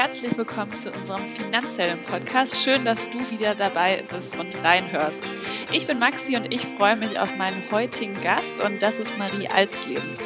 herzlich 0.00 0.34
willkommen 0.38 0.74
zu 0.74 0.90
unserem 0.90 1.26
Finanzhelden-Podcast. 1.26 2.64
Schön, 2.64 2.86
dass 2.86 3.10
du 3.10 3.18
wieder 3.30 3.54
dabei 3.54 4.02
bist 4.10 4.34
und 4.38 4.56
reinhörst. 4.64 5.22
Ich 5.72 5.86
bin 5.86 5.98
Maxi 5.98 6.38
und 6.38 6.50
ich 6.54 6.62
freue 6.62 6.96
mich 6.96 7.20
auf 7.20 7.36
meinen 7.36 7.62
heutigen 7.70 8.18
Gast 8.22 8.60
und 8.60 8.82
das 8.82 8.98
ist 8.98 9.18
Marie 9.18 9.48
Alsleben. 9.48 10.16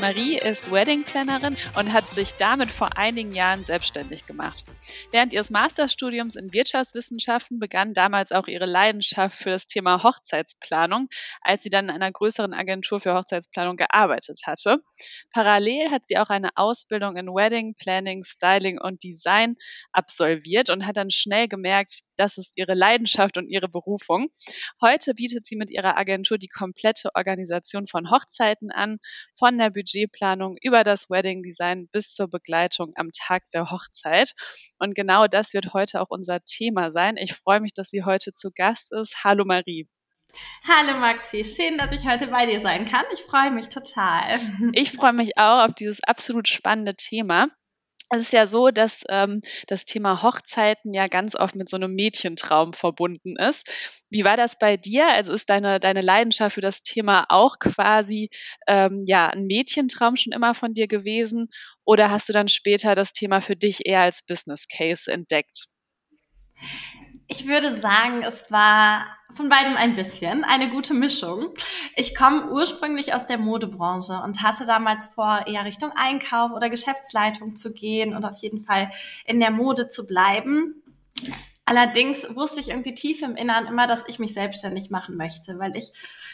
Marie 0.00 0.38
ist 0.38 0.72
Wedding 0.72 1.04
Plannerin 1.04 1.56
und 1.76 1.92
hat 1.92 2.10
sich 2.14 2.32
damit 2.36 2.70
vor 2.70 2.96
einigen 2.96 3.34
Jahren 3.34 3.64
selbstständig 3.64 4.24
gemacht. 4.24 4.64
Während 5.12 5.34
ihres 5.34 5.50
Masterstudiums 5.50 6.36
in 6.36 6.54
Wirtschaftswissenschaften 6.54 7.58
begann 7.58 7.92
damals 7.92 8.32
auch 8.32 8.48
ihre 8.48 8.64
Leidenschaft 8.64 9.36
für 9.36 9.50
das 9.50 9.66
Thema 9.66 10.02
Hochzeitsplanung, 10.02 11.08
als 11.42 11.64
sie 11.64 11.68
dann 11.68 11.86
in 11.86 11.90
einer 11.90 12.10
größeren 12.10 12.54
Agentur 12.54 12.98
für 12.98 13.14
Hochzeitsplanung 13.14 13.76
gearbeitet 13.76 14.40
hatte. 14.46 14.78
Parallel 15.34 15.90
hat 15.90 16.06
sie 16.06 16.16
auch 16.16 16.30
eine 16.30 16.48
Ausbildung 16.56 17.16
in 17.16 17.26
Wedding 17.26 17.74
Planning, 17.74 18.24
Styling 18.24 18.80
und 18.80 19.02
Design 19.04 19.56
absolviert 19.92 20.70
und 20.70 20.86
hat 20.86 20.96
dann 20.96 21.10
schnell 21.10 21.46
gemerkt, 21.46 22.04
das 22.16 22.38
ist 22.38 22.52
ihre 22.56 22.74
Leidenschaft 22.74 23.36
und 23.36 23.48
ihre 23.48 23.68
Berufung. 23.68 24.28
Heute 24.80 25.12
bietet 25.14 25.44
sie 25.44 25.56
mit 25.56 25.70
ihrer 25.70 25.98
Agentur 25.98 26.38
die 26.38 26.48
komplette 26.48 27.10
Organisation 27.14 27.86
von 27.86 28.10
Hochzeiten 28.10 28.70
an, 28.70 28.98
von 29.34 29.58
der 29.58 29.68
Budgetplanung 29.90 30.56
über 30.62 30.84
das 30.84 31.10
Wedding 31.10 31.42
Design 31.42 31.88
bis 31.92 32.14
zur 32.14 32.28
Begleitung 32.28 32.92
am 32.96 33.10
Tag 33.12 33.42
der 33.52 33.70
Hochzeit. 33.70 34.34
Und 34.78 34.94
genau 34.94 35.26
das 35.26 35.52
wird 35.54 35.72
heute 35.72 36.00
auch 36.00 36.10
unser 36.10 36.40
Thema 36.44 36.90
sein. 36.90 37.16
Ich 37.16 37.34
freue 37.34 37.60
mich, 37.60 37.74
dass 37.74 37.90
sie 37.90 38.04
heute 38.04 38.32
zu 38.32 38.50
Gast 38.54 38.92
ist. 38.92 39.24
Hallo 39.24 39.44
Marie. 39.44 39.88
Hallo 40.66 40.96
Maxi, 40.98 41.42
schön, 41.42 41.76
dass 41.76 41.92
ich 41.92 42.06
heute 42.06 42.28
bei 42.28 42.46
dir 42.46 42.60
sein 42.60 42.88
kann. 42.88 43.04
Ich 43.12 43.22
freue 43.22 43.50
mich 43.50 43.68
total. 43.68 44.28
Ich 44.72 44.92
freue 44.92 45.12
mich 45.12 45.36
auch 45.36 45.64
auf 45.64 45.74
dieses 45.74 46.00
absolut 46.04 46.46
spannende 46.46 46.94
Thema. 46.94 47.48
Es 48.12 48.22
ist 48.22 48.32
ja 48.32 48.48
so, 48.48 48.70
dass 48.70 49.04
ähm, 49.08 49.40
das 49.68 49.84
Thema 49.84 50.22
Hochzeiten 50.22 50.92
ja 50.92 51.06
ganz 51.06 51.36
oft 51.36 51.54
mit 51.54 51.68
so 51.68 51.76
einem 51.76 51.94
Mädchentraum 51.94 52.72
verbunden 52.72 53.36
ist. 53.36 53.68
Wie 54.10 54.24
war 54.24 54.36
das 54.36 54.58
bei 54.58 54.76
dir? 54.76 55.06
Also 55.12 55.32
ist 55.32 55.48
deine, 55.48 55.78
deine 55.78 56.00
Leidenschaft 56.00 56.56
für 56.56 56.60
das 56.60 56.82
Thema 56.82 57.26
auch 57.28 57.60
quasi 57.60 58.28
ähm, 58.66 59.02
ja 59.06 59.28
ein 59.28 59.46
Mädchentraum 59.46 60.16
schon 60.16 60.32
immer 60.32 60.54
von 60.54 60.74
dir 60.74 60.88
gewesen? 60.88 61.46
Oder 61.84 62.10
hast 62.10 62.28
du 62.28 62.32
dann 62.32 62.48
später 62.48 62.96
das 62.96 63.12
Thema 63.12 63.40
für 63.40 63.54
dich 63.54 63.86
eher 63.86 64.00
als 64.00 64.22
Business 64.26 64.66
Case 64.66 65.10
entdeckt? 65.10 65.68
Ich 67.32 67.46
würde 67.46 67.72
sagen, 67.72 68.24
es 68.24 68.50
war 68.50 69.06
von 69.30 69.48
beidem 69.48 69.76
ein 69.76 69.94
bisschen, 69.94 70.42
eine 70.42 70.68
gute 70.68 70.94
Mischung. 70.94 71.54
Ich 71.94 72.16
komme 72.16 72.50
ursprünglich 72.50 73.14
aus 73.14 73.24
der 73.24 73.38
Modebranche 73.38 74.20
und 74.24 74.42
hatte 74.42 74.66
damals 74.66 75.06
vor, 75.14 75.46
eher 75.46 75.64
Richtung 75.64 75.92
Einkauf 75.94 76.50
oder 76.50 76.68
Geschäftsleitung 76.68 77.54
zu 77.54 77.72
gehen 77.72 78.16
und 78.16 78.24
auf 78.24 78.36
jeden 78.38 78.64
Fall 78.64 78.90
in 79.26 79.38
der 79.38 79.52
Mode 79.52 79.88
zu 79.88 80.08
bleiben. 80.08 80.82
Allerdings 81.70 82.26
wusste 82.34 82.58
ich 82.58 82.70
irgendwie 82.70 82.94
tief 82.94 83.22
im 83.22 83.36
Inneren 83.36 83.68
immer, 83.68 83.86
dass 83.86 84.02
ich 84.08 84.18
mich 84.18 84.34
selbstständig 84.34 84.90
machen 84.90 85.16
möchte, 85.16 85.60
weil 85.60 85.76
ich 85.76 85.92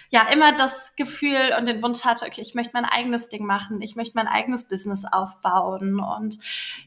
ja 0.08 0.26
immer 0.32 0.52
das 0.52 0.96
Gefühl 0.96 1.54
und 1.58 1.68
den 1.68 1.82
Wunsch 1.82 2.06
hatte, 2.06 2.24
okay, 2.24 2.40
ich 2.40 2.54
möchte 2.54 2.72
mein 2.72 2.86
eigenes 2.86 3.28
Ding 3.28 3.44
machen, 3.44 3.82
ich 3.82 3.96
möchte 3.96 4.14
mein 4.14 4.28
eigenes 4.28 4.64
Business 4.64 5.04
aufbauen. 5.04 6.00
Und 6.00 6.38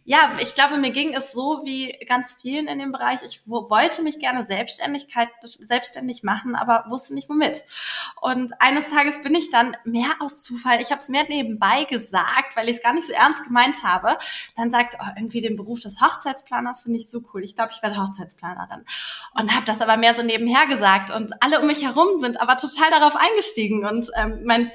ja, 0.03 0.31
ich 0.39 0.55
glaube, 0.55 0.77
mir 0.77 0.89
ging 0.89 1.13
es 1.13 1.31
so 1.31 1.61
wie 1.63 1.91
ganz 2.07 2.37
vielen 2.41 2.67
in 2.67 2.79
dem 2.79 2.91
Bereich. 2.91 3.19
Ich 3.23 3.41
wollte 3.45 4.01
mich 4.01 4.17
gerne 4.17 4.47
Selbstständigkeit, 4.47 5.29
selbstständig 5.43 6.23
machen, 6.23 6.55
aber 6.55 6.85
wusste 6.89 7.13
nicht 7.13 7.29
womit. 7.29 7.63
Und 8.19 8.59
eines 8.59 8.89
Tages 8.89 9.21
bin 9.21 9.35
ich 9.35 9.51
dann 9.51 9.77
mehr 9.83 10.09
aus 10.21 10.41
Zufall, 10.41 10.81
ich 10.81 10.89
habe 10.89 11.01
es 11.01 11.09
mehr 11.09 11.25
nebenbei 11.29 11.83
gesagt, 11.83 12.55
weil 12.55 12.67
ich 12.67 12.77
es 12.77 12.81
gar 12.81 12.93
nicht 12.93 13.05
so 13.05 13.13
ernst 13.13 13.43
gemeint 13.43 13.83
habe, 13.83 14.17
dann 14.55 14.71
sagt, 14.71 14.95
oh, 14.99 15.07
irgendwie 15.15 15.41
den 15.41 15.55
Beruf 15.55 15.81
des 15.81 16.01
Hochzeitsplaners 16.01 16.81
finde 16.81 16.97
ich 16.97 17.11
so 17.11 17.21
cool. 17.31 17.43
Ich 17.43 17.55
glaube, 17.55 17.73
ich 17.75 17.83
werde 17.83 17.97
Hochzeitsplanerin. 18.39 18.85
Und 19.39 19.53
habe 19.53 19.65
das 19.65 19.81
aber 19.81 19.97
mehr 19.97 20.15
so 20.15 20.23
nebenher 20.23 20.67
gesagt. 20.67 21.11
Und 21.11 21.31
alle 21.43 21.59
um 21.59 21.67
mich 21.67 21.83
herum 21.83 22.17
sind 22.17 22.39
aber 22.41 22.57
total 22.57 22.91
darauf 22.91 23.15
eingestiegen. 23.15 23.85
Und 23.85 24.09
ähm, 24.15 24.41
mein 24.45 24.71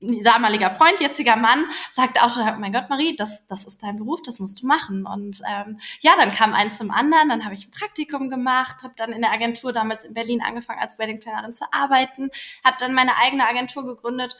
damaliger 0.00 0.70
Freund, 0.70 1.00
jetziger 1.00 1.34
Mann, 1.34 1.64
sagte 1.90 2.22
auch 2.22 2.30
schon, 2.30 2.44
mein 2.60 2.72
Gott, 2.72 2.88
Marie, 2.88 3.16
das, 3.16 3.46
das 3.48 3.66
ist 3.66 3.82
dein 3.82 3.96
Beruf, 3.96 4.22
das 4.22 4.38
musst 4.38 4.62
du 4.62 4.66
machen. 4.66 5.06
Und 5.06 5.40
ähm, 5.48 5.80
ja, 6.00 6.12
dann 6.16 6.30
kam 6.30 6.54
eins 6.54 6.78
zum 6.78 6.90
anderen, 6.92 7.28
dann 7.28 7.44
habe 7.44 7.54
ich 7.54 7.66
ein 7.66 7.72
Praktikum 7.72 8.30
gemacht, 8.30 8.84
habe 8.84 8.94
dann 8.96 9.12
in 9.12 9.22
der 9.22 9.32
Agentur 9.32 9.72
damals 9.72 10.04
in 10.04 10.14
Berlin 10.14 10.40
angefangen, 10.40 10.80
als 10.80 10.98
Wedding 10.98 11.18
Plannerin 11.18 11.52
zu 11.52 11.64
arbeiten, 11.72 12.30
habe 12.64 12.76
dann 12.78 12.94
meine 12.94 13.16
eigene 13.16 13.48
Agentur 13.48 13.84
gegründet 13.84 14.36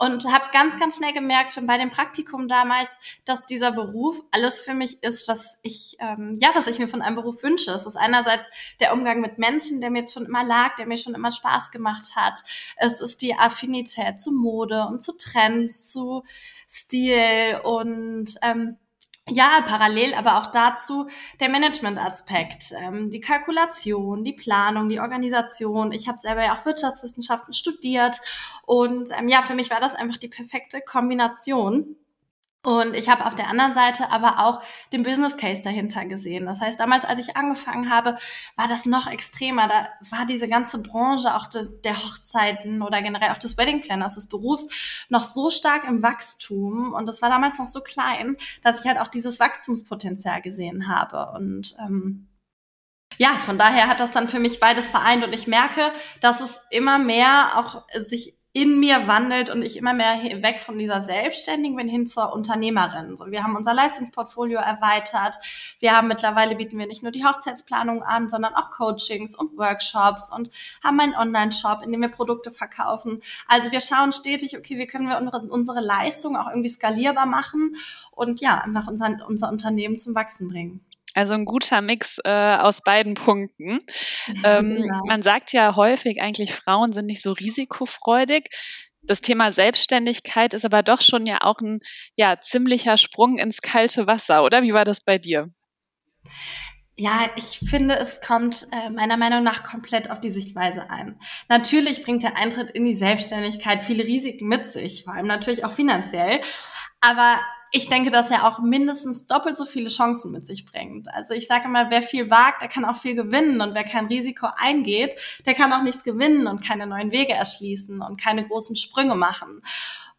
und 0.00 0.24
habe 0.32 0.46
ganz, 0.50 0.80
ganz 0.80 0.96
schnell 0.96 1.12
gemerkt, 1.12 1.52
schon 1.52 1.66
bei 1.66 1.76
dem 1.76 1.90
Praktikum 1.90 2.48
damals, 2.48 2.96
dass 3.26 3.44
dieser 3.44 3.70
Beruf 3.70 4.22
alles 4.30 4.58
für 4.58 4.72
mich 4.72 5.02
ist, 5.02 5.28
was 5.28 5.60
ich, 5.62 5.98
ähm, 6.00 6.38
ja, 6.40 6.48
was 6.54 6.66
ich 6.68 6.78
mir 6.78 6.88
von 6.88 7.02
einem 7.02 7.16
Beruf 7.16 7.42
wünsche. 7.42 7.70
Es 7.72 7.84
ist 7.84 7.96
einerseits 7.96 8.48
der 8.80 8.94
Umgang 8.94 9.20
mit 9.20 9.36
Menschen, 9.36 9.82
der 9.82 9.90
mir 9.90 10.08
schon 10.08 10.24
immer 10.24 10.42
lag, 10.42 10.74
der 10.76 10.86
mir 10.86 10.96
schon 10.96 11.14
immer 11.14 11.30
Spaß 11.30 11.70
gemacht 11.70 12.16
hat. 12.16 12.40
Es 12.76 13.02
ist 13.02 13.20
die 13.20 13.34
Affinität 13.34 14.22
zu 14.22 14.32
Mode 14.32 14.86
und 14.88 15.02
zu 15.02 15.18
Trends, 15.18 15.92
zu 15.92 16.24
Stil 16.66 17.60
und 17.62 18.36
ähm, 18.40 18.78
ja, 19.30 19.62
parallel 19.66 20.14
aber 20.14 20.38
auch 20.38 20.48
dazu 20.48 21.08
der 21.40 21.48
Management-Aspekt, 21.48 22.72
ähm, 22.82 23.10
die 23.10 23.20
Kalkulation, 23.20 24.24
die 24.24 24.32
Planung, 24.32 24.88
die 24.88 25.00
Organisation. 25.00 25.92
Ich 25.92 26.08
habe 26.08 26.18
selber 26.18 26.44
ja 26.44 26.56
auch 26.56 26.64
Wirtschaftswissenschaften 26.64 27.54
studiert 27.54 28.20
und 28.66 29.10
ähm, 29.18 29.28
ja, 29.28 29.42
für 29.42 29.54
mich 29.54 29.70
war 29.70 29.80
das 29.80 29.94
einfach 29.94 30.18
die 30.18 30.28
perfekte 30.28 30.80
Kombination. 30.80 31.96
Und 32.62 32.94
ich 32.94 33.08
habe 33.08 33.24
auf 33.24 33.34
der 33.34 33.48
anderen 33.48 33.72
Seite 33.72 34.10
aber 34.10 34.38
auch 34.38 34.62
den 34.92 35.02
Business 35.02 35.38
Case 35.38 35.62
dahinter 35.62 36.04
gesehen. 36.04 36.44
Das 36.44 36.60
heißt, 36.60 36.78
damals, 36.78 37.06
als 37.06 37.20
ich 37.20 37.34
angefangen 37.34 37.90
habe, 37.90 38.16
war 38.56 38.68
das 38.68 38.84
noch 38.84 39.06
extremer. 39.06 39.66
Da 39.66 39.88
war 40.10 40.26
diese 40.26 40.46
ganze 40.46 40.82
Branche 40.82 41.34
auch 41.34 41.46
des, 41.46 41.80
der 41.80 41.96
Hochzeiten 41.96 42.82
oder 42.82 43.00
generell 43.00 43.30
auch 43.30 43.38
des 43.38 43.56
Wedding 43.56 43.80
Planners, 43.80 44.16
des 44.16 44.28
Berufs, 44.28 44.68
noch 45.08 45.24
so 45.24 45.48
stark 45.48 45.84
im 45.84 46.02
Wachstum. 46.02 46.92
Und 46.92 47.06
das 47.06 47.22
war 47.22 47.30
damals 47.30 47.58
noch 47.58 47.68
so 47.68 47.80
klein, 47.80 48.36
dass 48.62 48.80
ich 48.80 48.86
halt 48.86 48.98
auch 48.98 49.08
dieses 49.08 49.40
Wachstumspotenzial 49.40 50.42
gesehen 50.42 50.86
habe. 50.86 51.32
Und 51.32 51.74
ähm, 51.78 52.28
ja, 53.16 53.38
von 53.38 53.56
daher 53.56 53.88
hat 53.88 54.00
das 54.00 54.12
dann 54.12 54.28
für 54.28 54.38
mich 54.38 54.60
beides 54.60 54.86
vereint. 54.86 55.24
Und 55.24 55.32
ich 55.32 55.46
merke, 55.46 55.92
dass 56.20 56.40
es 56.40 56.60
immer 56.70 56.98
mehr 56.98 57.52
auch 57.56 57.84
sich 57.96 58.39
in 58.60 58.78
mir 58.78 59.08
wandelt 59.08 59.48
und 59.48 59.62
ich 59.62 59.78
immer 59.78 59.94
mehr 59.94 60.20
weg 60.42 60.60
von 60.60 60.78
dieser 60.78 61.00
Selbstständigen 61.00 61.76
bin 61.76 61.88
hin 61.88 62.06
zur 62.06 62.30
Unternehmerin. 62.30 63.16
So, 63.16 63.30
wir 63.30 63.42
haben 63.42 63.56
unser 63.56 63.72
Leistungsportfolio 63.72 64.58
erweitert. 64.58 65.36
Wir 65.78 65.96
haben 65.96 66.08
mittlerweile 66.08 66.56
bieten 66.56 66.78
wir 66.78 66.86
nicht 66.86 67.02
nur 67.02 67.10
die 67.10 67.24
Hochzeitsplanung 67.24 68.02
an, 68.02 68.28
sondern 68.28 68.54
auch 68.54 68.70
Coachings 68.70 69.34
und 69.34 69.56
Workshops 69.56 70.30
und 70.30 70.50
haben 70.84 71.00
einen 71.00 71.14
Online-Shop, 71.14 71.80
in 71.82 71.90
dem 71.90 72.02
wir 72.02 72.10
Produkte 72.10 72.50
verkaufen. 72.50 73.22
Also 73.48 73.72
wir 73.72 73.80
schauen 73.80 74.12
stetig, 74.12 74.58
okay, 74.58 74.76
wie 74.76 74.86
können 74.86 75.08
wir 75.08 75.16
unsere, 75.16 75.40
unsere 75.40 75.80
Leistung 75.80 76.36
auch 76.36 76.48
irgendwie 76.48 76.68
skalierbar 76.68 77.24
machen 77.24 77.76
und 78.10 78.42
ja, 78.42 78.58
einfach 78.58 78.88
unser, 78.88 79.26
unser 79.26 79.48
Unternehmen 79.48 79.96
zum 79.96 80.14
Wachsen 80.14 80.48
bringen. 80.48 80.84
Also 81.14 81.34
ein 81.34 81.44
guter 81.44 81.80
Mix 81.80 82.18
äh, 82.24 82.56
aus 82.56 82.82
beiden 82.82 83.14
Punkten. 83.14 83.80
ähm, 84.44 84.82
genau. 84.82 85.00
Man 85.06 85.22
sagt 85.22 85.52
ja 85.52 85.76
häufig 85.76 86.20
eigentlich, 86.20 86.54
Frauen 86.54 86.92
sind 86.92 87.06
nicht 87.06 87.22
so 87.22 87.32
risikofreudig. 87.32 88.48
Das 89.02 89.20
Thema 89.20 89.50
Selbstständigkeit 89.50 90.54
ist 90.54 90.64
aber 90.64 90.82
doch 90.82 91.00
schon 91.00 91.26
ja 91.26 91.38
auch 91.40 91.60
ein 91.60 91.80
ja, 92.14 92.38
ziemlicher 92.40 92.96
Sprung 92.96 93.38
ins 93.38 93.60
kalte 93.62 94.06
Wasser, 94.06 94.44
oder? 94.44 94.62
Wie 94.62 94.74
war 94.74 94.84
das 94.84 95.00
bei 95.00 95.18
dir? 95.18 95.50
Ja, 96.96 97.30
ich 97.34 97.60
finde, 97.66 97.98
es 97.98 98.20
kommt 98.20 98.66
äh, 98.72 98.90
meiner 98.90 99.16
Meinung 99.16 99.42
nach 99.42 99.64
komplett 99.64 100.10
auf 100.10 100.20
die 100.20 100.30
Sichtweise 100.30 100.90
ein. 100.90 101.18
Natürlich 101.48 102.04
bringt 102.04 102.22
der 102.22 102.36
Eintritt 102.36 102.70
in 102.72 102.84
die 102.84 102.94
Selbstständigkeit 102.94 103.82
viele 103.82 104.04
Risiken 104.04 104.46
mit 104.46 104.66
sich, 104.66 105.04
vor 105.04 105.14
allem 105.14 105.26
natürlich 105.26 105.64
auch 105.64 105.72
finanziell. 105.72 106.42
Aber 107.00 107.40
ich 107.72 107.88
denke, 107.88 108.10
dass 108.10 108.30
er 108.30 108.46
auch 108.46 108.58
mindestens 108.58 109.26
doppelt 109.26 109.56
so 109.56 109.64
viele 109.64 109.88
Chancen 109.88 110.32
mit 110.32 110.46
sich 110.46 110.66
bringt. 110.66 111.12
Also 111.14 111.34
ich 111.34 111.46
sage 111.46 111.66
immer, 111.66 111.90
wer 111.90 112.02
viel 112.02 112.30
wagt, 112.30 112.62
der 112.62 112.68
kann 112.68 112.84
auch 112.84 112.96
viel 112.96 113.14
gewinnen 113.14 113.60
und 113.60 113.74
wer 113.74 113.84
kein 113.84 114.06
Risiko 114.06 114.48
eingeht, 114.56 115.14
der 115.46 115.54
kann 115.54 115.72
auch 115.72 115.82
nichts 115.82 116.02
gewinnen 116.02 116.46
und 116.46 116.66
keine 116.66 116.86
neuen 116.86 117.12
Wege 117.12 117.32
erschließen 117.32 118.02
und 118.02 118.20
keine 118.20 118.46
großen 118.46 118.74
Sprünge 118.74 119.14
machen. 119.14 119.62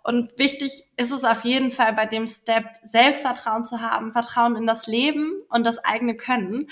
Und 0.04 0.38
wichtig 0.38 0.84
ist 0.98 1.12
es 1.12 1.24
auf 1.24 1.44
jeden 1.44 1.72
Fall 1.72 1.94
bei 1.94 2.06
dem 2.06 2.28
Step, 2.28 2.66
Selbstvertrauen 2.84 3.66
zu 3.66 3.82
haben, 3.82 4.12
Vertrauen 4.12 4.56
in 4.56 4.66
das 4.66 4.88
Leben 4.88 5.34
und 5.50 5.66
das 5.66 5.78
eigene 5.78 6.16
Können, 6.16 6.68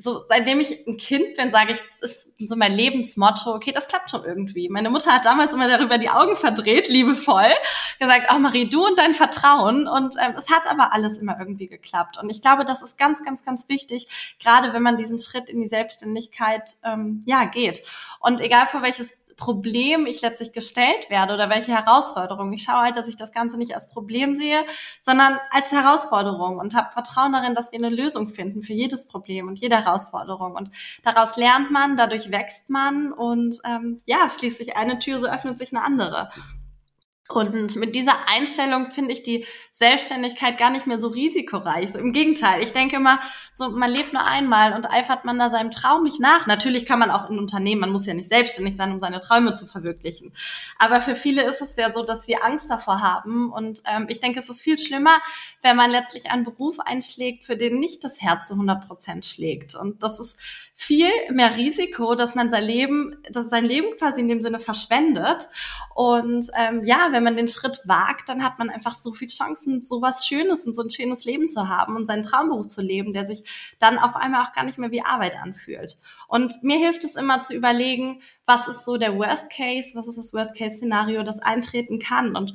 so 0.00 0.24
seitdem 0.28 0.60
ich 0.60 0.86
ein 0.86 0.96
Kind 0.96 1.36
bin, 1.36 1.50
sage 1.50 1.72
ich, 1.72 1.78
das 2.00 2.02
ist 2.02 2.34
so 2.38 2.54
mein 2.54 2.70
Lebensmotto, 2.70 3.52
okay, 3.52 3.72
das 3.72 3.88
klappt 3.88 4.10
schon 4.10 4.24
irgendwie. 4.24 4.68
Meine 4.68 4.90
Mutter 4.90 5.12
hat 5.12 5.24
damals 5.24 5.52
immer 5.52 5.66
darüber 5.66 5.98
die 5.98 6.08
Augen 6.08 6.36
verdreht, 6.36 6.88
liebevoll, 6.88 7.50
gesagt, 7.98 8.28
oh 8.32 8.38
Marie, 8.38 8.68
du 8.68 8.86
und 8.86 8.96
dein 8.96 9.14
Vertrauen. 9.14 9.88
Und 9.88 10.14
ähm, 10.22 10.34
es 10.36 10.52
hat 10.52 10.68
aber 10.68 10.92
alles 10.92 11.18
immer 11.18 11.36
irgendwie 11.40 11.66
geklappt. 11.66 12.16
Und 12.16 12.30
ich 12.30 12.40
glaube, 12.40 12.64
das 12.64 12.80
ist 12.80 12.96
ganz, 12.96 13.24
ganz, 13.24 13.42
ganz 13.42 13.68
wichtig, 13.68 14.06
gerade 14.38 14.72
wenn 14.72 14.84
man 14.84 14.96
diesen 14.96 15.18
Schritt 15.18 15.48
in 15.48 15.60
die 15.60 15.66
Selbstständigkeit 15.66 16.76
ähm, 16.84 17.24
ja 17.26 17.44
geht. 17.46 17.82
Und 18.20 18.40
egal 18.40 18.68
vor 18.68 18.82
welches 18.82 19.16
Problem 19.38 20.04
ich 20.04 20.20
letztlich 20.20 20.52
gestellt 20.52 21.08
werde 21.08 21.32
oder 21.32 21.48
welche 21.48 21.72
Herausforderung. 21.72 22.52
Ich 22.52 22.64
schaue 22.64 22.82
halt, 22.82 22.96
dass 22.96 23.08
ich 23.08 23.16
das 23.16 23.32
Ganze 23.32 23.56
nicht 23.56 23.74
als 23.74 23.88
Problem 23.88 24.34
sehe, 24.34 24.64
sondern 25.02 25.38
als 25.50 25.70
Herausforderung 25.70 26.58
und 26.58 26.74
habe 26.74 26.92
Vertrauen 26.92 27.32
darin, 27.32 27.54
dass 27.54 27.70
wir 27.70 27.78
eine 27.78 27.88
Lösung 27.88 28.28
finden 28.28 28.62
für 28.62 28.72
jedes 28.72 29.06
Problem 29.06 29.46
und 29.46 29.58
jede 29.58 29.76
Herausforderung. 29.76 30.56
Und 30.56 30.70
daraus 31.04 31.36
lernt 31.36 31.70
man, 31.70 31.96
dadurch 31.96 32.30
wächst 32.32 32.68
man 32.68 33.12
und 33.12 33.60
ähm, 33.64 33.98
ja, 34.04 34.28
schließt 34.28 34.58
sich 34.58 34.76
eine 34.76 34.98
Tür, 34.98 35.18
so 35.20 35.28
öffnet 35.28 35.56
sich 35.56 35.72
eine 35.72 35.84
andere. 35.84 36.30
Und 37.30 37.76
mit 37.76 37.94
dieser 37.94 38.28
Einstellung 38.28 38.90
finde 38.90 39.12
ich 39.12 39.22
die 39.22 39.44
Selbstständigkeit 39.72 40.56
gar 40.56 40.70
nicht 40.70 40.86
mehr 40.86 40.98
so 40.98 41.08
risikoreich. 41.08 41.94
Im 41.94 42.12
Gegenteil, 42.12 42.62
ich 42.62 42.72
denke 42.72 42.96
immer, 42.96 43.20
so 43.54 43.70
man 43.70 43.90
lebt 43.90 44.14
nur 44.14 44.24
einmal 44.24 44.72
und 44.72 44.90
eifert 44.90 45.24
man 45.24 45.38
da 45.38 45.50
seinem 45.50 45.70
Traum 45.70 46.04
nicht 46.04 46.20
nach. 46.20 46.46
Natürlich 46.46 46.86
kann 46.86 46.98
man 46.98 47.10
auch 47.10 47.28
in 47.28 47.38
Unternehmen, 47.38 47.82
man 47.82 47.92
muss 47.92 48.06
ja 48.06 48.14
nicht 48.14 48.30
selbstständig 48.30 48.76
sein, 48.76 48.92
um 48.92 48.98
seine 48.98 49.20
Träume 49.20 49.52
zu 49.52 49.66
verwirklichen. 49.66 50.32
Aber 50.78 51.02
für 51.02 51.14
viele 51.14 51.42
ist 51.42 51.60
es 51.60 51.76
ja 51.76 51.92
so, 51.92 52.02
dass 52.02 52.24
sie 52.24 52.36
Angst 52.36 52.70
davor 52.70 53.02
haben. 53.02 53.52
Und 53.52 53.82
ähm, 53.84 54.06
ich 54.08 54.20
denke, 54.20 54.40
es 54.40 54.48
ist 54.48 54.62
viel 54.62 54.78
schlimmer, 54.78 55.18
wenn 55.60 55.76
man 55.76 55.90
letztlich 55.90 56.30
einen 56.30 56.44
Beruf 56.44 56.80
einschlägt, 56.80 57.44
für 57.44 57.56
den 57.56 57.78
nicht 57.78 58.04
das 58.04 58.22
Herz 58.22 58.48
zu 58.48 58.54
100 58.54 58.88
Prozent 58.88 59.26
schlägt. 59.26 59.74
Und 59.74 60.02
das 60.02 60.18
ist 60.18 60.38
viel 60.80 61.10
mehr 61.32 61.56
Risiko, 61.56 62.14
dass 62.14 62.36
man 62.36 62.50
sein 62.50 62.62
Leben, 62.62 63.20
dass 63.32 63.50
sein 63.50 63.64
Leben 63.64 63.96
quasi 63.98 64.20
in 64.20 64.28
dem 64.28 64.40
Sinne 64.40 64.60
verschwendet. 64.60 65.48
Und 65.92 66.48
ähm, 66.56 66.84
ja, 66.84 67.08
wenn 67.10 67.17
man 67.24 67.36
den 67.36 67.48
Schritt 67.48 67.80
wagt, 67.84 68.28
dann 68.28 68.44
hat 68.44 68.58
man 68.58 68.70
einfach 68.70 68.96
so 68.96 69.12
viel 69.12 69.28
Chancen, 69.28 69.80
so 69.82 70.02
was 70.02 70.26
Schönes 70.26 70.66
und 70.66 70.74
so 70.74 70.82
ein 70.82 70.90
schönes 70.90 71.24
Leben 71.24 71.48
zu 71.48 71.68
haben 71.68 71.96
und 71.96 72.06
seinen 72.06 72.22
Traumberuf 72.22 72.68
zu 72.68 72.82
leben, 72.82 73.12
der 73.12 73.26
sich 73.26 73.44
dann 73.78 73.98
auf 73.98 74.16
einmal 74.16 74.44
auch 74.44 74.52
gar 74.52 74.64
nicht 74.64 74.78
mehr 74.78 74.90
wie 74.90 75.02
Arbeit 75.02 75.36
anfühlt. 75.36 75.98
Und 76.28 76.62
mir 76.62 76.78
hilft 76.78 77.04
es 77.04 77.16
immer 77.16 77.40
zu 77.40 77.54
überlegen, 77.54 78.22
was 78.46 78.68
ist 78.68 78.84
so 78.84 78.96
der 78.96 79.16
Worst 79.16 79.50
Case, 79.50 79.90
was 79.94 80.08
ist 80.08 80.18
das 80.18 80.32
Worst 80.32 80.56
Case 80.56 80.76
Szenario, 80.76 81.22
das 81.22 81.40
eintreten 81.40 81.98
kann. 81.98 82.36
Und 82.36 82.54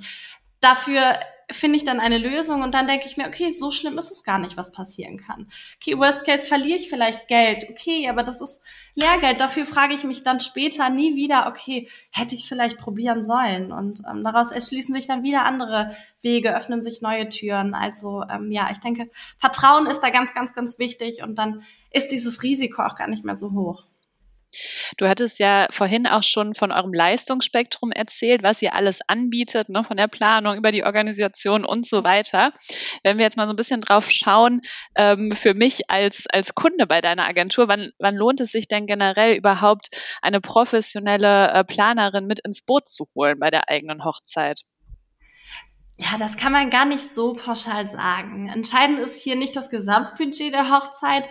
dafür 0.60 1.16
finde 1.52 1.78
ich 1.78 1.84
dann 1.84 2.00
eine 2.00 2.18
Lösung 2.18 2.62
und 2.62 2.74
dann 2.74 2.88
denke 2.88 3.06
ich 3.06 3.18
mir, 3.18 3.28
okay, 3.28 3.52
so 3.52 3.72
schlimm 3.72 3.98
ist 3.98 4.12
es 4.12 4.24
gar 4.24 4.40
nicht, 4.40 4.58
was 4.58 4.72
passieren 4.72 5.18
kann. 5.18 5.50
Okay, 5.76 5.98
worst 5.98 6.26
case 6.26 6.48
verliere 6.48 6.78
ich 6.78 6.90
vielleicht 6.90 7.28
Geld, 7.28 7.66
okay, 7.70 8.10
aber 8.10 8.24
das 8.24 8.42
ist 8.42 8.64
Lehrgeld. 8.96 9.40
Dafür 9.40 9.66
frage 9.66 9.94
ich 9.94 10.04
mich 10.04 10.24
dann 10.24 10.40
später 10.40 10.90
nie 10.90 11.16
wieder, 11.16 11.48
okay, 11.48 11.90
hätte 12.12 12.36
ich 12.36 12.42
es 12.42 12.48
vielleicht 12.48 12.78
probieren 12.78 13.24
sollen? 13.24 13.72
Und 13.72 14.02
ähm, 14.10 14.24
daraus 14.24 14.52
erschließen 14.52 14.94
sich 14.96 15.08
dann 15.08 15.24
wieder 15.24 15.46
andere 15.46 15.96
Wege, 16.22 16.56
öffnen 16.56 16.84
sich 16.84 17.02
neue 17.02 17.30
Türen. 17.30 17.74
Also 17.74 18.24
ähm, 18.30 18.52
ja, 18.52 18.70
ich 18.72 18.80
denke, 18.80 19.10
Vertrauen 19.38 19.88
ist 19.88 20.02
da 20.02 20.10
ganz, 20.10 20.34
ganz, 20.34 20.54
ganz 20.54 20.80
wichtig 20.80 21.24
und 21.24 21.36
dann 21.36 21.64
ist 21.92 22.10
dieses 22.10 22.44
Risiko 22.44 22.84
auch 22.84 22.96
gar 22.96 23.08
nicht 23.08 23.26
mehr 23.26 23.36
so 23.36 23.52
hoch. 23.52 23.84
Du 24.98 25.08
hattest 25.08 25.40
ja 25.40 25.68
vorhin 25.70 26.08
auch 26.08 26.24
schon 26.24 26.54
von 26.54 26.72
eurem 26.72 26.94
Leistungsspektrum 26.94 27.92
erzählt, 27.92 28.44
was 28.44 28.62
ihr 28.62 28.76
alles 28.76 29.00
anbietet, 29.08 29.70
ne, 29.70 29.84
von 29.84 29.98
der 29.98 30.08
Planung 30.08 30.56
über 30.56 30.72
die 30.72 30.84
Organisation 30.84 31.66
und 31.66 31.86
so 31.86 32.04
weiter. 32.04 32.52
Wenn 33.04 33.18
wir 33.18 33.26
jetzt 33.26 33.38
mal 33.38 33.48
so 33.48 33.54
ein 33.54 33.58
bisschen 33.58 33.82
drauf 33.82 34.10
schauen, 34.10 34.62
ähm, 34.96 35.32
für 35.32 35.54
mich 35.54 35.90
als, 35.90 36.26
als 36.32 36.56
Kunde 36.56 36.88
bei 36.88 37.02
deiner 37.02 37.28
Agentur, 37.28 37.68
wann, 37.68 37.92
wann 38.00 38.16
lohnt 38.16 38.42
es 38.42 38.52
sich 38.52 38.68
denn 38.68 38.86
generell 38.86 39.36
überhaupt, 39.36 39.90
eine 40.22 40.42
professionelle 40.42 41.52
äh, 41.52 41.64
Planerin 41.64 42.26
mit 42.26 42.40
ins 42.40 42.62
Boot 42.62 42.88
zu 42.88 43.08
holen 43.16 43.40
bei 43.40 43.50
der 43.50 43.70
eigenen 43.70 44.04
Hochzeit? 44.04 44.62
Ja, 45.98 46.18
das 46.18 46.38
kann 46.38 46.52
man 46.52 46.72
gar 46.72 46.86
nicht 46.86 47.08
so 47.08 47.34
pauschal 47.34 47.88
sagen. 47.88 48.50
Entscheidend 48.50 49.00
ist 49.00 49.22
hier 49.22 49.36
nicht 49.36 49.56
das 49.56 49.70
Gesamtbudget 49.70 50.54
der 50.54 50.72
Hochzeit, 50.72 51.30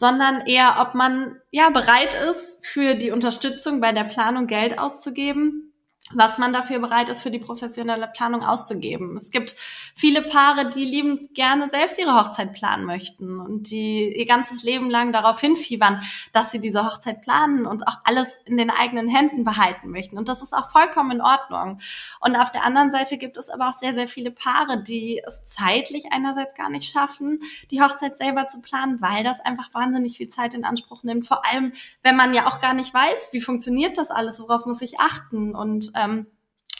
sondern 0.00 0.46
eher, 0.46 0.76
ob 0.80 0.94
man 0.94 1.36
ja 1.50 1.68
bereit 1.68 2.16
ist, 2.30 2.66
für 2.66 2.94
die 2.94 3.10
Unterstützung 3.10 3.82
bei 3.82 3.92
der 3.92 4.04
Planung 4.04 4.46
Geld 4.46 4.78
auszugeben 4.78 5.69
was 6.14 6.38
man 6.38 6.52
dafür 6.52 6.78
bereit 6.80 7.08
ist, 7.08 7.22
für 7.22 7.30
die 7.30 7.38
professionelle 7.38 8.08
Planung 8.08 8.42
auszugeben. 8.42 9.16
Es 9.16 9.30
gibt 9.30 9.54
viele 9.94 10.22
Paare, 10.22 10.70
die 10.70 10.84
liebend 10.84 11.34
gerne 11.34 11.70
selbst 11.70 11.98
ihre 11.98 12.16
Hochzeit 12.16 12.52
planen 12.52 12.84
möchten 12.84 13.40
und 13.40 13.70
die 13.70 14.12
ihr 14.16 14.26
ganzes 14.26 14.62
Leben 14.62 14.90
lang 14.90 15.12
darauf 15.12 15.40
hinfiebern, 15.40 16.02
dass 16.32 16.50
sie 16.50 16.60
diese 16.60 16.84
Hochzeit 16.84 17.22
planen 17.22 17.66
und 17.66 17.86
auch 17.86 17.98
alles 18.04 18.40
in 18.44 18.56
den 18.56 18.70
eigenen 18.70 19.08
Händen 19.08 19.44
behalten 19.44 19.90
möchten. 19.90 20.18
Und 20.18 20.28
das 20.28 20.42
ist 20.42 20.52
auch 20.52 20.70
vollkommen 20.70 21.12
in 21.12 21.20
Ordnung. 21.20 21.80
Und 22.20 22.36
auf 22.36 22.50
der 22.50 22.64
anderen 22.64 22.90
Seite 22.90 23.16
gibt 23.16 23.36
es 23.36 23.48
aber 23.48 23.68
auch 23.68 23.74
sehr, 23.74 23.94
sehr 23.94 24.08
viele 24.08 24.30
Paare, 24.30 24.82
die 24.82 25.22
es 25.24 25.44
zeitlich 25.44 26.06
einerseits 26.10 26.54
gar 26.54 26.70
nicht 26.70 26.90
schaffen, 26.90 27.40
die 27.70 27.82
Hochzeit 27.82 28.18
selber 28.18 28.48
zu 28.48 28.60
planen, 28.60 29.00
weil 29.00 29.22
das 29.22 29.40
einfach 29.40 29.72
wahnsinnig 29.72 30.16
viel 30.16 30.28
Zeit 30.28 30.54
in 30.54 30.64
Anspruch 30.64 31.02
nimmt. 31.02 31.26
Vor 31.26 31.46
allem, 31.46 31.72
wenn 32.02 32.16
man 32.16 32.34
ja 32.34 32.46
auch 32.46 32.60
gar 32.60 32.74
nicht 32.74 32.92
weiß, 32.92 33.28
wie 33.32 33.40
funktioniert 33.40 33.96
das 33.96 34.10
alles, 34.10 34.40
worauf 34.40 34.66
muss 34.66 34.82
ich 34.82 34.98
achten 34.98 35.54
und 35.54 35.92
ähm, 36.00 36.26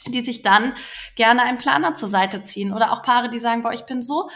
die 0.07 0.21
sich 0.21 0.41
dann 0.41 0.73
gerne 1.15 1.43
einen 1.43 1.57
Planer 1.57 1.95
zur 1.95 2.09
Seite 2.09 2.43
ziehen 2.43 2.73
oder 2.73 2.91
auch 2.91 3.03
Paare, 3.03 3.29
die 3.29 3.39
sagen, 3.39 3.61
boah, 3.61 3.71
ich 3.71 3.85
bin 3.85 4.01
so 4.01 4.29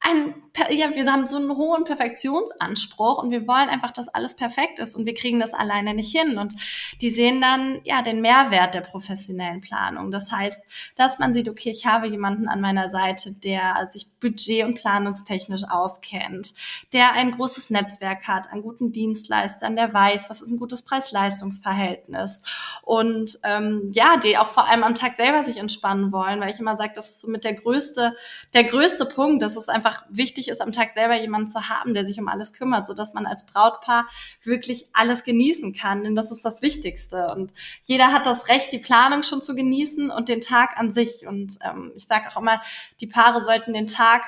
ein, 0.00 0.34
ja, 0.70 0.94
wir 0.94 1.10
haben 1.10 1.26
so 1.26 1.36
einen 1.36 1.56
hohen 1.56 1.84
Perfektionsanspruch 1.84 3.18
und 3.22 3.30
wir 3.30 3.46
wollen 3.46 3.68
einfach, 3.68 3.90
dass 3.90 4.08
alles 4.08 4.34
perfekt 4.34 4.78
ist 4.78 4.96
und 4.96 5.06
wir 5.06 5.14
kriegen 5.14 5.40
das 5.40 5.54
alleine 5.54 5.94
nicht 5.94 6.16
hin. 6.16 6.38
Und 6.38 6.54
die 7.00 7.10
sehen 7.10 7.40
dann, 7.40 7.80
ja, 7.84 8.02
den 8.02 8.20
Mehrwert 8.20 8.74
der 8.74 8.80
professionellen 8.80 9.60
Planung. 9.60 10.10
Das 10.10 10.30
heißt, 10.30 10.60
dass 10.96 11.18
man 11.18 11.34
sieht, 11.34 11.48
okay, 11.48 11.70
ich 11.70 11.86
habe 11.86 12.08
jemanden 12.08 12.48
an 12.48 12.60
meiner 12.60 12.90
Seite, 12.90 13.32
der 13.32 13.88
sich 13.90 14.08
budget- 14.20 14.64
und 14.64 14.74
planungstechnisch 14.74 15.64
auskennt, 15.68 16.54
der 16.92 17.12
ein 17.12 17.32
großes 17.32 17.70
Netzwerk 17.70 18.26
hat 18.26 18.52
an 18.52 18.62
guten 18.62 18.92
Dienstleistern, 18.92 19.76
der 19.76 19.92
weiß, 19.92 20.30
was 20.30 20.42
ist 20.42 20.48
ein 20.48 20.58
gutes 20.58 20.82
Preis-Leistungs-Verhältnis 20.82 22.42
und 22.82 23.38
ähm, 23.44 23.90
ja, 23.92 24.16
die 24.16 24.36
auch 24.38 24.48
vor 24.48 24.66
allem 24.66 24.82
am 24.82 24.94
Tag 24.94 25.14
selber 25.14 25.44
sich 25.44 25.56
entspannen 25.56 26.12
wollen, 26.12 26.40
weil 26.40 26.50
ich 26.50 26.58
immer 26.58 26.76
sage, 26.76 26.92
das 26.94 27.10
ist 27.10 27.20
so 27.20 27.28
mit 27.28 27.44
der 27.44 27.54
größte, 27.54 28.16
der 28.54 28.64
größte 28.64 29.06
Punkt, 29.06 29.42
dass 29.42 29.56
es 29.56 29.68
einfach 29.68 30.04
wichtig 30.08 30.47
ist, 30.48 30.60
am 30.60 30.72
Tag 30.72 30.90
selber 30.90 31.20
jemanden 31.20 31.48
zu 31.48 31.68
haben, 31.68 31.94
der 31.94 32.04
sich 32.04 32.18
um 32.18 32.28
alles 32.28 32.52
kümmert, 32.52 32.86
so 32.86 32.94
dass 32.94 33.14
man 33.14 33.26
als 33.26 33.46
Brautpaar 33.46 34.08
wirklich 34.42 34.88
alles 34.94 35.22
genießen 35.22 35.72
kann, 35.74 36.02
denn 36.02 36.14
das 36.14 36.32
ist 36.32 36.44
das 36.44 36.62
Wichtigste 36.62 37.28
und 37.34 37.52
jeder 37.84 38.12
hat 38.12 38.26
das 38.26 38.48
Recht, 38.48 38.72
die 38.72 38.78
Planung 38.78 39.22
schon 39.22 39.42
zu 39.42 39.54
genießen 39.54 40.10
und 40.10 40.28
den 40.28 40.40
Tag 40.40 40.76
an 40.76 40.90
sich 40.90 41.26
und 41.26 41.58
ähm, 41.62 41.92
ich 41.94 42.06
sage 42.06 42.28
auch 42.28 42.40
immer, 42.40 42.62
die 43.00 43.06
Paare 43.06 43.42
sollten 43.42 43.72
den 43.74 43.86
Tag 43.86 43.98
Tag 43.98 44.22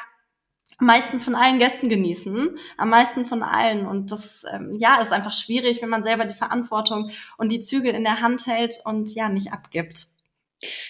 am 0.79 0.87
meisten 0.87 1.21
von 1.21 1.35
allen 1.35 1.59
Gästen 1.59 1.89
genießen, 1.89 2.59
am 2.77 2.89
meisten 2.91 3.25
von 3.25 3.43
allen. 3.43 3.87
Und 3.87 4.13
das, 4.13 4.45
ähm, 4.51 4.73
ja, 4.79 5.01
ist 5.01 5.13
einfach 5.13 5.33
schwierig, 5.33 5.83
wenn 5.83 5.89
man 5.89 6.03
selber 6.03 6.25
die 6.25 6.35
Verantwortung 6.35 7.11
und 7.37 7.53
die 7.53 7.61
Zügel 7.61 7.95
in 7.95 8.05
der 8.05 8.21
Hand 8.21 8.47
hält 8.47 8.81
und 8.85 9.15
ja, 9.15 9.29
nicht 9.29 9.53
abgibt. 9.53 10.07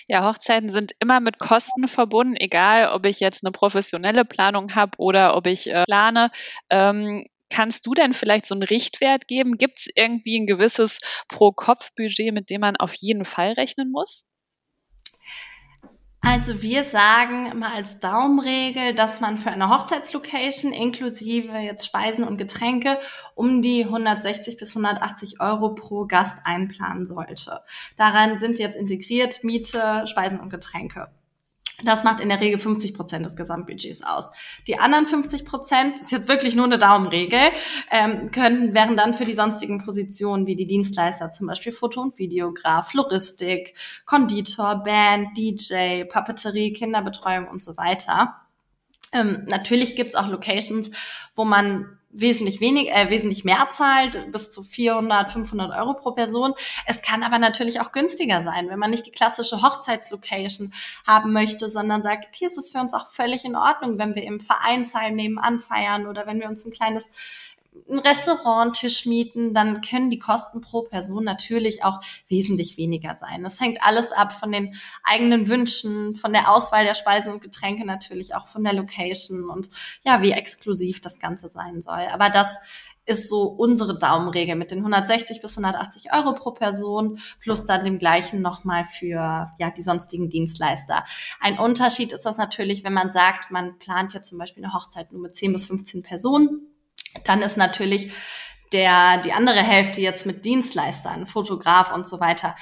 Ja, 0.09 0.25
Hochzeiten 0.29 0.71
sind 0.71 0.93
immer 1.01 1.21
mit 1.21 1.39
Kosten 1.39 1.89
verbunden, 1.89 2.37
egal 2.37 2.89
ob 2.93 3.07
ich 3.07 3.21
jetzt 3.21 3.45
eine 3.45 3.53
professionelle 3.53 4.25
Planung 4.25 4.75
habe 4.75 4.93
oder 4.99 5.37
ob 5.37 5.47
ich 5.47 5.69
äh, 5.71 5.85
plane. 5.85 6.31
Ähm, 6.71 7.25
kannst 7.51 7.87
du 7.87 7.95
denn 7.95 8.15
vielleicht 8.15 8.47
so 8.47 8.55
einen 8.55 8.63
Richtwert 8.63 9.27
geben? 9.29 9.59
Gibt 9.59 9.79
es 9.79 9.87
irgendwie 9.95 10.39
ein 10.39 10.47
gewisses 10.47 10.99
Pro-Kopf-Budget, 11.29 12.33
mit 12.33 12.51
dem 12.51 12.61
man 12.61 12.77
auf 12.77 12.95
jeden 12.95 13.25
Fall 13.25 13.53
rechnen 13.53 13.91
muss? 13.91 14.25
Also 16.23 16.61
wir 16.61 16.85
sagen 16.85 17.47
immer 17.47 17.73
als 17.73 17.99
Daumenregel, 17.99 18.95
dass 18.95 19.21
man 19.21 19.39
für 19.39 19.51
eine 19.51 19.71
Hochzeitslocation 19.71 20.73
inklusive 20.73 21.57
jetzt 21.59 21.87
Speisen 21.87 22.25
und 22.25 22.37
Getränke 22.37 22.99
um 23.35 23.63
die 23.63 23.85
160 23.85 24.59
bis 24.59 24.77
180 24.77 25.41
Euro 25.41 25.75
pro 25.75 26.05
Gast 26.05 26.39
einplanen 26.45 27.07
sollte. 27.07 27.63
Daran 27.97 28.39
sind 28.39 28.59
jetzt 28.59 28.77
integriert 28.77 29.43
Miete, 29.45 30.07
Speisen 30.07 30.41
und 30.41 30.51
Getränke. 30.51 31.09
Das 31.85 32.05
macht 32.05 32.21
in 32.21 32.29
der 32.29 32.41
Regel 32.41 32.59
50 32.59 32.95
Prozent 32.95 33.25
des 33.25 33.37
Gesamtbudgets 33.37 34.03
aus. 34.03 34.31
Die 34.67 34.79
anderen 34.79 35.07
50 35.07 35.45
Prozent, 35.45 36.01
ist 36.01 36.13
jetzt 36.13 36.29
wirklich 36.29 36.55
nur 36.55 36.67
eine 36.67 36.79
Daumenregel, 36.79 37.41
ähm, 37.91 38.31
können, 38.31 38.75
wären 38.75 38.97
dann 38.97 39.15
für 39.15 39.25
die 39.25 39.35
sonstigen 39.35 39.85
Positionen 39.85 40.47
wie 40.47 40.57
die 40.57 40.67
Dienstleister, 40.67 41.31
zum 41.31 41.47
Beispiel 41.47 41.73
Foto- 41.73 42.01
und 42.01 42.19
Videograf, 42.19 42.91
Floristik, 42.91 43.75
Konditor, 44.05 44.83
Band, 44.83 45.37
DJ, 45.37 46.05
Papeterie, 46.05 46.73
Kinderbetreuung 46.73 47.49
und 47.49 47.63
so 47.63 47.77
weiter. 47.77 48.37
Ähm, 49.13 49.47
natürlich 49.51 49.97
gibt's 49.97 50.15
auch 50.15 50.29
Locations, 50.29 50.91
wo 51.35 51.45
man 51.45 52.00
wesentlich 52.11 52.61
wenig, 52.61 52.91
äh, 52.91 53.09
wesentlich 53.09 53.45
mehr 53.45 53.69
zahlt, 53.71 54.33
bis 54.33 54.51
zu 54.51 54.63
400, 54.63 55.31
500 55.31 55.77
Euro 55.79 55.95
pro 55.95 56.13
Person. 56.13 56.55
Es 56.87 57.03
kann 57.03 57.23
aber 57.23 57.39
natürlich 57.39 57.81
auch 57.81 57.93
günstiger 57.93 58.43
sein, 58.43 58.69
wenn 58.69 58.79
man 58.79 58.91
nicht 58.91 59.07
die 59.07 59.13
klassische 59.13 59.63
Hochzeitslocation 59.63 60.73
haben 61.07 61.33
möchte, 61.33 61.69
sondern 61.69 62.03
sagt, 62.03 62.27
okay, 62.27 62.47
es 62.47 62.57
ist 62.57 62.73
für 62.73 62.81
uns 62.81 62.95
auch 62.95 63.09
völlig 63.09 63.45
in 63.45 63.55
Ordnung, 63.55 63.99
wenn 63.99 64.15
wir 64.15 64.25
im 64.25 64.41
Vereinsheim 64.41 65.15
nebenan 65.15 65.61
feiern 65.61 66.07
oder 66.07 66.27
wenn 66.27 66.41
wir 66.41 66.49
uns 66.49 66.65
ein 66.65 66.73
kleines 66.73 67.11
ein 67.89 68.01
Restauranttisch 68.01 69.07
mieten, 69.07 69.55
dann 69.55 69.81
können 69.81 70.11
die 70.11 70.19
Kosten 70.19 70.61
pro 70.61 70.83
Person 70.83 71.25
natürlich 71.25 71.85
auch 71.85 72.01
wesentlich 72.29 72.77
weniger 72.77 73.15
sein. 73.15 73.43
Das 73.43 73.61
hängt 73.61 73.83
alles 73.83 74.11
ab 74.13 74.33
von 74.33 74.51
den 74.51 74.75
eigenen 75.05 75.49
Wünschen, 75.49 76.17
von 76.17 76.33
der 76.33 76.53
Auswahl 76.53 76.85
der 76.85 76.95
Speisen 76.95 77.33
und 77.33 77.43
Getränke 77.43 77.85
natürlich 77.85 78.35
auch 78.35 78.49
von 78.49 78.65
der 78.65 78.73
Location 78.73 79.49
und 79.49 79.71
ja, 80.05 80.21
wie 80.23 80.33
exklusiv 80.33 81.01
das 81.01 81.19
Ganze 81.19 81.49
sein 81.49 81.81
soll. 81.81 82.07
Aber 82.13 82.29
das 82.29 82.57
ist 83.07 83.29
so 83.29 83.43
unsere 83.43 83.99
Daumenregel 83.99 84.57
mit 84.57 84.71
den 84.71 84.79
160 84.79 85.41
bis 85.41 85.57
180 85.59 86.13
Euro 86.13 86.35
pro 86.35 86.53
Person 86.53 87.19
plus 87.41 87.67
dann 87.67 87.85
dem 87.85 87.99
gleichen 87.99 88.41
nochmal 88.41 88.85
für 88.85 89.49
ja, 89.59 89.71
die 89.71 89.83
sonstigen 89.83 90.29
Dienstleister. 90.29 91.05
Ein 91.41 91.59
Unterschied 91.59 92.13
ist 92.13 92.27
das 92.27 92.37
natürlich, 92.37 92.85
wenn 92.85 92.93
man 92.93 93.11
sagt, 93.11 93.51
man 93.51 93.79
plant 93.79 94.15
ja 94.15 94.23
zum 94.23 94.39
Beispiel 94.39 94.65
eine 94.65 94.75
Hochzeit 94.75 95.13
nur 95.13 95.23
mit 95.23 95.35
10 95.35 95.53
bis 95.53 95.67
15 95.67 96.03
Personen, 96.03 96.70
dann 97.25 97.43
ist 97.43 97.57
natürlich 97.57 98.13
der, 98.73 99.19
die 99.19 99.33
andere 99.33 99.63
Hälfte 99.63 100.01
jetzt 100.01 100.27
mit 100.27 100.45
Dienstleistern, 100.45 101.27
Fotograf 101.27 101.93
und 101.93 102.07
so 102.07 102.21
weiter, 102.21 102.55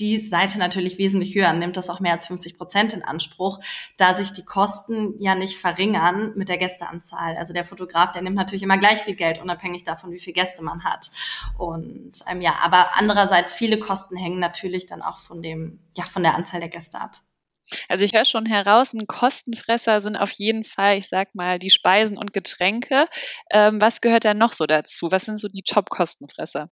die 0.00 0.18
Seite 0.18 0.58
natürlich 0.58 0.98
wesentlich 0.98 1.34
höher, 1.34 1.52
nimmt 1.52 1.76
das 1.76 1.88
auch 1.88 2.00
mehr 2.00 2.12
als 2.12 2.26
50 2.26 2.58
Prozent 2.58 2.92
in 2.92 3.04
Anspruch, 3.04 3.60
da 3.96 4.14
sich 4.14 4.32
die 4.32 4.44
Kosten 4.44 5.14
ja 5.20 5.34
nicht 5.34 5.56
verringern 5.56 6.32
mit 6.34 6.48
der 6.48 6.58
Gästeanzahl. 6.58 7.36
Also 7.36 7.52
der 7.52 7.64
Fotograf, 7.64 8.12
der 8.12 8.22
nimmt 8.22 8.36
natürlich 8.36 8.64
immer 8.64 8.78
gleich 8.78 9.02
viel 9.02 9.14
Geld, 9.14 9.40
unabhängig 9.40 9.84
davon, 9.84 10.10
wie 10.10 10.18
viele 10.18 10.34
Gäste 10.34 10.64
man 10.64 10.84
hat. 10.84 11.10
Und 11.58 12.20
ähm, 12.28 12.40
ja, 12.40 12.56
aber 12.62 12.88
andererseits 12.96 13.52
viele 13.52 13.78
Kosten 13.78 14.16
hängen 14.16 14.40
natürlich 14.40 14.86
dann 14.86 15.02
auch 15.02 15.18
von 15.18 15.42
dem, 15.42 15.78
ja, 15.96 16.04
von 16.04 16.24
der 16.24 16.34
Anzahl 16.34 16.60
der 16.60 16.70
Gäste 16.70 17.00
ab. 17.00 17.20
Also 17.88 18.04
ich 18.04 18.12
höre 18.12 18.24
schon 18.24 18.46
heraus, 18.46 18.92
ein 18.92 19.06
Kostenfresser 19.06 20.00
sind 20.00 20.16
auf 20.16 20.30
jeden 20.32 20.64
Fall, 20.64 20.96
ich 20.98 21.08
sag 21.08 21.34
mal, 21.34 21.58
die 21.58 21.70
Speisen 21.70 22.18
und 22.18 22.32
Getränke. 22.32 23.06
Ähm, 23.50 23.80
was 23.80 24.00
gehört 24.00 24.24
da 24.24 24.34
noch 24.34 24.52
so 24.52 24.66
dazu? 24.66 25.10
Was 25.10 25.24
sind 25.24 25.38
so 25.38 25.48
die 25.48 25.62
Top-Kostenfresser? 25.62 26.68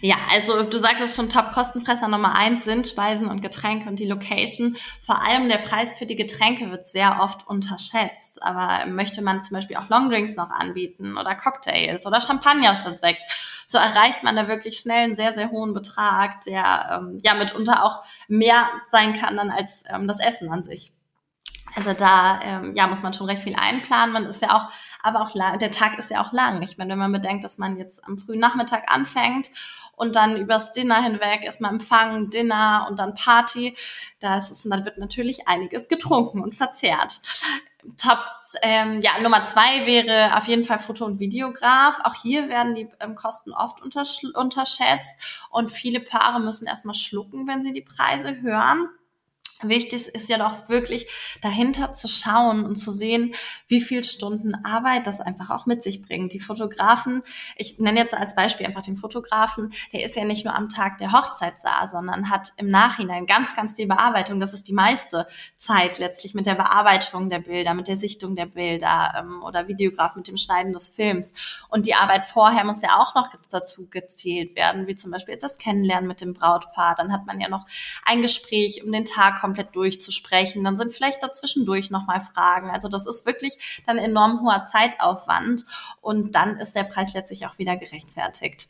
Ja, 0.00 0.16
also 0.30 0.62
du 0.62 0.78
sagst 0.78 1.02
es 1.02 1.16
schon, 1.16 1.28
Top-Kostenfresser 1.28 2.08
Nummer 2.08 2.34
eins 2.34 2.64
sind 2.64 2.86
Speisen 2.86 3.28
und 3.28 3.42
Getränke 3.42 3.88
und 3.88 3.98
die 3.98 4.06
Location. 4.06 4.76
Vor 5.04 5.22
allem 5.22 5.48
der 5.48 5.58
Preis 5.58 5.92
für 5.98 6.06
die 6.06 6.16
Getränke 6.16 6.70
wird 6.70 6.86
sehr 6.86 7.18
oft 7.20 7.46
unterschätzt. 7.46 8.42
Aber 8.42 8.86
möchte 8.86 9.22
man 9.22 9.42
zum 9.42 9.54
Beispiel 9.54 9.76
auch 9.76 9.88
Longdrinks 9.88 10.36
noch 10.36 10.50
anbieten 10.50 11.16
oder 11.16 11.34
Cocktails 11.34 12.06
oder 12.06 12.20
Champagner 12.20 12.74
statt 12.74 13.00
Sekt, 13.00 13.22
so 13.66 13.78
erreicht 13.78 14.22
man 14.22 14.36
da 14.36 14.48
wirklich 14.48 14.78
schnell 14.78 15.04
einen 15.04 15.16
sehr, 15.16 15.32
sehr 15.32 15.50
hohen 15.50 15.74
Betrag, 15.74 16.40
der 16.42 17.00
ähm, 17.00 17.18
ja 17.22 17.34
mitunter 17.34 17.84
auch 17.84 18.04
mehr 18.28 18.68
sein 18.86 19.12
kann 19.12 19.36
dann 19.36 19.50
als 19.50 19.82
ähm, 19.88 20.06
das 20.06 20.20
Essen 20.20 20.50
an 20.50 20.62
sich. 20.62 20.92
Also 21.74 21.92
da 21.92 22.40
ähm, 22.42 22.74
ja, 22.74 22.86
muss 22.86 23.02
man 23.02 23.12
schon 23.12 23.26
recht 23.26 23.42
viel 23.42 23.54
einplanen. 23.54 24.12
Man 24.12 24.24
ist 24.24 24.40
ja 24.40 24.54
auch, 24.54 24.72
aber 25.06 25.20
auch 25.20 25.34
lang, 25.34 25.60
der 25.60 25.70
Tag 25.70 25.98
ist 26.00 26.10
ja 26.10 26.26
auch 26.26 26.32
lang. 26.32 26.60
Ich 26.62 26.78
meine, 26.78 26.90
wenn 26.90 26.98
man 26.98 27.12
bedenkt, 27.12 27.44
dass 27.44 27.58
man 27.58 27.76
jetzt 27.78 28.04
am 28.04 28.18
frühen 28.18 28.40
Nachmittag 28.40 28.92
anfängt 28.92 29.50
und 29.94 30.16
dann 30.16 30.36
übers 30.36 30.72
Dinner 30.72 31.00
hinweg 31.00 31.44
erstmal 31.44 31.70
Empfang, 31.70 32.28
Dinner 32.30 32.86
und 32.90 32.98
dann 32.98 33.14
Party, 33.14 33.76
da 34.18 34.36
ist 34.36 34.50
es, 34.50 34.64
dann 34.64 34.84
wird 34.84 34.98
natürlich 34.98 35.46
einiges 35.46 35.86
getrunken 35.86 36.42
und 36.42 36.56
verzehrt. 36.56 37.20
Top, 38.02 38.18
ähm, 38.62 39.00
ja, 39.00 39.12
Nummer 39.22 39.44
zwei 39.44 39.86
wäre 39.86 40.36
auf 40.36 40.48
jeden 40.48 40.64
Fall 40.64 40.80
Foto- 40.80 41.04
und 41.04 41.20
Videograf. 41.20 42.00
Auch 42.02 42.14
hier 42.14 42.48
werden 42.48 42.74
die 42.74 42.88
ähm, 42.98 43.14
Kosten 43.14 43.52
oft 43.52 43.80
unterschätzt 43.80 45.20
und 45.50 45.70
viele 45.70 46.00
Paare 46.00 46.40
müssen 46.40 46.66
erstmal 46.66 46.96
schlucken, 46.96 47.46
wenn 47.46 47.62
sie 47.62 47.70
die 47.70 47.82
Preise 47.82 48.40
hören. 48.40 48.88
Wichtig 49.62 50.08
ist 50.08 50.28
ja 50.28 50.36
doch 50.36 50.68
wirklich 50.68 51.08
dahinter 51.40 51.92
zu 51.92 52.08
schauen 52.08 52.64
und 52.64 52.76
zu 52.76 52.92
sehen, 52.92 53.34
wie 53.68 53.80
viel 53.80 54.04
Stunden 54.04 54.54
Arbeit 54.66 55.06
das 55.06 55.20
einfach 55.22 55.48
auch 55.48 55.64
mit 55.64 55.82
sich 55.82 56.02
bringt. 56.02 56.34
Die 56.34 56.40
Fotografen, 56.40 57.22
ich 57.56 57.78
nenne 57.78 58.00
jetzt 58.00 58.12
als 58.12 58.34
Beispiel 58.34 58.66
einfach 58.66 58.82
den 58.82 58.98
Fotografen, 58.98 59.72
der 59.94 60.04
ist 60.04 60.14
ja 60.14 60.24
nicht 60.24 60.44
nur 60.44 60.54
am 60.54 60.68
Tag 60.68 60.98
der 60.98 61.12
Hochzeit 61.12 61.54
da, 61.62 61.86
sondern 61.86 62.28
hat 62.28 62.52
im 62.58 62.70
Nachhinein 62.70 63.24
ganz, 63.24 63.56
ganz 63.56 63.72
viel 63.72 63.86
Bearbeitung. 63.86 64.40
Das 64.40 64.52
ist 64.52 64.68
die 64.68 64.74
meiste 64.74 65.26
Zeit 65.56 65.98
letztlich 65.98 66.34
mit 66.34 66.44
der 66.44 66.54
Bearbeitung 66.54 67.30
der 67.30 67.38
Bilder, 67.38 67.72
mit 67.72 67.88
der 67.88 67.96
Sichtung 67.96 68.36
der 68.36 68.46
Bilder 68.46 69.14
ähm, 69.18 69.42
oder 69.42 69.68
Videograf 69.68 70.16
mit 70.16 70.28
dem 70.28 70.36
Schneiden 70.36 70.74
des 70.74 70.90
Films. 70.90 71.32
Und 71.70 71.86
die 71.86 71.94
Arbeit 71.94 72.26
vorher 72.26 72.64
muss 72.64 72.82
ja 72.82 73.00
auch 73.00 73.14
noch 73.14 73.30
dazu 73.50 73.88
gezählt 73.88 74.54
werden, 74.54 74.86
wie 74.86 74.96
zum 74.96 75.10
Beispiel 75.10 75.38
das 75.38 75.56
Kennenlernen 75.56 76.08
mit 76.08 76.20
dem 76.20 76.34
Brautpaar. 76.34 76.94
Dann 76.94 77.10
hat 77.10 77.24
man 77.24 77.40
ja 77.40 77.48
noch 77.48 77.66
ein 78.04 78.20
Gespräch 78.20 78.84
um 78.84 78.92
den 78.92 79.06
Tag 79.06 79.40
komplett 79.46 79.76
durchzusprechen. 79.76 80.64
Dann 80.64 80.76
sind 80.76 80.92
vielleicht 80.92 81.22
dazwischendurch 81.22 81.90
nochmal 81.92 82.20
Fragen. 82.20 82.68
Also 82.68 82.88
das 82.88 83.06
ist 83.06 83.26
wirklich 83.26 83.82
dann 83.86 83.96
enorm 83.96 84.42
hoher 84.42 84.64
Zeitaufwand 84.64 85.64
und 86.00 86.34
dann 86.34 86.58
ist 86.58 86.74
der 86.74 86.82
Preis 86.82 87.14
letztlich 87.14 87.46
auch 87.46 87.58
wieder 87.58 87.76
gerechtfertigt. 87.76 88.68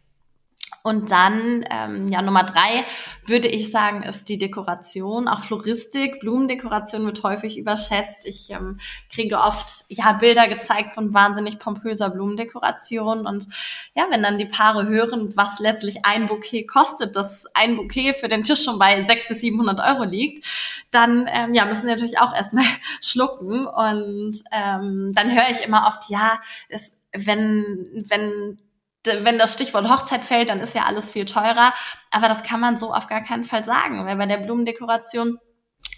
Und 0.82 1.10
dann, 1.10 1.64
ähm, 1.70 2.08
ja, 2.08 2.22
Nummer 2.22 2.44
drei 2.44 2.84
würde 3.24 3.48
ich 3.48 3.72
sagen, 3.72 4.04
ist 4.04 4.28
die 4.28 4.38
Dekoration. 4.38 5.26
Auch 5.26 5.40
Floristik, 5.40 6.20
Blumendekoration 6.20 7.04
wird 7.06 7.22
häufig 7.24 7.58
überschätzt. 7.58 8.24
Ich 8.24 8.50
ähm, 8.50 8.78
kriege 9.12 9.38
oft, 9.38 9.84
ja, 9.88 10.12
Bilder 10.12 10.46
gezeigt 10.46 10.94
von 10.94 11.12
wahnsinnig 11.12 11.58
pompöser 11.58 12.10
Blumendekoration. 12.10 13.26
Und 13.26 13.48
ja, 13.94 14.06
wenn 14.10 14.22
dann 14.22 14.38
die 14.38 14.46
Paare 14.46 14.86
hören, 14.86 15.36
was 15.36 15.58
letztlich 15.58 16.04
ein 16.04 16.28
Bouquet 16.28 16.66
kostet, 16.66 17.16
dass 17.16 17.46
ein 17.54 17.74
Bouquet 17.74 18.14
für 18.14 18.28
den 18.28 18.44
Tisch 18.44 18.62
schon 18.62 18.78
bei 18.78 18.94
600 19.02 19.28
bis 19.28 19.40
700 19.40 19.80
Euro 19.80 20.04
liegt, 20.04 20.44
dann, 20.92 21.28
ähm, 21.32 21.52
ja, 21.54 21.64
müssen 21.64 21.86
die 21.86 21.92
natürlich 21.92 22.20
auch 22.20 22.32
erstmal 22.32 22.64
schlucken. 23.00 23.66
Und 23.66 24.40
ähm, 24.52 25.12
dann 25.14 25.32
höre 25.32 25.50
ich 25.50 25.64
immer 25.64 25.86
oft, 25.88 26.08
ja, 26.10 26.38
es, 26.68 26.96
wenn, 27.12 28.04
wenn 28.08 28.58
wenn 29.06 29.38
das 29.38 29.54
Stichwort 29.54 29.88
Hochzeit 29.88 30.24
fällt, 30.24 30.48
dann 30.48 30.60
ist 30.60 30.74
ja 30.74 30.84
alles 30.84 31.10
viel 31.10 31.24
teurer. 31.24 31.72
Aber 32.10 32.28
das 32.28 32.42
kann 32.42 32.60
man 32.60 32.76
so 32.76 32.92
auf 32.92 33.06
gar 33.06 33.22
keinen 33.22 33.44
Fall 33.44 33.64
sagen, 33.64 34.04
weil 34.06 34.16
bei 34.16 34.26
der 34.26 34.38
Blumendekoration 34.38 35.38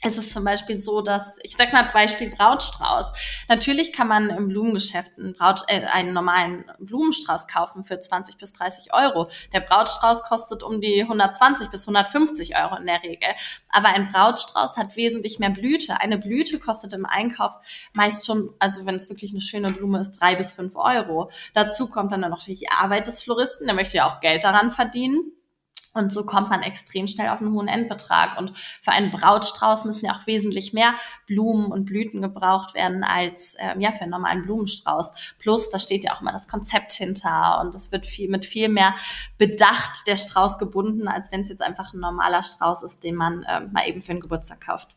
es 0.02 0.16
ist 0.16 0.32
zum 0.32 0.44
Beispiel 0.44 0.78
so, 0.78 1.00
dass, 1.00 1.38
ich 1.42 1.56
sag 1.56 1.72
mal 1.72 1.82
Beispiel 1.92 2.30
Brautstrauß. 2.30 3.12
Natürlich 3.48 3.92
kann 3.92 4.08
man 4.08 4.30
im 4.30 4.48
Blumengeschäft 4.48 5.12
einen, 5.18 5.34
Braut, 5.34 5.64
äh, 5.66 5.84
einen 5.86 6.12
normalen 6.12 6.64
Blumenstrauß 6.78 7.48
kaufen 7.48 7.84
für 7.84 7.98
20 7.98 8.38
bis 8.38 8.52
30 8.52 8.92
Euro. 8.94 9.28
Der 9.52 9.60
Brautstrauß 9.60 10.22
kostet 10.22 10.62
um 10.62 10.80
die 10.80 11.02
120 11.02 11.68
bis 11.68 11.88
150 11.88 12.56
Euro 12.56 12.76
in 12.76 12.86
der 12.86 13.02
Regel. 13.02 13.28
Aber 13.70 13.88
ein 13.88 14.10
Brautstrauß 14.10 14.76
hat 14.76 14.96
wesentlich 14.96 15.38
mehr 15.38 15.50
Blüte. 15.50 16.00
Eine 16.00 16.18
Blüte 16.18 16.58
kostet 16.58 16.92
im 16.92 17.06
Einkauf 17.06 17.58
meist 17.92 18.26
schon, 18.26 18.54
also 18.58 18.86
wenn 18.86 18.94
es 18.94 19.08
wirklich 19.08 19.32
eine 19.32 19.40
schöne 19.40 19.72
Blume 19.72 20.00
ist, 20.00 20.20
drei 20.20 20.36
bis 20.36 20.52
fünf 20.52 20.76
Euro. 20.76 21.30
Dazu 21.54 21.88
kommt 21.88 22.12
dann 22.12 22.20
noch 22.20 22.44
die 22.44 22.70
Arbeit 22.70 23.06
des 23.06 23.22
Floristen. 23.22 23.66
Der 23.66 23.74
möchte 23.74 23.96
ja 23.96 24.06
auch 24.06 24.20
Geld 24.20 24.44
daran 24.44 24.70
verdienen. 24.70 25.32
Und 25.98 26.12
so 26.12 26.24
kommt 26.24 26.50
man 26.50 26.62
extrem 26.62 27.06
schnell 27.08 27.28
auf 27.28 27.40
einen 27.40 27.52
hohen 27.52 27.68
Endbetrag. 27.68 28.38
Und 28.38 28.56
für 28.82 28.92
einen 28.92 29.10
Brautstrauß 29.10 29.84
müssen 29.84 30.06
ja 30.06 30.14
auch 30.14 30.26
wesentlich 30.26 30.72
mehr 30.72 30.94
Blumen 31.26 31.70
und 31.70 31.86
Blüten 31.86 32.22
gebraucht 32.22 32.74
werden 32.74 33.04
als 33.04 33.56
ähm, 33.58 33.80
ja 33.80 33.92
für 33.92 34.02
einen 34.02 34.10
normalen 34.10 34.42
Blumenstrauß. 34.42 35.12
Plus, 35.38 35.70
da 35.70 35.78
steht 35.78 36.04
ja 36.04 36.14
auch 36.14 36.20
immer 36.20 36.32
das 36.32 36.48
Konzept 36.48 36.92
hinter 36.92 37.60
und 37.60 37.74
es 37.74 37.92
wird 37.92 38.06
viel 38.06 38.30
mit 38.30 38.46
viel 38.46 38.68
mehr 38.68 38.94
Bedacht 39.36 40.06
der 40.06 40.16
Strauß 40.16 40.58
gebunden, 40.58 41.08
als 41.08 41.32
wenn 41.32 41.42
es 41.42 41.48
jetzt 41.48 41.62
einfach 41.62 41.92
ein 41.92 42.00
normaler 42.00 42.42
Strauß 42.42 42.82
ist, 42.82 43.04
den 43.04 43.14
man 43.14 43.44
ähm, 43.48 43.70
mal 43.72 43.88
eben 43.88 44.02
für 44.02 44.12
einen 44.12 44.20
Geburtstag 44.20 44.60
kauft. 44.60 44.94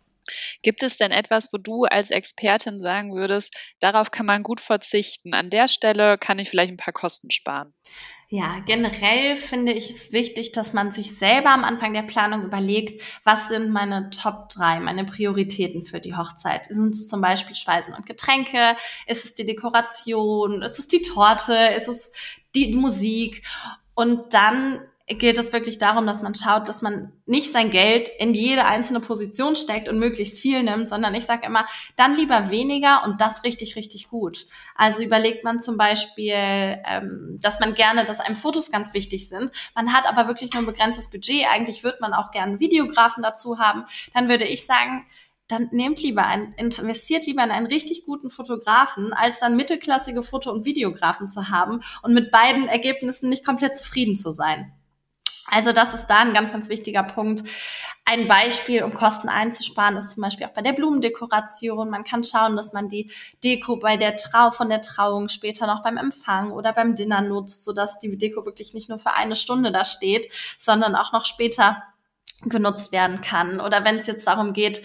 Gibt 0.62 0.84
es 0.84 0.98
denn 0.98 1.12
etwas, 1.12 1.52
wo 1.52 1.58
du 1.58 1.86
als 1.86 2.12
Expertin 2.12 2.82
sagen 2.82 3.14
würdest, 3.14 3.56
darauf 3.80 4.12
kann 4.12 4.26
man 4.26 4.44
gut 4.44 4.62
verzichten? 4.62 5.34
An 5.34 5.50
der 5.50 5.68
Stelle 5.68 6.18
kann 6.18 6.40
ich 6.40 6.50
vielleicht 6.50 6.72
ein 6.72 6.78
paar 6.78 6.94
Kosten 6.94 7.32
sparen. 7.32 7.74
Ja, 8.34 8.60
generell 8.66 9.36
finde 9.36 9.74
ich 9.74 9.90
es 9.90 10.14
wichtig, 10.14 10.54
dass 10.54 10.72
man 10.72 10.94
sich 10.94 11.18
selber 11.18 11.50
am 11.50 11.66
Anfang 11.66 11.92
der 11.92 12.04
Planung 12.04 12.46
überlegt, 12.46 13.02
was 13.26 13.50
sind 13.50 13.72
meine 13.72 14.10
Top 14.10 14.48
3, 14.48 14.80
meine 14.80 15.04
Prioritäten 15.04 15.86
für 15.86 16.00
die 16.00 16.16
Hochzeit. 16.16 16.64
Sind 16.70 16.96
es 16.96 17.10
zum 17.10 17.20
Beispiel 17.20 17.58
Speisen 17.58 17.94
und 17.94 18.06
Getränke? 18.06 18.78
Ist 19.06 19.26
es 19.26 19.34
die 19.34 19.44
Dekoration? 19.44 20.62
Ist 20.62 20.80
es 20.80 20.88
die 20.88 21.02
Torte? 21.02 21.54
Ist 21.76 21.90
es 21.90 22.14
die 22.56 22.74
Musik? 22.74 23.44
Und 23.96 24.34
dann 24.34 24.80
geht 25.08 25.38
es 25.38 25.52
wirklich 25.52 25.78
darum, 25.78 26.06
dass 26.08 26.22
man 26.22 26.36
schaut, 26.36 26.70
dass 26.70 26.82
man 26.82 27.12
nicht 27.26 27.52
sein 27.52 27.70
Geld 27.70 28.10
in 28.20 28.34
jede 28.34 28.66
einzelne 28.66 29.00
Position 29.00 29.56
steckt 29.56 29.90
und 29.90 30.00
möglichst 30.00 30.40
viel 30.40 30.64
nimmt, 30.64 30.90
sondern 30.90 31.14
ich 31.16 31.26
sage 31.26 31.46
immer, 31.46 31.66
dann 31.96 32.16
lieber 32.16 32.50
weniger 32.50 33.04
und 33.04 33.20
das 33.20 33.44
richtig, 33.44 33.76
richtig 33.76 34.10
gut. 34.10 34.46
Also 34.76 35.04
überlegt 35.04 35.44
man 35.44 35.60
zum 35.60 35.78
Beispiel, 35.78 36.34
ähm, 36.36 37.38
dass 37.42 37.60
man 37.60 37.74
gerne, 37.74 38.06
dass 38.06 38.20
einem 38.20 38.36
Fotos 38.36 38.72
ganz 38.72 38.94
wichtig 38.94 39.28
sind. 39.28 39.52
Man 39.76 39.94
hat 39.94 40.06
aber 40.06 40.28
wirklich 40.28 40.54
nur 40.54 40.64
ein 40.64 40.68
begrenztes 40.68 41.10
Budget. 41.10 41.46
Eigentlich 41.52 41.84
würde 41.84 41.98
man 42.02 42.14
auch 42.14 42.32
gerne 42.32 42.60
Videografen 42.60 43.24
dazu 43.24 43.60
haben. 43.60 43.86
Dann 44.14 44.30
würde 44.30 44.46
ich 44.46 44.66
sagen, 44.66 45.06
dann 45.52 45.68
nehmt 45.72 46.02
lieber 46.02 46.26
ein, 46.26 46.54
investiert 46.58 47.26
lieber 47.26 47.44
in 47.44 47.52
einen 47.52 47.68
richtig 47.68 48.06
guten 48.06 48.30
Fotografen, 48.30 49.12
als 49.12 49.40
dann 49.40 49.58
mittelklassige 49.58 50.24
Foto- 50.24 50.52
und 50.52 50.64
Videografen 50.64 51.28
zu 51.28 51.50
haben 51.50 51.82
und 52.02 52.14
mit 52.14 52.32
beiden 52.32 52.68
Ergebnissen 52.68 53.30
nicht 53.30 53.46
komplett 53.46 53.78
zufrieden 53.78 54.16
zu 54.16 54.32
sein. 54.32 54.72
Also 55.48 55.72
das 55.72 55.94
ist 55.94 56.08
da 56.08 56.20
ein 56.20 56.34
ganz, 56.34 56.52
ganz 56.52 56.70
wichtiger 56.70 57.04
Punkt. 57.04 57.44
Ein 58.06 58.28
Beispiel, 58.28 58.84
um 58.84 58.94
Kosten 58.94 59.30
einzusparen, 59.30 59.98
ist 59.98 60.12
zum 60.12 60.22
Beispiel 60.22 60.48
auch 60.48 60.54
bei 60.54 60.62
der 60.62 60.74
Blumendekoration. 60.74 61.90
Man 61.90 62.04
kann 62.04 62.24
schauen, 62.24 62.56
dass 62.56 62.74
man 62.74 62.90
die 62.90 63.12
Deko 63.44 63.78
bei 63.78 63.98
der 63.98 64.16
Trau 64.16 64.52
von 64.52 64.70
der 64.70 64.82
Trauung 64.82 65.30
später 65.30 65.68
noch 65.68 65.84
beim 65.84 65.98
Empfang 65.98 66.52
oder 66.52 66.74
beim 66.74 66.96
Dinner 66.96 67.22
nutzt, 67.22 67.64
sodass 67.64 68.00
die 68.00 68.18
Deko 68.18 68.46
wirklich 68.46 68.74
nicht 68.74 68.90
nur 68.90 69.00
für 69.00 69.16
eine 69.16 69.36
Stunde 69.36 69.72
da 69.72 69.86
steht, 69.86 70.28
sondern 70.58 70.96
auch 70.96 71.14
noch 71.14 71.26
später 71.26 71.84
genutzt 72.46 72.92
werden 72.92 73.22
kann. 73.22 73.60
Oder 73.60 73.86
wenn 73.86 73.98
es 73.98 74.08
jetzt 74.08 74.28
darum 74.28 74.54
geht, 74.54 74.82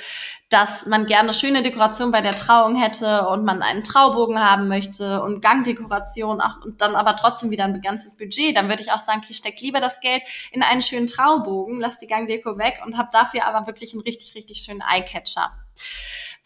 dass 0.48 0.86
man 0.86 1.06
gerne 1.06 1.32
schöne 1.32 1.62
Dekoration 1.62 2.12
bei 2.12 2.20
der 2.20 2.34
Trauung 2.34 2.76
hätte 2.76 3.26
und 3.28 3.44
man 3.44 3.62
einen 3.62 3.82
Traubogen 3.82 4.38
haben 4.38 4.68
möchte 4.68 5.20
und 5.22 5.42
Gangdekoration 5.42 6.40
ach, 6.40 6.64
und 6.64 6.80
dann 6.80 6.94
aber 6.94 7.16
trotzdem 7.16 7.50
wieder 7.50 7.64
ein 7.64 7.72
begrenztes 7.72 8.16
Budget, 8.16 8.56
dann 8.56 8.68
würde 8.68 8.82
ich 8.82 8.92
auch 8.92 9.00
sagen, 9.00 9.20
okay, 9.24 9.34
steck 9.34 9.60
lieber 9.60 9.80
das 9.80 9.98
Geld 10.00 10.22
in 10.52 10.62
einen 10.62 10.82
schönen 10.82 11.08
Traubogen, 11.08 11.80
lass 11.80 11.98
die 11.98 12.06
Gangdeko 12.06 12.58
weg 12.58 12.80
und 12.84 12.96
hab 12.96 13.10
dafür 13.10 13.44
aber 13.46 13.66
wirklich 13.66 13.92
einen 13.92 14.02
richtig, 14.02 14.36
richtig 14.36 14.58
schönen 14.58 14.82
Eyecatcher. 14.82 15.52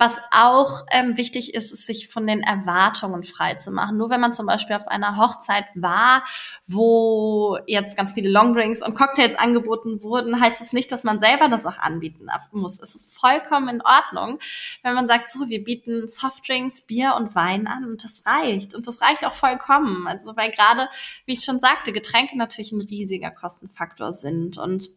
Was 0.02 0.16
auch 0.30 0.86
ähm, 0.90 1.18
wichtig 1.18 1.52
ist, 1.52 1.72
ist, 1.72 1.84
sich 1.84 2.08
von 2.08 2.26
den 2.26 2.42
Erwartungen 2.42 3.22
frei 3.22 3.56
zu 3.56 3.70
machen. 3.70 3.98
Nur 3.98 4.08
wenn 4.08 4.22
man 4.22 4.32
zum 4.32 4.46
Beispiel 4.46 4.74
auf 4.74 4.88
einer 4.88 5.18
Hochzeit 5.18 5.66
war, 5.74 6.24
wo 6.66 7.58
jetzt 7.66 7.98
ganz 7.98 8.12
viele 8.12 8.30
Longdrinks 8.30 8.80
und 8.80 8.94
Cocktails 8.94 9.34
angeboten 9.38 10.02
wurden, 10.02 10.40
heißt 10.40 10.58
das 10.58 10.72
nicht, 10.72 10.90
dass 10.90 11.04
man 11.04 11.20
selber 11.20 11.50
das 11.50 11.66
auch 11.66 11.76
anbieten 11.76 12.28
muss. 12.52 12.80
Es 12.80 12.94
ist 12.94 13.12
vollkommen 13.14 13.68
in 13.68 13.82
Ordnung, 13.82 14.38
wenn 14.82 14.94
man 14.94 15.06
sagt, 15.06 15.30
so, 15.30 15.50
wir 15.50 15.62
bieten 15.62 16.08
Softdrinks, 16.08 16.80
Bier 16.86 17.14
und 17.18 17.34
Wein 17.34 17.66
an 17.66 17.84
und 17.84 18.02
das 18.02 18.24
reicht. 18.24 18.74
Und 18.74 18.86
das 18.86 19.02
reicht 19.02 19.26
auch 19.26 19.34
vollkommen. 19.34 20.06
Also, 20.06 20.34
weil 20.34 20.50
gerade, 20.50 20.88
wie 21.26 21.34
ich 21.34 21.44
schon 21.44 21.60
sagte, 21.60 21.92
Getränke 21.92 22.38
natürlich 22.38 22.72
ein 22.72 22.80
riesiger 22.80 23.30
Kostenfaktor 23.30 24.14
sind 24.14 24.56
und 24.56 24.88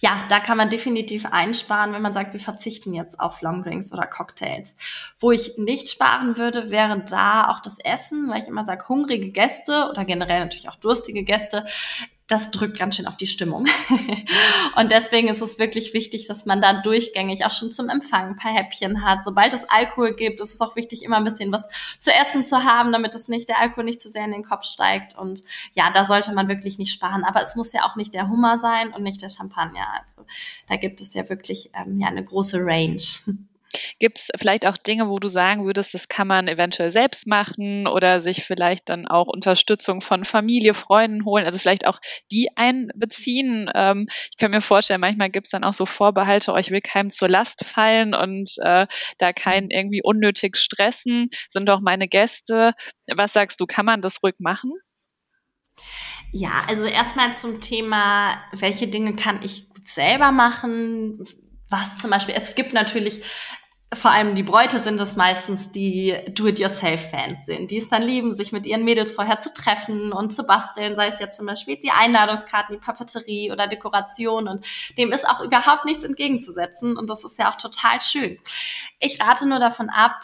ja, 0.00 0.24
da 0.28 0.40
kann 0.40 0.56
man 0.56 0.70
definitiv 0.70 1.26
einsparen, 1.26 1.92
wenn 1.92 2.02
man 2.02 2.12
sagt, 2.12 2.32
wir 2.32 2.40
verzichten 2.40 2.94
jetzt 2.94 3.18
auf 3.20 3.40
Longdrinks 3.42 3.92
oder 3.92 4.06
Cocktails. 4.06 4.76
Wo 5.18 5.30
ich 5.30 5.58
nicht 5.58 5.88
sparen 5.88 6.36
würde, 6.36 6.70
wäre 6.70 7.00
da 7.08 7.48
auch 7.48 7.60
das 7.60 7.78
Essen, 7.78 8.30
weil 8.30 8.42
ich 8.42 8.48
immer 8.48 8.64
sage, 8.64 8.88
hungrige 8.88 9.30
Gäste 9.30 9.88
oder 9.90 10.04
generell 10.04 10.40
natürlich 10.40 10.68
auch 10.68 10.76
durstige 10.76 11.24
Gäste 11.24 11.64
das 12.32 12.50
drückt 12.50 12.78
ganz 12.78 12.96
schön 12.96 13.06
auf 13.06 13.16
die 13.16 13.26
Stimmung. 13.26 13.66
und 14.76 14.90
deswegen 14.90 15.28
ist 15.28 15.42
es 15.42 15.58
wirklich 15.58 15.92
wichtig, 15.92 16.26
dass 16.26 16.46
man 16.46 16.62
da 16.62 16.80
durchgängig 16.80 17.44
auch 17.44 17.50
schon 17.50 17.70
zum 17.70 17.90
Empfang 17.90 18.28
ein 18.28 18.36
paar 18.36 18.52
Häppchen 18.52 19.04
hat. 19.04 19.22
Sobald 19.24 19.52
es 19.52 19.68
Alkohol 19.68 20.14
gibt, 20.14 20.40
ist 20.40 20.54
es 20.54 20.60
auch 20.62 20.74
wichtig, 20.74 21.04
immer 21.04 21.18
ein 21.18 21.24
bisschen 21.24 21.52
was 21.52 21.68
zu 22.00 22.10
essen 22.10 22.44
zu 22.44 22.64
haben, 22.64 22.90
damit 22.90 23.14
es 23.14 23.28
nicht, 23.28 23.50
der 23.50 23.60
Alkohol 23.60 23.84
nicht 23.84 24.00
zu 24.00 24.10
sehr 24.10 24.24
in 24.24 24.32
den 24.32 24.44
Kopf 24.44 24.64
steigt. 24.64 25.16
Und 25.16 25.42
ja, 25.74 25.90
da 25.90 26.06
sollte 26.06 26.32
man 26.32 26.48
wirklich 26.48 26.78
nicht 26.78 26.92
sparen. 26.92 27.24
Aber 27.24 27.42
es 27.42 27.54
muss 27.54 27.72
ja 27.74 27.84
auch 27.84 27.96
nicht 27.96 28.14
der 28.14 28.28
Hummer 28.28 28.58
sein 28.58 28.94
und 28.94 29.02
nicht 29.02 29.20
der 29.20 29.28
Champagner. 29.28 29.86
Also 30.00 30.26
da 30.68 30.76
gibt 30.76 31.02
es 31.02 31.12
ja 31.12 31.28
wirklich 31.28 31.70
ähm, 31.74 32.00
ja, 32.00 32.08
eine 32.08 32.24
große 32.24 32.58
Range. 32.60 33.02
Gibt 33.98 34.18
es 34.18 34.28
vielleicht 34.36 34.66
auch 34.66 34.76
Dinge, 34.76 35.08
wo 35.08 35.18
du 35.18 35.28
sagen 35.28 35.64
würdest, 35.64 35.94
das 35.94 36.08
kann 36.08 36.26
man 36.26 36.48
eventuell 36.48 36.90
selbst 36.90 37.26
machen 37.26 37.86
oder 37.86 38.20
sich 38.20 38.44
vielleicht 38.44 38.88
dann 38.88 39.06
auch 39.06 39.28
Unterstützung 39.28 40.00
von 40.00 40.24
Familie, 40.24 40.74
Freunden 40.74 41.24
holen, 41.24 41.46
also 41.46 41.58
vielleicht 41.58 41.86
auch 41.86 41.98
die 42.30 42.48
einbeziehen? 42.56 43.70
Ähm, 43.74 44.06
ich 44.30 44.36
kann 44.36 44.50
mir 44.50 44.60
vorstellen, 44.60 45.00
manchmal 45.00 45.30
gibt 45.30 45.46
es 45.46 45.50
dann 45.50 45.64
auch 45.64 45.74
so 45.74 45.86
Vorbehalte, 45.86 46.52
oh, 46.52 46.56
ich 46.56 46.70
will 46.70 46.80
keinem 46.80 47.10
zur 47.10 47.28
Last 47.28 47.64
fallen 47.64 48.14
und 48.14 48.50
äh, 48.62 48.86
da 49.18 49.32
keinen 49.32 49.70
irgendwie 49.70 50.02
unnötig 50.02 50.56
stressen, 50.56 51.28
sind 51.48 51.68
doch 51.68 51.80
meine 51.80 52.08
Gäste. 52.08 52.72
Was 53.14 53.32
sagst 53.32 53.60
du, 53.60 53.66
kann 53.66 53.86
man 53.86 54.02
das 54.02 54.22
ruhig 54.22 54.34
machen? 54.38 54.72
Ja, 56.32 56.64
also 56.66 56.84
erstmal 56.84 57.34
zum 57.34 57.60
Thema, 57.60 58.42
welche 58.52 58.88
Dinge 58.88 59.14
kann 59.14 59.42
ich 59.42 59.68
gut 59.68 59.86
selber 59.86 60.32
machen? 60.32 61.22
Was 61.68 61.98
zum 61.98 62.10
Beispiel, 62.10 62.34
es 62.36 62.54
gibt 62.54 62.72
natürlich 62.72 63.22
vor 63.94 64.10
allem 64.10 64.34
die 64.34 64.42
Bräute 64.42 64.80
sind 64.80 65.00
es 65.00 65.16
meistens, 65.16 65.70
die 65.70 66.16
Do-it-yourself-Fans 66.28 67.46
sind, 67.46 67.70
die 67.70 67.78
es 67.78 67.88
dann 67.88 68.02
lieben, 68.02 68.34
sich 68.34 68.52
mit 68.52 68.66
ihren 68.66 68.84
Mädels 68.84 69.12
vorher 69.12 69.40
zu 69.40 69.52
treffen 69.52 70.12
und 70.12 70.32
zu 70.32 70.44
basteln, 70.44 70.96
sei 70.96 71.08
es 71.08 71.18
jetzt 71.18 71.36
zum 71.36 71.46
Beispiel 71.46 71.76
die 71.76 71.90
Einladungskarten, 71.90 72.76
die 72.76 72.80
Papeterie 72.80 73.52
oder 73.52 73.66
Dekoration 73.66 74.48
und 74.48 74.64
dem 74.96 75.12
ist 75.12 75.28
auch 75.28 75.40
überhaupt 75.40 75.84
nichts 75.84 76.04
entgegenzusetzen 76.04 76.96
und 76.96 77.10
das 77.10 77.24
ist 77.24 77.38
ja 77.38 77.50
auch 77.50 77.56
total 77.56 78.00
schön. 78.00 78.38
Ich 78.98 79.20
rate 79.20 79.46
nur 79.46 79.58
davon 79.58 79.90
ab, 79.90 80.20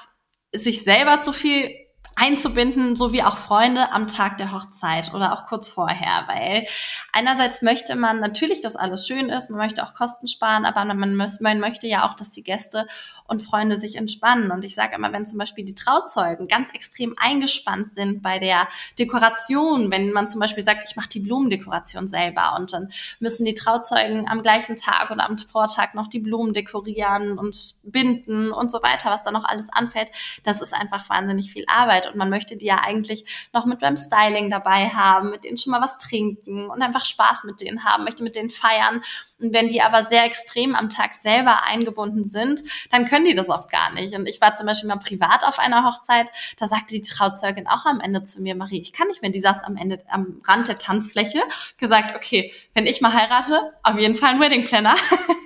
sich 0.52 0.82
selber 0.82 1.20
zu 1.20 1.32
viel 1.32 1.87
einzubinden, 2.18 2.96
so 2.96 3.12
wie 3.12 3.22
auch 3.22 3.36
Freunde 3.36 3.92
am 3.92 4.08
Tag 4.08 4.38
der 4.38 4.52
Hochzeit 4.52 5.14
oder 5.14 5.32
auch 5.32 5.46
kurz 5.46 5.68
vorher, 5.68 6.24
weil 6.26 6.66
einerseits 7.12 7.62
möchte 7.62 7.94
man 7.94 8.18
natürlich, 8.18 8.60
dass 8.60 8.76
alles 8.76 9.06
schön 9.06 9.28
ist, 9.28 9.50
man 9.50 9.60
möchte 9.60 9.84
auch 9.84 9.94
Kosten 9.94 10.26
sparen, 10.26 10.64
aber 10.64 10.84
man, 10.84 11.14
man 11.14 11.60
möchte 11.60 11.86
ja 11.86 12.08
auch, 12.08 12.14
dass 12.14 12.32
die 12.32 12.42
Gäste 12.42 12.86
und 13.28 13.42
Freunde 13.42 13.76
sich 13.76 13.96
entspannen. 13.96 14.50
Und 14.50 14.64
ich 14.64 14.74
sage 14.74 14.96
immer, 14.96 15.12
wenn 15.12 15.26
zum 15.26 15.38
Beispiel 15.38 15.64
die 15.64 15.74
Trauzeugen 15.74 16.48
ganz 16.48 16.72
extrem 16.72 17.14
eingespannt 17.18 17.90
sind 17.90 18.22
bei 18.22 18.38
der 18.38 18.68
Dekoration, 18.98 19.90
wenn 19.90 20.12
man 20.12 20.26
zum 20.28 20.40
Beispiel 20.40 20.64
sagt, 20.64 20.88
ich 20.88 20.96
mache 20.96 21.10
die 21.10 21.20
Blumendekoration 21.20 22.08
selber 22.08 22.56
und 22.58 22.72
dann 22.72 22.90
müssen 23.20 23.44
die 23.44 23.54
Trauzeugen 23.54 24.26
am 24.28 24.42
gleichen 24.42 24.76
Tag 24.76 25.10
oder 25.10 25.28
am 25.28 25.36
Vortag 25.38 25.94
noch 25.94 26.08
die 26.08 26.20
Blumen 26.20 26.54
dekorieren 26.54 27.38
und 27.38 27.74
binden 27.84 28.50
und 28.50 28.70
so 28.70 28.82
weiter, 28.82 29.10
was 29.10 29.22
da 29.22 29.30
noch 29.30 29.44
alles 29.44 29.68
anfällt, 29.70 30.10
das 30.42 30.62
ist 30.62 30.74
einfach 30.74 31.08
wahnsinnig 31.10 31.52
viel 31.52 31.64
Arbeit 31.68 32.07
und 32.08 32.16
man 32.16 32.30
möchte 32.30 32.56
die 32.56 32.66
ja 32.66 32.80
eigentlich 32.84 33.24
noch 33.52 33.66
mit 33.66 33.80
beim 33.80 33.96
Styling 33.96 34.50
dabei 34.50 34.88
haben, 34.88 35.30
mit 35.30 35.44
denen 35.44 35.58
schon 35.58 35.70
mal 35.70 35.80
was 35.80 35.98
trinken 35.98 36.68
und 36.70 36.82
einfach 36.82 37.04
Spaß 37.04 37.44
mit 37.44 37.60
denen 37.60 37.84
haben, 37.84 38.04
möchte 38.04 38.22
mit 38.22 38.36
denen 38.36 38.50
feiern. 38.50 39.02
Und 39.40 39.54
wenn 39.54 39.68
die 39.68 39.82
aber 39.82 40.04
sehr 40.04 40.24
extrem 40.24 40.74
am 40.74 40.88
Tag 40.88 41.12
selber 41.12 41.64
eingebunden 41.64 42.24
sind, 42.24 42.62
dann 42.90 43.06
können 43.06 43.24
die 43.24 43.34
das 43.34 43.48
oft 43.48 43.70
gar 43.70 43.92
nicht. 43.92 44.14
Und 44.14 44.28
ich 44.28 44.40
war 44.40 44.54
zum 44.54 44.66
Beispiel 44.66 44.88
mal 44.88 44.96
privat 44.96 45.44
auf 45.44 45.58
einer 45.58 45.84
Hochzeit, 45.84 46.28
da 46.58 46.66
sagte 46.66 46.94
die 46.94 47.02
Trauzeugin 47.02 47.66
auch 47.66 47.86
am 47.86 48.00
Ende 48.00 48.22
zu 48.22 48.42
mir, 48.42 48.56
Marie, 48.56 48.80
ich 48.80 48.92
kann 48.92 49.08
nicht 49.08 49.22
mehr, 49.22 49.30
die 49.30 49.40
saß 49.40 49.62
am 49.62 49.76
Ende 49.76 49.98
am 50.08 50.40
Rand 50.46 50.68
der 50.68 50.78
Tanzfläche, 50.78 51.40
gesagt, 51.76 52.16
okay, 52.16 52.52
wenn 52.74 52.86
ich 52.86 53.00
mal 53.00 53.12
heirate, 53.12 53.72
auf 53.82 53.98
jeden 53.98 54.14
Fall 54.14 54.30
ein 54.30 54.40
Wedding 54.40 54.64
Planner, 54.64 54.96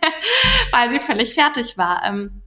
weil 0.72 0.90
sie 0.90 1.00
völlig 1.00 1.34
fertig 1.34 1.76
war. 1.76 2.02
Ähm, 2.04 2.41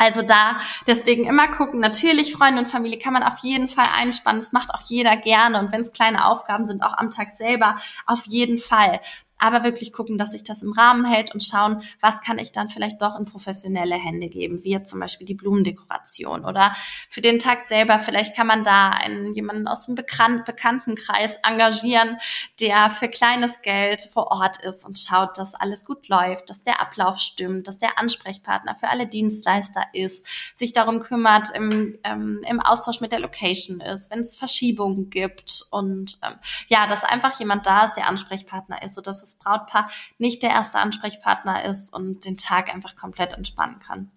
also 0.00 0.22
da 0.22 0.58
deswegen 0.86 1.26
immer 1.26 1.48
gucken. 1.48 1.78
Natürlich 1.78 2.32
Freunde 2.32 2.62
und 2.62 2.66
Familie 2.66 2.98
kann 2.98 3.12
man 3.12 3.22
auf 3.22 3.38
jeden 3.42 3.68
Fall 3.68 3.86
einspannen. 3.94 4.40
Das 4.40 4.52
macht 4.52 4.72
auch 4.72 4.80
jeder 4.86 5.14
gerne. 5.18 5.60
Und 5.60 5.72
wenn 5.72 5.82
es 5.82 5.92
kleine 5.92 6.24
Aufgaben 6.26 6.66
sind, 6.66 6.82
auch 6.82 6.96
am 6.96 7.10
Tag 7.10 7.30
selber, 7.30 7.76
auf 8.06 8.24
jeden 8.24 8.56
Fall 8.56 9.00
aber 9.40 9.64
wirklich 9.64 9.92
gucken, 9.92 10.18
dass 10.18 10.32
sich 10.32 10.44
das 10.44 10.62
im 10.62 10.72
Rahmen 10.72 11.04
hält 11.04 11.34
und 11.34 11.42
schauen, 11.42 11.82
was 12.00 12.20
kann 12.20 12.38
ich 12.38 12.52
dann 12.52 12.68
vielleicht 12.68 13.00
doch 13.02 13.18
in 13.18 13.24
professionelle 13.24 13.96
Hände 13.96 14.28
geben, 14.28 14.62
wie 14.62 14.70
jetzt 14.70 14.90
zum 14.90 15.00
Beispiel 15.00 15.26
die 15.26 15.34
Blumendekoration 15.34 16.44
oder 16.44 16.74
für 17.08 17.20
den 17.20 17.38
Tag 17.38 17.60
selber, 17.60 17.98
vielleicht 17.98 18.36
kann 18.36 18.46
man 18.46 18.64
da 18.64 18.90
einen, 18.90 19.34
jemanden 19.34 19.66
aus 19.66 19.86
dem 19.86 19.94
Bekan 19.94 20.44
Bekanntenkreis 20.44 21.36
engagieren, 21.42 22.18
der 22.60 22.90
für 22.90 23.08
kleines 23.08 23.62
Geld 23.62 24.08
vor 24.12 24.28
Ort 24.30 24.62
ist 24.62 24.84
und 24.84 24.98
schaut, 24.98 25.38
dass 25.38 25.54
alles 25.54 25.84
gut 25.84 26.08
läuft, 26.08 26.50
dass 26.50 26.62
der 26.62 26.80
Ablauf 26.80 27.18
stimmt, 27.18 27.66
dass 27.66 27.78
der 27.78 27.98
Ansprechpartner 27.98 28.74
für 28.74 28.88
alle 28.88 29.06
Dienstleister 29.06 29.84
ist, 29.92 30.26
sich 30.54 30.72
darum 30.72 31.00
kümmert, 31.00 31.48
im, 31.54 31.98
ähm, 32.04 32.42
im 32.48 32.60
Austausch 32.60 33.00
mit 33.00 33.12
der 33.12 33.20
Location 33.20 33.80
ist, 33.80 34.10
wenn 34.10 34.20
es 34.20 34.36
Verschiebungen 34.36 35.10
gibt 35.10 35.64
und 35.70 36.18
ähm, 36.22 36.34
ja, 36.68 36.86
dass 36.86 37.04
einfach 37.04 37.38
jemand 37.38 37.66
da 37.66 37.84
ist, 37.86 37.94
der 37.94 38.06
Ansprechpartner 38.06 38.82
ist, 38.82 38.94
sodass 38.94 39.22
es 39.22 39.29
das 39.30 39.38
Brautpaar 39.38 39.90
nicht 40.18 40.42
der 40.42 40.50
erste 40.50 40.78
Ansprechpartner 40.78 41.64
ist 41.64 41.92
und 41.92 42.24
den 42.24 42.36
Tag 42.36 42.72
einfach 42.72 42.96
komplett 42.96 43.32
entspannen 43.32 43.78
kann. 43.80 44.10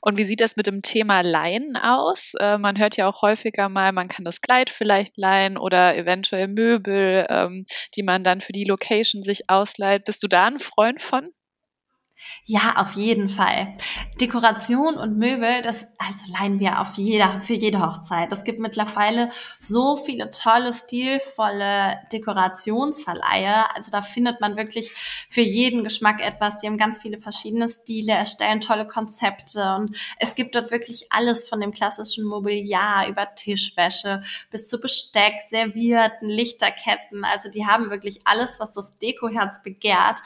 Und 0.00 0.18
wie 0.18 0.24
sieht 0.24 0.40
das 0.40 0.56
mit 0.56 0.66
dem 0.66 0.82
Thema 0.82 1.20
Leihen 1.20 1.76
aus? 1.76 2.34
Äh, 2.40 2.58
man 2.58 2.78
hört 2.78 2.96
ja 2.96 3.08
auch 3.08 3.22
häufiger 3.22 3.68
mal, 3.68 3.92
man 3.92 4.08
kann 4.08 4.24
das 4.24 4.40
Kleid 4.40 4.68
vielleicht 4.68 5.16
leihen 5.16 5.56
oder 5.56 5.96
eventuell 5.96 6.48
Möbel, 6.48 7.26
ähm, 7.28 7.64
die 7.94 8.02
man 8.02 8.24
dann 8.24 8.40
für 8.40 8.52
die 8.52 8.64
Location 8.64 9.22
sich 9.22 9.48
ausleiht. 9.48 10.04
Bist 10.04 10.22
du 10.22 10.28
da 10.28 10.46
ein 10.46 10.58
Freund 10.58 11.00
von? 11.00 11.30
Ja, 12.46 12.74
auf 12.76 12.92
jeden 12.92 13.28
Fall. 13.28 13.74
Dekoration 14.20 14.96
und 14.96 15.18
Möbel, 15.18 15.62
das 15.62 15.86
also 15.98 16.32
leihen 16.38 16.60
wir 16.60 16.80
auf 16.80 16.94
jeder, 16.94 17.40
für 17.40 17.54
jede 17.54 17.80
Hochzeit. 17.80 18.32
Es 18.32 18.44
gibt 18.44 18.60
mittlerweile 18.60 19.30
so 19.60 19.96
viele 19.96 20.30
tolle, 20.30 20.72
stilvolle 20.72 21.98
Dekorationsverleihe. 22.12 23.74
Also 23.74 23.90
da 23.90 24.02
findet 24.02 24.40
man 24.40 24.56
wirklich 24.56 24.92
für 25.28 25.40
jeden 25.40 25.84
Geschmack 25.84 26.20
etwas. 26.20 26.58
Die 26.58 26.66
haben 26.66 26.76
ganz 26.76 26.98
viele 26.98 27.18
verschiedene 27.18 27.68
Stile, 27.68 28.12
erstellen 28.12 28.60
tolle 28.60 28.86
Konzepte 28.86 29.74
und 29.76 29.96
es 30.18 30.34
gibt 30.34 30.54
dort 30.54 30.70
wirklich 30.70 31.06
alles 31.10 31.48
von 31.48 31.60
dem 31.60 31.72
klassischen 31.72 32.24
Mobiliar 32.24 33.08
über 33.08 33.34
Tischwäsche 33.34 34.22
bis 34.50 34.68
zu 34.68 34.78
Besteck, 34.78 35.34
Servierten, 35.48 36.28
Lichterketten. 36.28 37.24
Also 37.24 37.48
die 37.48 37.66
haben 37.66 37.90
wirklich 37.90 38.20
alles, 38.24 38.60
was 38.60 38.72
das 38.72 38.98
Dekoherz 38.98 39.62
begehrt. 39.62 40.20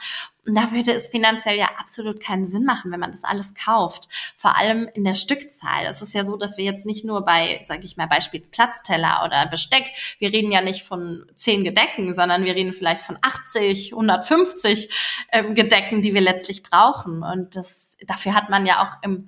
Und 0.49 0.55
da 0.55 0.71
würde 0.71 0.93
es 0.93 1.07
finanziell 1.07 1.59
ja 1.59 1.67
absolut 1.77 2.19
keinen 2.19 2.47
Sinn 2.47 2.65
machen, 2.65 2.91
wenn 2.91 2.99
man 2.99 3.11
das 3.11 3.23
alles 3.23 3.53
kauft. 3.53 4.09
Vor 4.35 4.57
allem 4.57 4.89
in 4.95 5.03
der 5.03 5.13
Stückzahl. 5.13 5.85
Es 5.85 6.01
ist 6.01 6.13
ja 6.13 6.25
so, 6.25 6.37
dass 6.37 6.57
wir 6.57 6.65
jetzt 6.65 6.87
nicht 6.87 7.05
nur 7.05 7.23
bei, 7.23 7.59
sage 7.61 7.85
ich 7.85 7.97
mal, 7.97 8.07
Beispiel 8.07 8.39
Platzteller 8.39 9.21
oder 9.23 9.45
Besteck, 9.45 9.91
wir 10.17 10.33
reden 10.33 10.51
ja 10.51 10.61
nicht 10.61 10.81
von 10.81 11.23
zehn 11.35 11.63
Gedecken, 11.63 12.15
sondern 12.15 12.45
wir 12.45 12.55
reden 12.55 12.73
vielleicht 12.73 13.03
von 13.03 13.19
80, 13.21 13.93
150 13.93 14.89
ähm, 15.31 15.53
Gedecken, 15.53 16.01
die 16.01 16.15
wir 16.15 16.21
letztlich 16.21 16.63
brauchen. 16.63 17.21
Und 17.21 17.55
das, 17.55 17.95
dafür 18.07 18.33
hat 18.33 18.49
man 18.49 18.65
ja 18.65 18.81
auch 18.81 19.03
im 19.03 19.27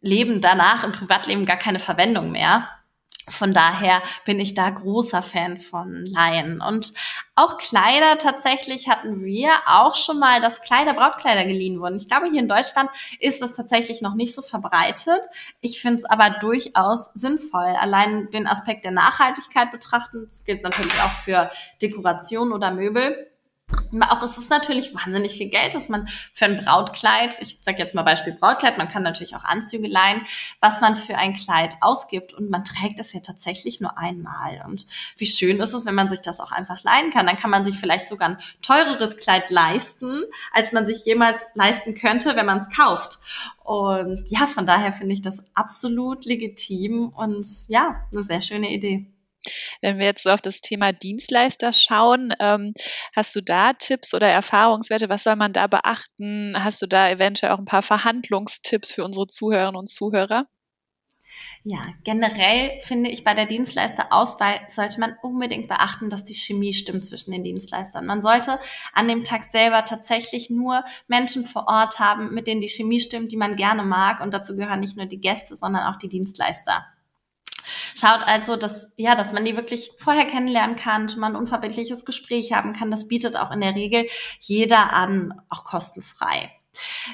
Leben 0.00 0.40
danach, 0.40 0.82
im 0.82 0.92
Privatleben 0.92 1.44
gar 1.44 1.58
keine 1.58 1.78
Verwendung 1.78 2.32
mehr. 2.32 2.70
Von 3.28 3.52
daher 3.52 4.02
bin 4.24 4.38
ich 4.38 4.54
da 4.54 4.68
großer 4.70 5.22
Fan 5.22 5.58
von 5.58 6.04
Laien. 6.06 6.60
Und 6.60 6.92
auch 7.34 7.58
Kleider 7.58 8.18
tatsächlich 8.18 8.88
hatten 8.88 9.24
wir 9.24 9.50
auch 9.66 9.94
schon 9.94 10.18
mal, 10.18 10.40
dass 10.40 10.60
Kleider, 10.60 10.94
Brautkleider 10.94 11.44
geliehen 11.44 11.80
wurden. 11.80 11.96
Ich 11.96 12.06
glaube, 12.06 12.28
hier 12.30 12.40
in 12.40 12.48
Deutschland 12.48 12.90
ist 13.20 13.40
das 13.40 13.56
tatsächlich 13.56 14.02
noch 14.02 14.14
nicht 14.14 14.34
so 14.34 14.42
verbreitet. 14.42 15.20
Ich 15.60 15.80
finde 15.80 15.98
es 15.98 16.04
aber 16.04 16.30
durchaus 16.40 17.12
sinnvoll. 17.14 17.74
Allein 17.80 18.30
den 18.30 18.46
Aspekt 18.46 18.84
der 18.84 18.92
Nachhaltigkeit 18.92 19.70
betrachten. 19.70 20.24
Das 20.24 20.44
gilt 20.44 20.62
natürlich 20.62 20.94
auch 21.00 21.12
für 21.24 21.50
Dekoration 21.80 22.52
oder 22.52 22.72
Möbel 22.72 23.30
auch 24.02 24.22
es 24.22 24.38
ist 24.38 24.50
natürlich 24.50 24.94
wahnsinnig 24.94 25.32
viel 25.32 25.48
Geld, 25.48 25.74
dass 25.74 25.88
man 25.88 26.08
für 26.32 26.46
ein 26.46 26.56
Brautkleid, 26.56 27.40
ich 27.40 27.58
sage 27.62 27.78
jetzt 27.78 27.94
mal 27.94 28.02
Beispiel 28.02 28.32
Brautkleid, 28.32 28.78
man 28.78 28.88
kann 28.88 29.02
natürlich 29.02 29.36
auch 29.36 29.44
Anzüge 29.44 29.86
leihen, 29.86 30.22
was 30.60 30.80
man 30.80 30.96
für 30.96 31.16
ein 31.16 31.34
Kleid 31.34 31.76
ausgibt 31.80 32.32
und 32.34 32.50
man 32.50 32.64
trägt 32.64 32.98
es 32.98 33.12
ja 33.12 33.20
tatsächlich 33.20 33.80
nur 33.80 33.96
einmal. 33.98 34.62
Und 34.66 34.86
wie 35.16 35.26
schön 35.26 35.60
ist 35.60 35.74
es, 35.74 35.86
wenn 35.86 35.94
man 35.94 36.08
sich 36.08 36.20
das 36.20 36.40
auch 36.40 36.52
einfach 36.52 36.82
leihen 36.82 37.10
kann. 37.10 37.26
Dann 37.26 37.36
kann 37.36 37.50
man 37.50 37.64
sich 37.64 37.78
vielleicht 37.78 38.08
sogar 38.08 38.30
ein 38.30 38.38
teureres 38.62 39.16
Kleid 39.16 39.50
leisten, 39.50 40.22
als 40.52 40.72
man 40.72 40.86
sich 40.86 41.04
jemals 41.04 41.46
leisten 41.54 41.94
könnte, 41.94 42.36
wenn 42.36 42.46
man 42.46 42.58
es 42.58 42.74
kauft. 42.74 43.18
Und 43.62 44.24
ja, 44.28 44.46
von 44.46 44.66
daher 44.66 44.92
finde 44.92 45.14
ich 45.14 45.22
das 45.22 45.44
absolut 45.54 46.24
legitim 46.24 47.08
und 47.08 47.46
ja, 47.68 48.02
eine 48.12 48.22
sehr 48.22 48.42
schöne 48.42 48.70
Idee. 48.70 49.06
Wenn 49.80 49.98
wir 49.98 50.06
jetzt 50.06 50.22
so 50.22 50.30
auf 50.30 50.40
das 50.40 50.60
Thema 50.60 50.92
Dienstleister 50.92 51.72
schauen, 51.72 52.32
ähm, 52.40 52.74
hast 53.14 53.34
du 53.36 53.40
da 53.40 53.72
Tipps 53.72 54.14
oder 54.14 54.28
Erfahrungswerte? 54.28 55.08
Was 55.08 55.24
soll 55.24 55.36
man 55.36 55.52
da 55.52 55.66
beachten? 55.66 56.54
Hast 56.56 56.82
du 56.82 56.86
da 56.86 57.10
eventuell 57.10 57.52
auch 57.52 57.58
ein 57.58 57.64
paar 57.64 57.82
Verhandlungstipps 57.82 58.92
für 58.92 59.04
unsere 59.04 59.26
Zuhörerinnen 59.26 59.76
und 59.76 59.88
Zuhörer? 59.88 60.46
Ja, 61.66 61.94
generell 62.04 62.78
finde 62.82 63.08
ich 63.08 63.24
bei 63.24 63.32
der 63.32 63.46
Dienstleisterauswahl 63.46 64.60
sollte 64.68 65.00
man 65.00 65.16
unbedingt 65.22 65.66
beachten, 65.66 66.10
dass 66.10 66.26
die 66.26 66.34
Chemie 66.34 66.74
stimmt 66.74 67.06
zwischen 67.06 67.32
den 67.32 67.42
Dienstleistern. 67.42 68.04
Man 68.04 68.20
sollte 68.20 68.60
an 68.92 69.08
dem 69.08 69.24
Tag 69.24 69.44
selber 69.44 69.82
tatsächlich 69.86 70.50
nur 70.50 70.84
Menschen 71.08 71.46
vor 71.46 71.66
Ort 71.66 71.98
haben, 71.98 72.34
mit 72.34 72.46
denen 72.46 72.60
die 72.60 72.68
Chemie 72.68 73.00
stimmt, 73.00 73.32
die 73.32 73.38
man 73.38 73.56
gerne 73.56 73.82
mag. 73.82 74.20
Und 74.20 74.34
dazu 74.34 74.56
gehören 74.56 74.80
nicht 74.80 74.98
nur 74.98 75.06
die 75.06 75.20
Gäste, 75.20 75.56
sondern 75.56 75.84
auch 75.84 75.96
die 75.96 76.10
Dienstleister. 76.10 76.84
Schaut 77.94 78.22
also, 78.26 78.56
dass, 78.56 78.92
ja, 78.96 79.14
dass 79.14 79.32
man 79.32 79.44
die 79.44 79.56
wirklich 79.56 79.90
vorher 79.98 80.26
kennenlernen 80.26 80.76
kann, 80.76 81.10
man 81.16 81.32
ein 81.32 81.40
unverbindliches 81.40 82.04
Gespräch 82.04 82.52
haben 82.52 82.72
kann. 82.72 82.90
Das 82.90 83.08
bietet 83.08 83.38
auch 83.38 83.50
in 83.50 83.60
der 83.60 83.74
Regel 83.74 84.08
jeder 84.40 84.92
an, 84.92 85.40
auch 85.48 85.64
kostenfrei. 85.64 86.50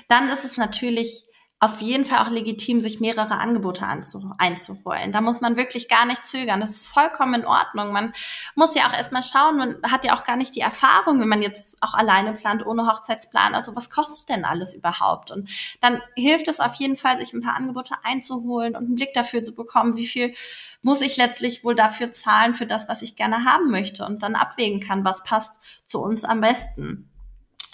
Dann 0.08 0.28
ist 0.30 0.44
es 0.44 0.56
natürlich 0.56 1.24
auf 1.62 1.82
jeden 1.82 2.06
Fall 2.06 2.24
auch 2.24 2.30
legitim, 2.30 2.80
sich 2.80 3.00
mehrere 3.00 3.38
Angebote 3.38 3.86
einzuholen. 3.86 5.12
Da 5.12 5.20
muss 5.20 5.42
man 5.42 5.56
wirklich 5.56 5.88
gar 5.88 6.06
nicht 6.06 6.24
zögern. 6.24 6.58
Das 6.58 6.70
ist 6.70 6.86
vollkommen 6.86 7.34
in 7.34 7.46
Ordnung. 7.46 7.92
Man 7.92 8.14
muss 8.54 8.74
ja 8.74 8.88
auch 8.88 8.94
erstmal 8.94 9.22
schauen, 9.22 9.58
man 9.58 9.82
hat 9.82 10.06
ja 10.06 10.16
auch 10.16 10.24
gar 10.24 10.36
nicht 10.36 10.56
die 10.56 10.62
Erfahrung, 10.62 11.20
wenn 11.20 11.28
man 11.28 11.42
jetzt 11.42 11.76
auch 11.82 11.92
alleine 11.92 12.32
plant, 12.32 12.64
ohne 12.64 12.86
Hochzeitsplan. 12.86 13.54
Also 13.54 13.76
was 13.76 13.90
kostet 13.90 14.30
denn 14.30 14.46
alles 14.46 14.72
überhaupt? 14.72 15.30
Und 15.30 15.50
dann 15.82 16.00
hilft 16.16 16.48
es 16.48 16.60
auf 16.60 16.74
jeden 16.76 16.96
Fall, 16.96 17.20
sich 17.20 17.34
ein 17.34 17.42
paar 17.42 17.56
Angebote 17.56 17.94
einzuholen 18.04 18.74
und 18.74 18.86
einen 18.86 18.94
Blick 18.94 19.12
dafür 19.12 19.44
zu 19.44 19.54
bekommen, 19.54 19.98
wie 19.98 20.06
viel 20.06 20.34
muss 20.80 21.02
ich 21.02 21.18
letztlich 21.18 21.62
wohl 21.62 21.74
dafür 21.74 22.10
zahlen, 22.10 22.54
für 22.54 22.64
das, 22.64 22.88
was 22.88 23.02
ich 23.02 23.16
gerne 23.16 23.44
haben 23.44 23.70
möchte 23.70 24.06
und 24.06 24.22
dann 24.22 24.34
abwägen 24.34 24.80
kann, 24.80 25.04
was 25.04 25.24
passt 25.24 25.60
zu 25.84 26.00
uns 26.00 26.24
am 26.24 26.40
besten. 26.40 27.09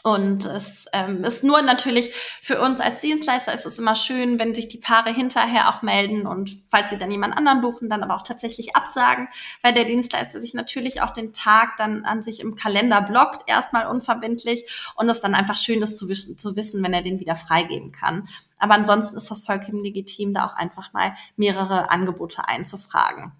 Und 0.06 0.44
es 0.44 0.86
ähm, 0.92 1.24
ist 1.24 1.42
nur 1.42 1.62
natürlich 1.62 2.14
für 2.40 2.60
uns 2.60 2.80
als 2.80 3.00
Dienstleister 3.00 3.52
ist 3.52 3.66
es 3.66 3.76
immer 3.80 3.96
schön, 3.96 4.38
wenn 4.38 4.54
sich 4.54 4.68
die 4.68 4.78
Paare 4.78 5.12
hinterher 5.12 5.68
auch 5.68 5.82
melden 5.82 6.28
und 6.28 6.56
falls 6.70 6.90
sie 6.90 6.96
dann 6.96 7.10
jemand 7.10 7.36
anderen 7.36 7.60
buchen, 7.60 7.90
dann 7.90 8.04
aber 8.04 8.14
auch 8.14 8.22
tatsächlich 8.22 8.76
absagen, 8.76 9.26
weil 9.62 9.72
der 9.72 9.84
Dienstleister 9.84 10.40
sich 10.40 10.54
natürlich 10.54 11.02
auch 11.02 11.10
den 11.10 11.32
Tag 11.32 11.76
dann 11.76 12.04
an 12.04 12.22
sich 12.22 12.38
im 12.38 12.54
Kalender 12.54 13.02
blockt, 13.02 13.50
erstmal 13.50 13.88
unverbindlich 13.88 14.70
und 14.94 15.08
es 15.08 15.20
dann 15.20 15.34
einfach 15.34 15.56
schön 15.56 15.82
ist 15.82 15.98
zu 15.98 16.08
wissen, 16.08 16.38
zu 16.38 16.54
wissen, 16.54 16.84
wenn 16.84 16.94
er 16.94 17.02
den 17.02 17.18
wieder 17.18 17.34
freigeben 17.34 17.90
kann. 17.90 18.28
Aber 18.60 18.74
ansonsten 18.74 19.16
ist 19.16 19.32
das 19.32 19.40
vollkommen 19.40 19.82
legitim, 19.82 20.34
da 20.34 20.46
auch 20.46 20.54
einfach 20.54 20.92
mal 20.92 21.16
mehrere 21.34 21.90
Angebote 21.90 22.46
einzufragen. 22.46 23.32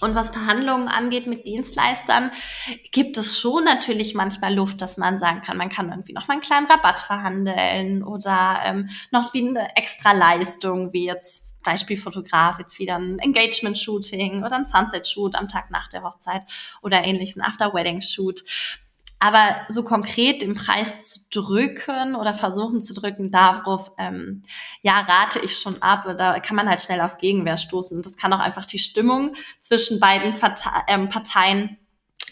Und 0.00 0.14
was 0.14 0.30
Verhandlungen 0.30 0.88
angeht 0.88 1.26
mit 1.26 1.46
Dienstleistern, 1.46 2.30
gibt 2.92 3.16
es 3.16 3.38
schon 3.38 3.64
natürlich 3.64 4.14
manchmal 4.14 4.54
Luft, 4.54 4.82
dass 4.82 4.96
man 4.96 5.18
sagen 5.18 5.40
kann, 5.40 5.56
man 5.56 5.68
kann 5.68 5.90
irgendwie 5.90 6.12
noch 6.12 6.28
mal 6.28 6.34
einen 6.34 6.42
kleinen 6.42 6.66
Rabatt 6.66 7.00
verhandeln 7.00 8.02
oder 8.02 8.60
ähm, 8.64 8.90
noch 9.10 9.32
wie 9.32 9.48
eine 9.48 9.76
extra 9.76 10.12
Leistung, 10.12 10.92
wie 10.92 11.06
jetzt 11.06 11.56
Beispiel 11.66 11.96
Fotograf, 11.96 12.58
jetzt 12.58 12.78
wieder 12.78 12.96
ein 12.96 13.18
Engagement-Shooting 13.18 14.44
oder 14.44 14.56
ein 14.56 14.66
Sunset-Shoot 14.66 15.34
am 15.34 15.48
Tag 15.48 15.70
nach 15.70 15.88
der 15.88 16.02
Hochzeit 16.04 16.42
oder 16.80 17.04
ähnliches, 17.04 17.36
ein 17.36 17.42
After-Wedding-Shoot. 17.42 18.42
Aber 19.18 19.56
so 19.68 19.82
konkret 19.82 20.42
den 20.42 20.54
Preis 20.54 21.00
zu 21.00 21.20
drücken 21.30 22.16
oder 22.16 22.34
versuchen 22.34 22.82
zu 22.82 22.92
drücken, 22.92 23.30
darauf, 23.30 23.92
ähm, 23.98 24.42
ja, 24.82 25.00
rate 25.00 25.38
ich 25.38 25.58
schon 25.58 25.80
ab. 25.80 26.04
Da 26.18 26.38
kann 26.40 26.56
man 26.56 26.68
halt 26.68 26.82
schnell 26.82 27.00
auf 27.00 27.16
Gegenwehr 27.16 27.56
stoßen. 27.56 28.02
Das 28.02 28.16
kann 28.16 28.32
auch 28.32 28.40
einfach 28.40 28.66
die 28.66 28.78
Stimmung 28.78 29.34
zwischen 29.60 30.00
beiden 30.00 30.34
ähm, 30.88 31.08
Parteien 31.08 31.78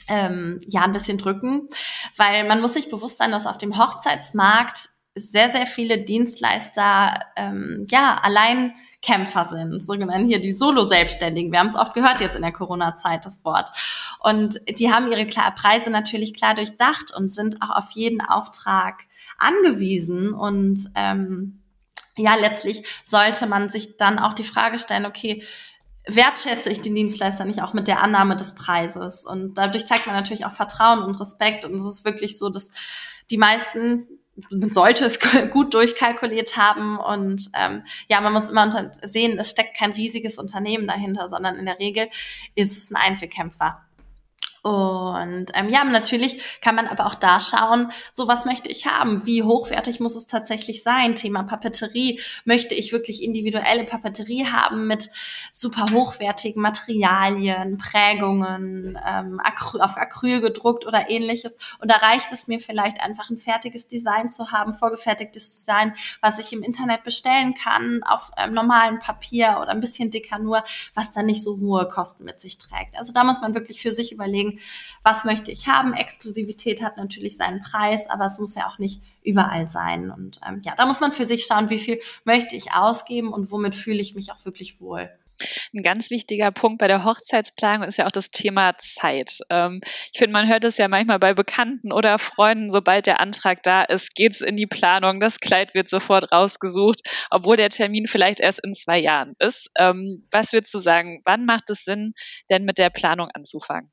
ähm, 0.09 0.61
ja 0.67 0.83
ein 0.83 0.93
bisschen 0.93 1.19
drücken, 1.19 1.69
weil 2.17 2.47
man 2.47 2.61
muss 2.61 2.75
sich 2.75 2.91
bewusst 2.91 3.19
sein, 3.19 3.33
dass 3.33 3.47
auf 3.47 3.59
dem 3.59 3.79
Hochzeitsmarkt 3.79 4.91
sehr, 5.15 5.51
sehr 5.51 5.67
viele 5.67 6.05
Dienstleister 6.05 7.21
ähm, 7.37 7.87
ja 7.91 8.19
allein 8.23 8.75
Kämpfer 9.05 9.47
sind, 9.49 9.83
so 9.83 9.93
genannt 9.93 10.27
hier 10.27 10.41
die 10.41 10.51
Solo-Selbstständigen. 10.51 11.53
Wir 11.53 11.59
haben 11.59 11.67
es 11.67 11.77
oft 11.77 11.93
gehört 11.93 12.21
jetzt 12.21 12.37
in 12.37 12.43
der 12.43 12.53
Corona-Zeit, 12.53 13.27
das 13.27 13.45
Wort. 13.45 13.69
Und 14.21 14.59
die 14.79 14.91
haben 14.91 15.13
ihre 15.13 15.27
Preise 15.27 15.91
natürlich 15.91 16.35
klar 16.35 16.55
durchdacht 16.55 17.13
und 17.15 17.29
sind 17.29 17.61
auch 17.61 17.77
auf 17.77 17.91
jeden 17.91 18.23
Auftrag 18.23 19.03
angewiesen. 19.37 20.33
Und 20.33 20.91
ähm, 20.95 21.61
ja, 22.17 22.35
letztlich 22.35 22.87
sollte 23.05 23.47
man 23.47 23.69
sich 23.69 23.99
dann 23.99 24.19
auch 24.19 24.33
die 24.33 24.43
Frage 24.43 24.79
stellen, 24.79 25.05
okay, 25.05 25.43
wertschätze 26.07 26.71
ich 26.71 26.81
den 26.81 26.95
Dienstleister 26.95 27.45
nicht 27.45 27.63
auch 27.63 27.75
mit 27.75 27.89
der 27.89 28.03
Annahme 28.03 28.37
des 28.37 28.55
Preises? 28.55 29.27
Und 29.27 29.59
dadurch 29.59 29.87
zeigt 29.87 30.07
man 30.07 30.17
natürlich 30.17 30.47
auch 30.47 30.53
Vertrauen 30.53 31.03
und 31.03 31.21
Respekt. 31.21 31.67
Und 31.67 31.75
es 31.75 31.87
ist 31.87 32.05
wirklich 32.07 32.39
so, 32.39 32.49
dass 32.49 32.71
die 33.31 33.39
meisten 33.39 34.07
man 34.51 34.71
sollte 34.71 35.05
es 35.05 35.19
gut 35.51 35.75
durchkalkuliert 35.75 36.57
haben 36.57 36.99
und 36.99 37.51
ähm, 37.55 37.85
ja, 38.09 38.21
man 38.21 38.33
muss 38.33 38.51
immer 38.51 38.93
sehen, 39.03 39.39
es 39.39 39.51
steckt 39.51 39.77
kein 39.77 39.93
riesiges 39.93 40.39
Unternehmen 40.39 40.87
dahinter, 40.87 41.29
sondern 41.29 41.57
in 41.57 41.67
der 41.67 41.79
Regel 41.79 42.09
ist 42.55 42.77
es 42.77 42.91
ein 42.91 42.97
Einzelkämpfer. 42.97 43.84
Und 44.65 45.49
ähm, 45.53 45.69
ja, 45.69 45.85
natürlich 45.85 46.41
kann 46.63 46.75
man 46.75 46.87
aber 46.87 47.05
auch 47.05 47.15
da 47.15 47.39
schauen, 47.39 47.93
so 48.13 48.29
was 48.29 48.47
möchte 48.47 48.71
ich 48.71 48.87
haben, 48.87 49.27
wie 49.27 49.43
hochwertig 49.43 50.01
muss 50.01 50.17
es 50.17 50.27
tatsächlich 50.27 50.83
sein. 50.83 51.15
Thema 51.15 51.43
Papeterie, 51.43 52.19
möchte 52.47 52.75
ich 52.75 52.91
wirklich 52.91 53.23
individuelle 53.23 53.85
Papeterie 53.85 54.47
haben 54.47 54.87
mit 54.87 55.11
super 55.53 55.85
hochwertigen 55.93 56.63
Materialien, 56.63 57.77
Prägungen, 57.77 58.99
ähm, 59.07 59.39
Acry 59.45 59.83
auf 59.83 59.99
Acryl 59.99 60.41
gedruckt 60.41 60.87
oder 60.87 61.11
ähnliches. 61.11 61.55
Und 61.79 61.91
da 61.91 61.97
reicht 61.97 62.33
es 62.33 62.47
mir 62.47 62.59
vielleicht 62.59 63.03
einfach 63.03 63.29
ein 63.29 63.37
fertiges 63.37 63.87
Design 63.87 64.31
zu 64.31 64.51
haben, 64.51 64.73
vorgefertigtes 64.73 65.51
Design, 65.51 65.95
was 66.23 66.39
ich 66.39 66.55
im 66.55 66.63
Internet 66.63 67.05
bestellen 67.05 67.55
kann, 67.55 68.03
auf 68.03 68.31
ähm, 68.39 68.55
normalem 68.55 68.99
Papier 68.99 69.59
oder 69.61 69.73
ein 69.73 69.81
bisschen 69.83 70.11
dicker 70.11 70.39
nur, 70.39 70.65
was 70.95 71.13
dann 71.13 71.27
nicht 71.27 71.43
so 71.43 71.59
hohe 71.59 71.87
Kosten 71.87 72.25
mit 72.25 72.41
sich 72.41 72.57
trägt. 72.57 72.97
Also 72.97 73.13
da 73.13 73.25
muss 73.25 73.43
man 73.43 73.55
wirklich 73.55 73.83
für 73.83 73.93
sich 73.93 74.11
überlegen, 74.11 74.54
was 75.03 75.25
möchte 75.25 75.51
ich 75.51 75.69
haben. 75.69 75.95
Exklusivität 75.95 76.83
hat 76.83 76.97
natürlich 76.97 77.37
seinen 77.37 77.63
Preis, 77.63 78.09
aber 78.09 78.27
es 78.27 78.39
muss 78.39 78.55
ja 78.55 78.69
auch 78.69 78.79
nicht 78.79 79.03
überall 79.23 79.69
sein. 79.69 80.11
Und 80.11 80.41
ähm, 80.47 80.63
ja, 80.65 80.75
da 80.77 80.87
muss 80.87 81.01
man 81.01 81.13
für 81.13 81.25
sich 81.25 81.47
schauen, 81.47 81.71
wie 81.71 81.79
viel 81.79 82.01
möchte 82.25 82.57
ich 82.57 82.73
ausgeben 82.73 83.33
und 83.33 83.51
womit 83.51 83.75
fühle 83.75 84.01
ich 84.01 84.15
mich 84.15 84.33
auch 84.33 84.45
wirklich 84.45 84.81
wohl. 84.81 85.11
Ein 85.75 85.83
ganz 85.83 86.11
wichtiger 86.11 86.53
Punkt 86.53 86.79
bei 86.79 86.87
der 86.87 87.05
Hochzeitsplanung 87.05 87.87
ist 87.89 87.99
ja 87.99 88.07
auch 88.07 88.13
das 88.13 88.31
Thema 88.31 88.77
Zeit. 88.79 89.41
Ähm, 89.51 89.81
ich 90.13 90.19
finde, 90.19 90.33
man 90.33 90.49
hört 90.49 90.65
es 90.65 90.79
ja 90.79 90.87
manchmal 90.87 91.19
bei 91.19 91.35
Bekannten 91.35 91.93
oder 91.93 92.19
Freunden, 92.19 92.71
sobald 92.71 93.07
der 93.07 93.21
Antrag 93.21 93.63
da 93.63 93.83
ist, 93.83 94.15
geht's 94.15 94.41
in 94.41 94.57
die 94.57 94.67
Planung, 94.67 95.19
das 95.19 95.41
Kleid 95.41 95.75
wird 95.75 95.89
sofort 95.89 96.31
rausgesucht, 96.31 97.01
obwohl 97.31 97.57
der 97.57 97.71
Termin 97.71 98.07
vielleicht 98.07 98.41
erst 98.41 98.61
in 98.65 98.75
zwei 98.75 98.99
Jahren 98.99 99.35
ist. 99.41 99.71
Ähm, 99.77 100.27
was 100.31 100.53
würdest 100.53 100.73
du 100.73 100.79
sagen, 100.79 101.21
wann 101.25 101.45
macht 101.45 101.71
es 101.71 101.85
Sinn, 101.85 102.15
denn 102.51 102.65
mit 102.65 102.79
der 102.79 102.91
Planung 102.91 103.29
anzufangen? 103.35 103.91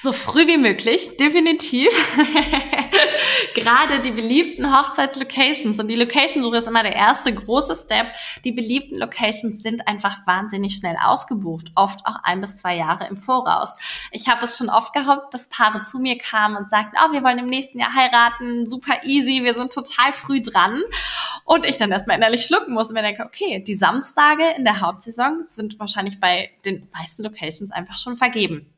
So 0.00 0.12
früh 0.12 0.46
wie 0.46 0.58
möglich, 0.58 1.16
definitiv. 1.16 1.88
Gerade 3.56 3.98
die 3.98 4.12
beliebten 4.12 4.72
Hochzeitslocations 4.72 5.80
und 5.80 5.88
die 5.88 5.96
Location-Suche 5.96 6.58
ist 6.58 6.68
immer 6.68 6.84
der 6.84 6.94
erste 6.94 7.34
große 7.34 7.74
Step. 7.74 8.06
Die 8.44 8.52
beliebten 8.52 8.96
Locations 8.96 9.60
sind 9.60 9.88
einfach 9.88 10.24
wahnsinnig 10.24 10.76
schnell 10.76 10.96
ausgebucht, 11.02 11.72
oft 11.74 12.06
auch 12.06 12.14
ein 12.22 12.40
bis 12.40 12.56
zwei 12.56 12.76
Jahre 12.76 13.08
im 13.08 13.16
Voraus. 13.16 13.76
Ich 14.12 14.28
habe 14.28 14.44
es 14.44 14.56
schon 14.56 14.68
oft 14.68 14.92
gehabt, 14.92 15.34
dass 15.34 15.48
Paare 15.48 15.82
zu 15.82 15.98
mir 15.98 16.16
kamen 16.16 16.56
und 16.56 16.70
sagten, 16.70 16.96
oh, 17.04 17.12
wir 17.12 17.24
wollen 17.24 17.40
im 17.40 17.48
nächsten 17.48 17.80
Jahr 17.80 17.92
heiraten, 17.92 18.70
super 18.70 19.02
easy, 19.02 19.42
wir 19.42 19.54
sind 19.54 19.72
total 19.72 20.12
früh 20.12 20.40
dran. 20.40 20.80
Und 21.44 21.66
ich 21.66 21.76
dann 21.76 21.90
erstmal 21.90 22.18
innerlich 22.18 22.44
schlucken 22.44 22.72
muss 22.72 22.88
und 22.88 22.94
mir 22.94 23.02
denke, 23.02 23.24
okay, 23.24 23.64
die 23.66 23.74
Samstage 23.74 24.44
in 24.56 24.64
der 24.64 24.80
Hauptsaison 24.80 25.44
sind 25.46 25.80
wahrscheinlich 25.80 26.20
bei 26.20 26.50
den 26.64 26.88
meisten 26.92 27.24
Locations 27.24 27.72
einfach 27.72 27.98
schon 27.98 28.16
vergeben. 28.16 28.72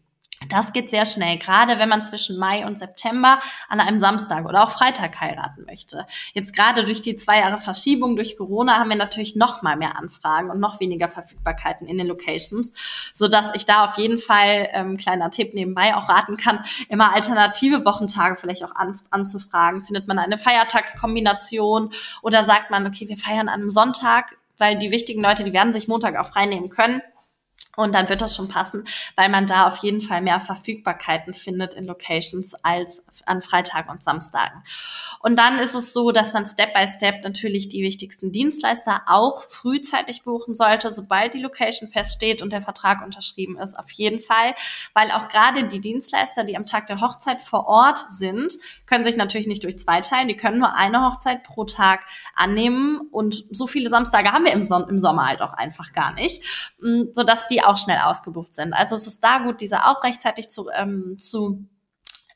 Das 0.48 0.72
geht 0.72 0.88
sehr 0.88 1.04
schnell, 1.04 1.38
gerade 1.38 1.78
wenn 1.78 1.90
man 1.90 2.02
zwischen 2.02 2.38
Mai 2.38 2.66
und 2.66 2.78
September 2.78 3.40
an 3.68 3.78
einem 3.78 4.00
Samstag 4.00 4.46
oder 4.46 4.64
auch 4.64 4.70
Freitag 4.70 5.20
heiraten 5.20 5.64
möchte. 5.66 6.06
Jetzt 6.32 6.54
gerade 6.54 6.84
durch 6.84 7.02
die 7.02 7.14
zwei 7.14 7.40
Jahre 7.40 7.58
Verschiebung 7.58 8.16
durch 8.16 8.38
Corona 8.38 8.78
haben 8.78 8.88
wir 8.88 8.96
natürlich 8.96 9.36
noch 9.36 9.60
mal 9.60 9.76
mehr 9.76 9.98
Anfragen 9.98 10.50
und 10.50 10.58
noch 10.58 10.80
weniger 10.80 11.08
Verfügbarkeiten 11.08 11.86
in 11.86 11.98
den 11.98 12.06
Locations, 12.06 12.72
so 13.12 13.28
dass 13.28 13.54
ich 13.54 13.66
da 13.66 13.84
auf 13.84 13.98
jeden 13.98 14.18
Fall 14.18 14.70
ähm, 14.72 14.96
kleiner 14.96 15.30
Tipp 15.30 15.52
nebenbei 15.52 15.94
auch 15.94 16.08
raten 16.08 16.38
kann, 16.38 16.64
immer 16.88 17.12
alternative 17.12 17.84
Wochentage 17.84 18.36
vielleicht 18.36 18.64
auch 18.64 18.74
an, 18.74 18.98
anzufragen. 19.10 19.82
Findet 19.82 20.08
man 20.08 20.18
eine 20.18 20.38
Feiertagskombination 20.38 21.92
oder 22.22 22.46
sagt 22.46 22.70
man, 22.70 22.86
okay, 22.86 23.08
wir 23.08 23.18
feiern 23.18 23.50
an 23.50 23.60
einem 23.60 23.70
Sonntag, 23.70 24.38
weil 24.56 24.78
die 24.78 24.90
wichtigen 24.90 25.22
Leute, 25.22 25.44
die 25.44 25.52
werden 25.52 25.74
sich 25.74 25.86
Montag 25.86 26.16
auch 26.16 26.26
frei 26.26 26.46
nehmen 26.46 26.70
können 26.70 27.02
und 27.80 27.94
dann 27.94 28.08
wird 28.08 28.22
das 28.22 28.36
schon 28.36 28.48
passen, 28.48 28.86
weil 29.16 29.28
man 29.28 29.46
da 29.46 29.66
auf 29.66 29.78
jeden 29.78 30.00
Fall 30.00 30.20
mehr 30.20 30.40
Verfügbarkeiten 30.40 31.34
findet 31.34 31.74
in 31.74 31.86
Locations 31.86 32.54
als 32.64 33.04
an 33.26 33.42
Freitagen 33.42 33.90
und 33.90 34.02
Samstagen. 34.02 34.62
Und 35.22 35.38
dann 35.38 35.58
ist 35.58 35.74
es 35.74 35.92
so, 35.92 36.12
dass 36.12 36.32
man 36.32 36.46
Step 36.46 36.72
by 36.72 36.86
Step 36.88 37.22
natürlich 37.22 37.68
die 37.68 37.82
wichtigsten 37.82 38.32
Dienstleister 38.32 39.02
auch 39.06 39.42
frühzeitig 39.42 40.22
buchen 40.22 40.54
sollte, 40.54 40.90
sobald 40.90 41.34
die 41.34 41.40
Location 41.40 41.88
feststeht 41.88 42.40
und 42.40 42.52
der 42.52 42.62
Vertrag 42.62 43.04
unterschrieben 43.04 43.58
ist, 43.58 43.78
auf 43.78 43.90
jeden 43.92 44.20
Fall, 44.20 44.54
weil 44.94 45.10
auch 45.10 45.28
gerade 45.28 45.68
die 45.68 45.80
Dienstleister, 45.80 46.44
die 46.44 46.56
am 46.56 46.66
Tag 46.66 46.86
der 46.86 47.00
Hochzeit 47.00 47.42
vor 47.42 47.66
Ort 47.66 47.98
sind, 48.10 48.54
können 48.86 49.04
sich 49.04 49.16
natürlich 49.16 49.46
nicht 49.46 49.64
durch 49.64 49.78
zwei 49.78 50.00
teilen, 50.00 50.28
die 50.28 50.36
können 50.36 50.58
nur 50.58 50.74
eine 50.74 51.02
Hochzeit 51.02 51.42
pro 51.42 51.64
Tag 51.64 52.04
annehmen. 52.34 53.00
Und 53.10 53.44
so 53.50 53.66
viele 53.66 53.88
Samstage 53.88 54.32
haben 54.32 54.44
wir 54.44 54.52
im, 54.52 54.62
Son 54.62 54.88
im 54.88 54.98
Sommer 54.98 55.26
halt 55.26 55.42
auch 55.42 55.52
einfach 55.52 55.92
gar 55.92 56.12
nicht, 56.14 56.42
mm, 56.80 57.12
sodass 57.12 57.46
die 57.46 57.62
auch 57.62 57.69
schnell 57.78 57.98
ausgebucht 57.98 58.54
sind. 58.54 58.72
Also 58.72 58.94
es 58.94 59.06
ist 59.06 59.22
da 59.22 59.38
gut, 59.38 59.60
diese 59.60 59.86
auch 59.86 60.02
rechtzeitig 60.02 60.48
zu, 60.48 60.68
ähm, 60.70 61.16
zu 61.18 61.64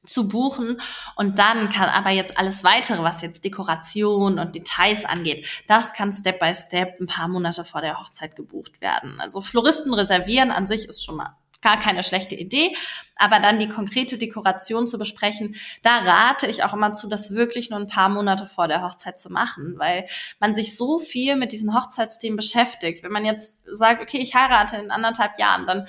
zu 0.06 0.28
buchen 0.28 0.80
und 1.16 1.38
dann 1.38 1.70
kann 1.70 1.88
aber 1.88 2.10
jetzt 2.10 2.36
alles 2.38 2.62
weitere, 2.62 3.02
was 3.02 3.22
jetzt 3.22 3.44
Dekoration 3.44 4.38
und 4.38 4.54
Details 4.54 5.04
angeht, 5.04 5.46
das 5.66 5.94
kann 5.94 6.12
Step 6.12 6.40
by 6.40 6.54
Step 6.54 7.00
ein 7.00 7.06
paar 7.06 7.28
Monate 7.28 7.64
vor 7.64 7.80
der 7.80 7.98
Hochzeit 7.98 8.36
gebucht 8.36 8.80
werden. 8.80 9.20
Also 9.20 9.40
Floristen 9.40 9.94
reservieren 9.94 10.50
an 10.50 10.66
sich 10.66 10.88
ist 10.88 11.04
schon 11.04 11.16
mal 11.16 11.36
gar 11.64 11.80
keine 11.80 12.04
schlechte 12.04 12.36
Idee, 12.36 12.76
aber 13.16 13.40
dann 13.40 13.58
die 13.58 13.68
konkrete 13.68 14.18
Dekoration 14.18 14.86
zu 14.86 14.98
besprechen, 14.98 15.56
da 15.82 15.98
rate 15.98 16.46
ich 16.46 16.62
auch 16.62 16.74
immer 16.74 16.92
zu, 16.92 17.08
das 17.08 17.34
wirklich 17.34 17.70
nur 17.70 17.80
ein 17.80 17.88
paar 17.88 18.08
Monate 18.08 18.46
vor 18.46 18.68
der 18.68 18.82
Hochzeit 18.82 19.18
zu 19.18 19.32
machen, 19.32 19.74
weil 19.78 20.06
man 20.38 20.54
sich 20.54 20.76
so 20.76 21.00
viel 21.00 21.34
mit 21.34 21.50
diesen 21.50 21.74
Hochzeitsthemen 21.74 22.36
beschäftigt. 22.36 23.02
Wenn 23.02 23.12
man 23.12 23.24
jetzt 23.24 23.66
sagt, 23.72 24.00
okay, 24.00 24.18
ich 24.18 24.34
heirate 24.34 24.76
in 24.76 24.90
anderthalb 24.90 25.38
Jahren, 25.38 25.66
dann 25.66 25.88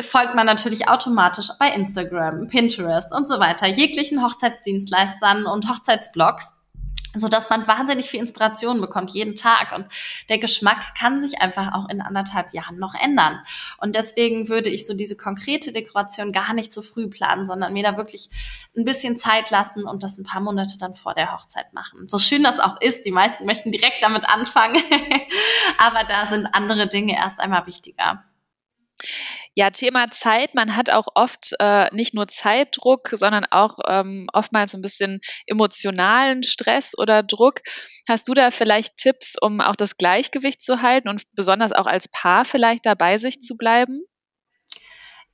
folgt 0.00 0.34
man 0.34 0.46
natürlich 0.46 0.88
automatisch 0.88 1.50
bei 1.58 1.68
Instagram, 1.68 2.48
Pinterest 2.48 3.12
und 3.12 3.28
so 3.28 3.38
weiter, 3.38 3.66
jeglichen 3.66 4.24
Hochzeitsdienstleistern 4.24 5.46
und 5.46 5.68
Hochzeitsblogs 5.68 6.54
so 7.14 7.28
dass 7.28 7.50
man 7.50 7.66
wahnsinnig 7.66 8.10
viel 8.10 8.20
Inspiration 8.20 8.80
bekommt 8.80 9.10
jeden 9.10 9.34
Tag 9.34 9.72
und 9.72 9.86
der 10.28 10.38
Geschmack 10.38 10.94
kann 10.98 11.20
sich 11.20 11.40
einfach 11.40 11.74
auch 11.74 11.88
in 11.88 12.00
anderthalb 12.00 12.54
Jahren 12.54 12.78
noch 12.78 12.94
ändern. 12.94 13.40
Und 13.78 13.94
deswegen 13.94 14.48
würde 14.48 14.70
ich 14.70 14.86
so 14.86 14.94
diese 14.94 15.16
konkrete 15.16 15.72
Dekoration 15.72 16.32
gar 16.32 16.54
nicht 16.54 16.72
zu 16.72 16.82
früh 16.82 17.08
planen, 17.08 17.44
sondern 17.44 17.72
mir 17.72 17.82
da 17.82 17.96
wirklich 17.96 18.30
ein 18.76 18.84
bisschen 18.84 19.16
Zeit 19.16 19.50
lassen 19.50 19.84
und 19.84 20.02
das 20.02 20.18
ein 20.18 20.24
paar 20.24 20.40
Monate 20.40 20.78
dann 20.78 20.94
vor 20.94 21.14
der 21.14 21.32
Hochzeit 21.32 21.72
machen. 21.72 22.08
So 22.08 22.18
schön 22.18 22.42
das 22.42 22.58
auch 22.58 22.80
ist, 22.80 23.04
die 23.04 23.12
meisten 23.12 23.44
möchten 23.44 23.72
direkt 23.72 24.02
damit 24.02 24.28
anfangen, 24.28 24.80
aber 25.78 26.04
da 26.04 26.28
sind 26.28 26.46
andere 26.54 26.88
Dinge 26.88 27.16
erst 27.16 27.40
einmal 27.40 27.66
wichtiger. 27.66 28.24
Ja, 29.54 29.70
Thema 29.70 30.10
Zeit. 30.10 30.54
Man 30.54 30.76
hat 30.76 30.88
auch 30.90 31.08
oft 31.14 31.54
äh, 31.58 31.94
nicht 31.94 32.14
nur 32.14 32.26
Zeitdruck, 32.26 33.10
sondern 33.12 33.44
auch 33.50 33.78
ähm, 33.86 34.26
oftmals 34.32 34.74
ein 34.74 34.80
bisschen 34.80 35.20
emotionalen 35.46 36.42
Stress 36.42 36.96
oder 36.96 37.22
Druck. 37.22 37.60
Hast 38.08 38.28
du 38.28 38.34
da 38.34 38.50
vielleicht 38.50 38.96
Tipps, 38.96 39.36
um 39.40 39.60
auch 39.60 39.76
das 39.76 39.98
Gleichgewicht 39.98 40.62
zu 40.62 40.80
halten 40.80 41.08
und 41.08 41.24
besonders 41.34 41.72
auch 41.72 41.86
als 41.86 42.08
Paar 42.08 42.46
vielleicht 42.46 42.86
dabei 42.86 43.18
sich 43.18 43.40
zu 43.40 43.56
bleiben? 43.56 44.00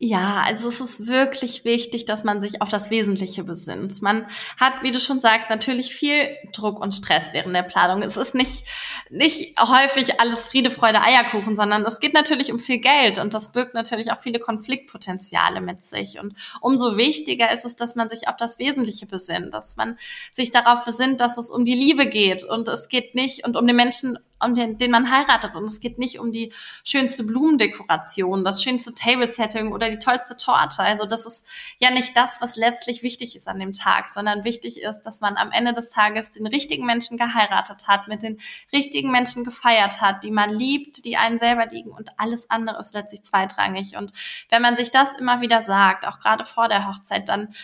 Ja, 0.00 0.42
also 0.46 0.68
es 0.68 0.80
ist 0.80 1.08
wirklich 1.08 1.64
wichtig, 1.64 2.04
dass 2.04 2.22
man 2.22 2.40
sich 2.40 2.62
auf 2.62 2.68
das 2.68 2.88
Wesentliche 2.88 3.42
besinnt. 3.42 4.00
Man 4.00 4.28
hat, 4.56 4.84
wie 4.84 4.92
du 4.92 5.00
schon 5.00 5.20
sagst, 5.20 5.50
natürlich 5.50 5.92
viel 5.92 6.36
Druck 6.52 6.78
und 6.78 6.92
Stress 6.94 7.30
während 7.32 7.52
der 7.56 7.64
Planung. 7.64 8.02
Es 8.02 8.16
ist 8.16 8.32
nicht, 8.32 8.62
nicht 9.10 9.60
häufig 9.60 10.20
alles 10.20 10.44
Friede, 10.44 10.70
Freude, 10.70 11.02
Eierkuchen, 11.02 11.56
sondern 11.56 11.84
es 11.84 11.98
geht 11.98 12.14
natürlich 12.14 12.52
um 12.52 12.60
viel 12.60 12.78
Geld 12.78 13.18
und 13.18 13.34
das 13.34 13.50
birgt 13.50 13.74
natürlich 13.74 14.12
auch 14.12 14.20
viele 14.20 14.38
Konfliktpotenziale 14.38 15.60
mit 15.60 15.82
sich. 15.82 16.20
Und 16.20 16.36
umso 16.60 16.96
wichtiger 16.96 17.50
ist 17.50 17.64
es, 17.64 17.74
dass 17.74 17.96
man 17.96 18.08
sich 18.08 18.28
auf 18.28 18.36
das 18.36 18.60
Wesentliche 18.60 19.06
besinnt, 19.06 19.52
dass 19.52 19.76
man 19.76 19.98
sich 20.32 20.52
darauf 20.52 20.84
besinnt, 20.84 21.20
dass 21.20 21.38
es 21.38 21.50
um 21.50 21.64
die 21.64 21.74
Liebe 21.74 22.06
geht 22.06 22.44
und 22.44 22.68
es 22.68 22.88
geht 22.88 23.16
nicht 23.16 23.44
und 23.44 23.56
um 23.56 23.66
den 23.66 23.74
Menschen 23.74 24.16
um 24.40 24.54
den, 24.54 24.78
den 24.78 24.90
man 24.90 25.10
heiratet. 25.10 25.54
Und 25.54 25.64
es 25.64 25.80
geht 25.80 25.98
nicht 25.98 26.18
um 26.18 26.32
die 26.32 26.52
schönste 26.84 27.24
Blumendekoration, 27.24 28.44
das 28.44 28.62
schönste 28.62 28.94
Table-Setting 28.94 29.72
oder 29.72 29.90
die 29.90 29.98
tollste 29.98 30.36
Torte. 30.36 30.82
Also 30.82 31.04
das 31.06 31.26
ist 31.26 31.46
ja 31.78 31.90
nicht 31.90 32.16
das, 32.16 32.40
was 32.40 32.56
letztlich 32.56 33.02
wichtig 33.02 33.36
ist 33.36 33.48
an 33.48 33.58
dem 33.58 33.72
Tag, 33.72 34.08
sondern 34.08 34.44
wichtig 34.44 34.80
ist, 34.80 35.02
dass 35.02 35.20
man 35.20 35.36
am 35.36 35.50
Ende 35.50 35.72
des 35.72 35.90
Tages 35.90 36.32
den 36.32 36.46
richtigen 36.46 36.86
Menschen 36.86 37.18
geheiratet 37.18 37.88
hat, 37.88 38.08
mit 38.08 38.22
den 38.22 38.40
richtigen 38.72 39.10
Menschen 39.10 39.44
gefeiert 39.44 40.00
hat, 40.00 40.24
die 40.24 40.30
man 40.30 40.50
liebt, 40.50 41.04
die 41.04 41.16
einen 41.16 41.38
selber 41.38 41.66
liegen 41.66 41.90
und 41.90 42.10
alles 42.18 42.50
andere 42.50 42.78
ist 42.78 42.94
letztlich 42.94 43.22
zweitrangig. 43.22 43.96
Und 43.96 44.12
wenn 44.48 44.62
man 44.62 44.76
sich 44.76 44.90
das 44.90 45.14
immer 45.14 45.40
wieder 45.40 45.60
sagt, 45.60 46.06
auch 46.06 46.20
gerade 46.20 46.44
vor 46.44 46.68
der 46.68 46.86
Hochzeit, 46.86 47.28
dann 47.28 47.54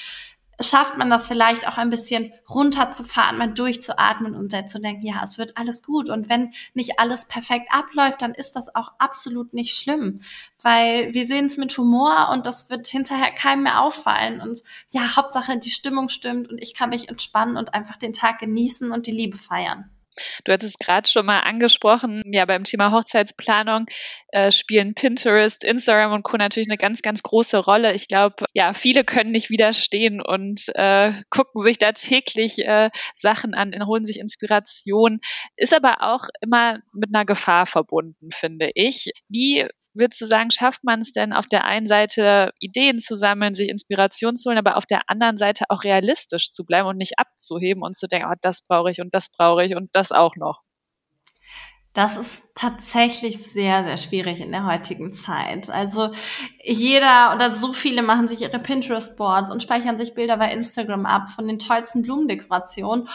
schafft 0.61 0.97
man 0.97 1.11
das 1.11 1.27
vielleicht 1.27 1.67
auch 1.69 1.79
ein 1.79 1.91
bisschen 1.91 2.33
runterzufahren, 2.49 3.39
mal 3.39 3.53
durchzuatmen 3.53 4.35
und 4.35 4.53
dann 4.53 4.69
zu 4.69 4.81
denken, 4.81 5.07
ja, 5.07 5.23
es 5.23 5.39
wird 5.39 5.57
alles 5.57 5.83
gut. 5.83 6.09
Und 6.09 6.29
wenn 6.29 6.53
nicht 6.75 6.99
alles 6.99 7.27
perfekt 7.27 7.69
abläuft, 7.71 8.23
dann 8.23 8.35
ist 8.35 8.57
das 8.57 8.75
auch 8.75 8.93
absolut 8.99 9.53
nicht 9.53 9.77
schlimm, 9.77 10.21
weil 10.63 11.13
wir 11.15 11.27
sehen 11.27 11.47
es 11.47 11.57
mit 11.57 11.77
Humor 11.77 12.29
und 12.33 12.47
das 12.47 12.71
wird 12.71 12.87
hinterher 12.87 13.33
keinem 13.33 13.65
mehr 13.65 13.81
auffallen. 13.81 14.41
Und 14.41 14.63
ja, 14.93 15.17
Hauptsache 15.17 15.59
die 15.59 15.71
Stimmung 15.71 16.09
stimmt 16.09 16.51
und 16.51 16.59
ich 16.63 16.75
kann 16.75 16.91
mich 16.91 17.09
entspannen 17.09 17.57
und 17.57 17.75
einfach 17.75 17.97
den 17.97 18.13
Tag 18.13 18.39
genießen 18.39 18.93
und 18.93 19.07
die 19.07 19.13
Liebe 19.13 19.37
feiern. 19.37 19.94
Du 20.45 20.53
hattest 20.53 20.79
gerade 20.79 21.09
schon 21.09 21.27
mal 21.27 21.41
angesprochen, 21.41 22.23
ja, 22.33 22.45
beim 22.45 22.65
Thema 22.65 22.93
Hochzeitsplanung 22.93 23.87
äh, 24.29 24.51
spielen 24.51 24.95
Pinterest, 24.95 25.65
Instagram 25.65 26.13
und 26.13 26.23
Co. 26.23 26.37
natürlich 26.37 26.69
eine 26.69 26.79
ganz, 26.79 27.03
ganz 27.03 27.23
große 27.23 27.59
Rolle. 27.59 27.95
Ich 27.95 28.09
glaube, 28.09 28.45
ja, 28.53 28.73
viele 28.73 29.05
können 29.05 29.31
nicht 29.33 29.51
widerstehen 29.51 30.21
und 30.21 30.71
äh, 30.75 31.13
gucken 31.31 31.63
sich 31.63 31.79
da 31.79 31.93
täglich 31.93 32.67
äh, 32.67 32.91
Sachen 33.15 33.55
an, 33.55 33.73
holen 33.87 34.05
sich 34.05 34.19
Inspiration. 34.19 35.21
Ist 35.57 35.75
aber 35.75 35.97
auch 36.01 36.29
immer 36.41 36.81
mit 36.93 37.15
einer 37.15 37.25
Gefahr 37.25 37.67
verbunden, 37.67 38.31
finde 38.31 38.71
ich. 38.75 39.11
Wie 39.29 39.67
würdest 39.95 40.21
du 40.21 40.27
sagen, 40.27 40.51
schafft 40.51 40.85
man 40.85 41.01
es 41.01 41.13
denn 41.13 41.33
auf 41.33 41.47
der 41.47 41.65
einen 41.65 41.87
Seite 41.87 42.53
Ideen 42.59 42.99
zu 42.99 43.17
sammeln, 43.17 43.55
sich 43.55 43.69
Inspiration 43.69 44.37
zu 44.37 44.49
holen, 44.49 44.59
aber 44.59 44.77
auf 44.77 44.87
der 44.87 45.03
anderen 45.09 45.37
Seite 45.37 45.65
auch 45.69 45.85
realistisch 45.85 46.51
zu 46.51 46.65
bleiben 46.65 46.89
und 46.89 46.97
nicht 46.97 47.19
abzuheben 47.19 47.83
und 47.83 47.97
zu 47.97 48.09
denken, 48.09 48.29
oh, 48.31 48.37
das 48.41 48.63
brauche 48.63 48.91
ich 48.91 49.01
und 49.01 49.15
das 49.15 49.29
brauche 49.31 49.65
ich 49.65 49.77
und 49.77 49.91
das 49.93 50.13
auch 50.13 50.37
noch? 50.37 50.63
Das 51.95 52.17
ist 52.17 52.43
tatsächlich 52.57 53.41
sehr, 53.41 53.85
sehr 53.85 53.97
schwierig 53.97 54.41
in 54.41 54.51
der 54.51 54.67
heutigen 54.67 55.15
Zeit. 55.15 55.71
Also 55.71 56.11
jeder 56.65 57.33
oder 57.37 57.55
so 57.55 57.73
viele 57.73 58.03
machen 58.03 58.27
sich 58.27 58.43
ihre 58.43 58.59
Pinterest-Boards 58.59 59.53
und 59.53 59.63
speichern 59.63 59.97
sich 59.97 60.13
Bilder 60.13 60.37
bei 60.37 60.51
Instagram 60.51 61.07
ab 61.07 61.29
von 61.29 61.47
den 61.47 61.61
tollsten 61.61 62.03
Blumendekorationen 62.03 63.09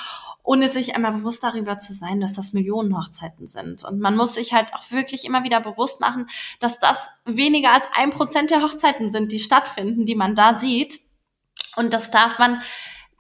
ohne 0.50 0.68
sich 0.68 0.96
einmal 0.96 1.12
bewusst 1.12 1.44
darüber 1.44 1.78
zu 1.78 1.94
sein, 1.94 2.20
dass 2.20 2.34
das 2.34 2.54
Millionen 2.54 2.98
Hochzeiten 2.98 3.46
sind. 3.46 3.84
Und 3.84 4.00
man 4.00 4.18
muss 4.18 4.34
sich 4.34 4.52
halt 4.52 4.74
auch 4.74 4.90
wirklich 4.90 5.24
immer 5.26 5.44
wieder 5.44 5.62
bewusst 5.62 6.00
machen, 6.00 6.28
dass 6.60 6.80
das 6.80 7.08
weniger 7.24 7.72
als 7.72 7.86
ein 7.94 8.10
Prozent 8.10 8.50
der 8.50 8.64
Hochzeiten 8.64 9.12
sind, 9.12 9.32
die 9.32 9.38
stattfinden, 9.38 10.06
die 10.06 10.16
man 10.16 10.34
da 10.34 10.56
sieht. 10.56 11.02
Und 11.76 11.94
das 11.94 12.10
darf 12.10 12.40
man 12.40 12.64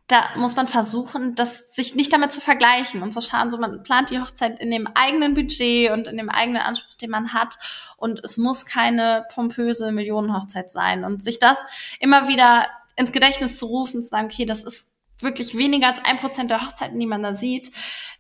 da 0.07 0.29
muss 0.37 0.55
man 0.55 0.67
versuchen, 0.67 1.35
das 1.35 1.75
sich 1.75 1.93
nicht 1.93 2.11
damit 2.11 2.31
zu 2.31 2.41
vergleichen 2.41 3.03
und 3.03 3.11
zu 3.11 3.21
schauen, 3.21 3.51
so 3.51 3.59
man 3.59 3.83
plant 3.83 4.09
die 4.09 4.19
Hochzeit 4.19 4.59
in 4.59 4.71
dem 4.71 4.87
eigenen 4.87 5.35
Budget 5.35 5.91
und 5.91 6.07
in 6.07 6.17
dem 6.17 6.29
eigenen 6.29 6.63
Anspruch, 6.63 6.95
den 6.95 7.11
man 7.11 7.31
hat. 7.31 7.59
Und 7.95 8.23
es 8.23 8.37
muss 8.37 8.65
keine 8.65 9.27
pompöse 9.31 9.91
Millionenhochzeit 9.91 10.71
sein. 10.71 11.03
Und 11.05 11.21
sich 11.21 11.37
das 11.37 11.63
immer 11.99 12.27
wieder 12.27 12.65
ins 12.95 13.11
Gedächtnis 13.11 13.59
zu 13.59 13.67
rufen, 13.67 14.01
zu 14.01 14.09
sagen, 14.09 14.25
okay, 14.25 14.45
das 14.45 14.63
ist 14.63 14.89
wirklich 15.19 15.57
weniger 15.57 15.87
als 15.87 16.03
ein 16.03 16.17
Prozent 16.17 16.51
der 16.51 16.65
Hochzeiten, 16.65 16.99
die 16.99 17.05
man 17.05 17.23
da 17.23 17.35
sieht. 17.35 17.71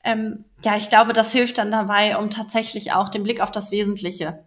Ähm, 0.03 0.45
ja, 0.63 0.77
ich 0.77 0.89
glaube, 0.89 1.13
das 1.13 1.31
hilft 1.31 1.57
dann 1.57 1.71
dabei, 1.71 2.17
um 2.17 2.29
tatsächlich 2.29 2.93
auch 2.93 3.09
den 3.09 3.23
Blick 3.23 3.41
auf 3.41 3.51
das 3.51 3.71
Wesentliche 3.71 4.45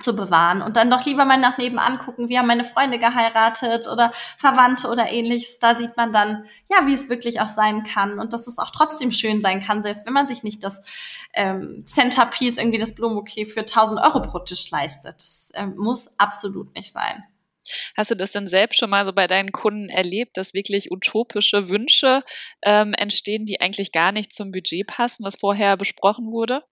zu 0.00 0.16
bewahren 0.16 0.62
und 0.62 0.76
dann 0.76 0.90
doch 0.90 1.04
lieber 1.04 1.24
mal 1.24 1.36
nach 1.36 1.58
nebenan 1.58 1.98
gucken, 1.98 2.28
wie 2.28 2.38
haben 2.38 2.46
meine 2.46 2.64
Freunde 2.64 2.98
geheiratet 2.98 3.86
oder 3.92 4.12
Verwandte 4.38 4.88
oder 4.88 5.10
ähnliches. 5.10 5.58
Da 5.58 5.74
sieht 5.74 5.96
man 5.96 6.12
dann, 6.12 6.46
ja, 6.70 6.86
wie 6.86 6.94
es 6.94 7.10
wirklich 7.10 7.40
auch 7.40 7.48
sein 7.48 7.82
kann 7.82 8.18
und 8.18 8.32
dass 8.32 8.46
es 8.46 8.58
auch 8.58 8.70
trotzdem 8.70 9.12
schön 9.12 9.42
sein 9.42 9.60
kann, 9.60 9.82
selbst 9.82 10.06
wenn 10.06 10.14
man 10.14 10.26
sich 10.26 10.42
nicht 10.42 10.64
das 10.64 10.80
ähm, 11.34 11.84
Centerpiece, 11.86 12.56
irgendwie 12.56 12.78
das 12.78 12.94
Blumenbouquet 12.94 13.46
für 13.46 13.60
1000 13.60 14.00
Euro 14.00 14.22
pro 14.22 14.38
Tisch 14.38 14.70
leistet. 14.70 15.16
Das 15.16 15.52
ähm, 15.54 15.74
muss 15.76 16.10
absolut 16.16 16.74
nicht 16.74 16.92
sein. 16.92 17.24
Hast 17.96 18.10
du 18.10 18.16
das 18.16 18.32
denn 18.32 18.46
selbst 18.46 18.78
schon 18.78 18.90
mal 18.90 19.04
so 19.04 19.12
bei 19.12 19.26
deinen 19.26 19.52
Kunden 19.52 19.88
erlebt, 19.88 20.36
dass 20.36 20.54
wirklich 20.54 20.90
utopische 20.90 21.68
Wünsche 21.68 22.22
ähm, 22.62 22.94
entstehen, 22.94 23.44
die 23.44 23.60
eigentlich 23.60 23.92
gar 23.92 24.12
nicht 24.12 24.32
zum 24.32 24.52
Budget 24.52 24.86
passen, 24.86 25.24
was 25.24 25.36
vorher 25.36 25.76
besprochen 25.76 26.32
wurde? 26.32 26.62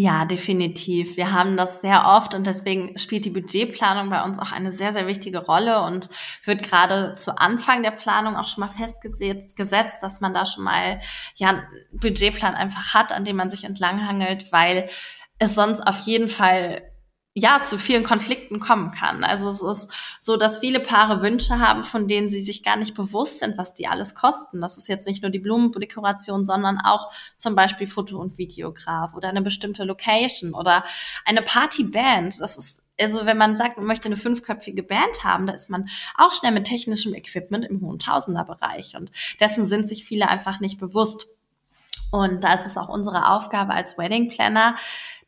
Ja, 0.00 0.26
definitiv. 0.26 1.16
Wir 1.16 1.32
haben 1.32 1.56
das 1.56 1.80
sehr 1.80 2.06
oft 2.06 2.32
und 2.32 2.46
deswegen 2.46 2.96
spielt 2.96 3.24
die 3.24 3.30
Budgetplanung 3.30 4.10
bei 4.10 4.22
uns 4.22 4.38
auch 4.38 4.52
eine 4.52 4.72
sehr, 4.72 4.92
sehr 4.92 5.08
wichtige 5.08 5.44
Rolle 5.44 5.82
und 5.82 6.08
wird 6.44 6.62
gerade 6.62 7.16
zu 7.16 7.36
Anfang 7.36 7.82
der 7.82 7.90
Planung 7.90 8.36
auch 8.36 8.46
schon 8.46 8.60
mal 8.60 8.68
festgesetzt, 8.68 9.56
gesetzt, 9.56 10.00
dass 10.04 10.20
man 10.20 10.32
da 10.32 10.46
schon 10.46 10.62
mal 10.62 11.00
ja 11.34 11.48
einen 11.48 11.62
Budgetplan 11.90 12.54
einfach 12.54 12.94
hat, 12.94 13.10
an 13.10 13.24
dem 13.24 13.34
man 13.34 13.50
sich 13.50 13.64
entlanghangelt, 13.64 14.52
weil 14.52 14.88
es 15.40 15.56
sonst 15.56 15.80
auf 15.80 15.98
jeden 16.02 16.28
Fall 16.28 16.88
ja 17.38 17.62
zu 17.62 17.78
vielen 17.78 18.04
Konflikten 18.04 18.60
kommen 18.60 18.90
kann. 18.90 19.24
Also 19.24 19.48
es 19.48 19.62
ist 19.62 19.92
so, 20.18 20.36
dass 20.36 20.58
viele 20.58 20.80
Paare 20.80 21.22
Wünsche 21.22 21.58
haben, 21.58 21.84
von 21.84 22.08
denen 22.08 22.30
sie 22.30 22.40
sich 22.40 22.62
gar 22.62 22.76
nicht 22.76 22.94
bewusst 22.94 23.40
sind, 23.40 23.56
was 23.58 23.74
die 23.74 23.86
alles 23.86 24.14
kosten. 24.14 24.60
Das 24.60 24.78
ist 24.78 24.88
jetzt 24.88 25.06
nicht 25.06 25.22
nur 25.22 25.30
die 25.30 25.38
Blumendekoration, 25.38 26.44
sondern 26.44 26.78
auch 26.78 27.10
zum 27.36 27.54
Beispiel 27.54 27.86
Foto- 27.86 28.18
und 28.18 28.38
Videograf 28.38 29.14
oder 29.14 29.28
eine 29.28 29.42
bestimmte 29.42 29.84
Location 29.84 30.54
oder 30.54 30.84
eine 31.24 31.42
Partyband. 31.42 32.40
Das 32.40 32.56
ist 32.56 32.84
also 33.00 33.26
wenn 33.26 33.38
man 33.38 33.56
sagt, 33.56 33.76
man 33.76 33.86
möchte 33.86 34.08
eine 34.08 34.16
fünfköpfige 34.16 34.82
Band 34.82 35.22
haben, 35.22 35.46
da 35.46 35.52
ist 35.52 35.70
man 35.70 35.88
auch 36.16 36.32
schnell 36.32 36.50
mit 36.50 36.64
technischem 36.64 37.14
Equipment 37.14 37.64
im 37.64 37.80
hohen 37.80 38.00
Tausenderbereich 38.00 38.96
und 38.96 39.12
dessen 39.38 39.66
sind 39.66 39.86
sich 39.86 40.04
viele 40.04 40.28
einfach 40.28 40.58
nicht 40.58 40.80
bewusst. 40.80 41.28
Und 42.10 42.42
da 42.42 42.54
ist 42.54 42.66
es 42.66 42.76
auch 42.76 42.88
unsere 42.88 43.28
Aufgabe 43.30 43.74
als 43.74 43.98
Wedding 43.98 44.30
Planner, 44.30 44.76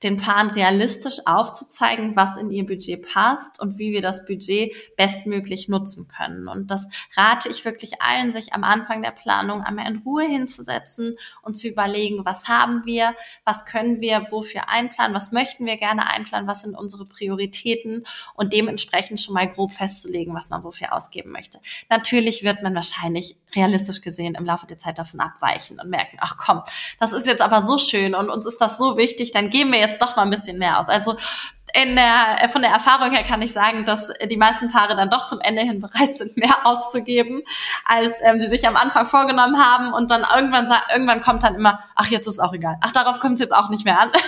den 0.02 0.16
Paaren 0.16 0.50
realistisch 0.50 1.18
aufzuzeigen, 1.26 2.16
was 2.16 2.36
in 2.36 2.50
ihr 2.50 2.64
Budget 2.64 3.06
passt 3.06 3.60
und 3.60 3.78
wie 3.78 3.92
wir 3.92 4.00
das 4.00 4.24
Budget 4.24 4.72
bestmöglich 4.96 5.68
nutzen 5.68 6.08
können. 6.08 6.48
Und 6.48 6.70
das 6.70 6.88
rate 7.16 7.48
ich 7.48 7.64
wirklich 7.64 8.00
allen, 8.00 8.32
sich 8.32 8.54
am 8.54 8.64
Anfang 8.64 9.02
der 9.02 9.10
Planung 9.10 9.62
einmal 9.62 9.90
in 9.90 9.98
Ruhe 9.98 10.24
hinzusetzen 10.24 11.16
und 11.42 11.54
zu 11.54 11.68
überlegen, 11.68 12.24
was 12.24 12.48
haben 12.48 12.86
wir, 12.86 13.14
was 13.44 13.66
können 13.66 14.00
wir 14.00 14.26
wofür 14.30 14.68
einplanen, 14.68 15.14
was 15.14 15.32
möchten 15.32 15.66
wir 15.66 15.76
gerne 15.76 16.08
einplanen, 16.08 16.48
was 16.48 16.62
sind 16.62 16.74
unsere 16.74 17.04
Prioritäten 17.04 18.06
und 18.34 18.52
dementsprechend 18.52 19.20
schon 19.20 19.34
mal 19.34 19.48
grob 19.48 19.72
festzulegen, 19.72 20.34
was 20.34 20.48
man 20.48 20.64
wofür 20.64 20.94
ausgeben 20.94 21.30
möchte. 21.30 21.60
Natürlich 21.90 22.42
wird 22.42 22.62
man 22.62 22.74
wahrscheinlich 22.74 23.36
realistisch 23.54 24.00
gesehen 24.00 24.34
im 24.34 24.44
Laufe 24.44 24.66
der 24.66 24.78
Zeit 24.78 24.98
davon 24.98 25.20
abweichen 25.20 25.78
und 25.80 25.90
merken, 25.90 26.18
ach 26.20 26.36
komm, 26.38 26.62
das 26.98 27.12
ist 27.12 27.26
jetzt 27.26 27.42
aber 27.42 27.62
so 27.62 27.78
schön 27.78 28.14
und 28.14 28.30
uns 28.30 28.46
ist 28.46 28.60
das 28.60 28.78
so 28.78 28.96
wichtig, 28.96 29.32
dann 29.32 29.50
geben 29.50 29.72
wir 29.72 29.78
jetzt 29.78 29.89
doch 29.98 30.16
mal 30.16 30.22
ein 30.22 30.30
bisschen 30.30 30.58
mehr 30.58 30.78
aus. 30.78 30.88
Also 30.88 31.16
in 31.74 31.94
der, 31.94 32.48
von 32.48 32.62
der 32.62 32.70
Erfahrung 32.70 33.12
her 33.12 33.22
kann 33.24 33.42
ich 33.42 33.52
sagen, 33.52 33.84
dass 33.84 34.12
die 34.24 34.36
meisten 34.36 34.70
Paare 34.70 34.96
dann 34.96 35.10
doch 35.10 35.26
zum 35.26 35.40
Ende 35.40 35.62
hin 35.62 35.80
bereit 35.80 36.14
sind, 36.16 36.36
mehr 36.36 36.66
auszugeben, 36.66 37.42
als 37.84 38.18
ähm, 38.22 38.40
sie 38.40 38.48
sich 38.48 38.66
am 38.66 38.76
Anfang 38.76 39.06
vorgenommen 39.06 39.58
haben. 39.58 39.92
Und 39.92 40.10
dann 40.10 40.24
irgendwann, 40.34 40.70
irgendwann 40.92 41.20
kommt 41.20 41.42
dann 41.42 41.54
immer, 41.54 41.80
ach, 41.94 42.08
jetzt 42.08 42.26
ist 42.26 42.40
auch 42.40 42.52
egal. 42.52 42.76
Ach, 42.80 42.92
darauf 42.92 43.20
kommt 43.20 43.34
es 43.34 43.40
jetzt 43.40 43.54
auch 43.54 43.68
nicht 43.68 43.84
mehr 43.84 44.00
an. 44.00 44.10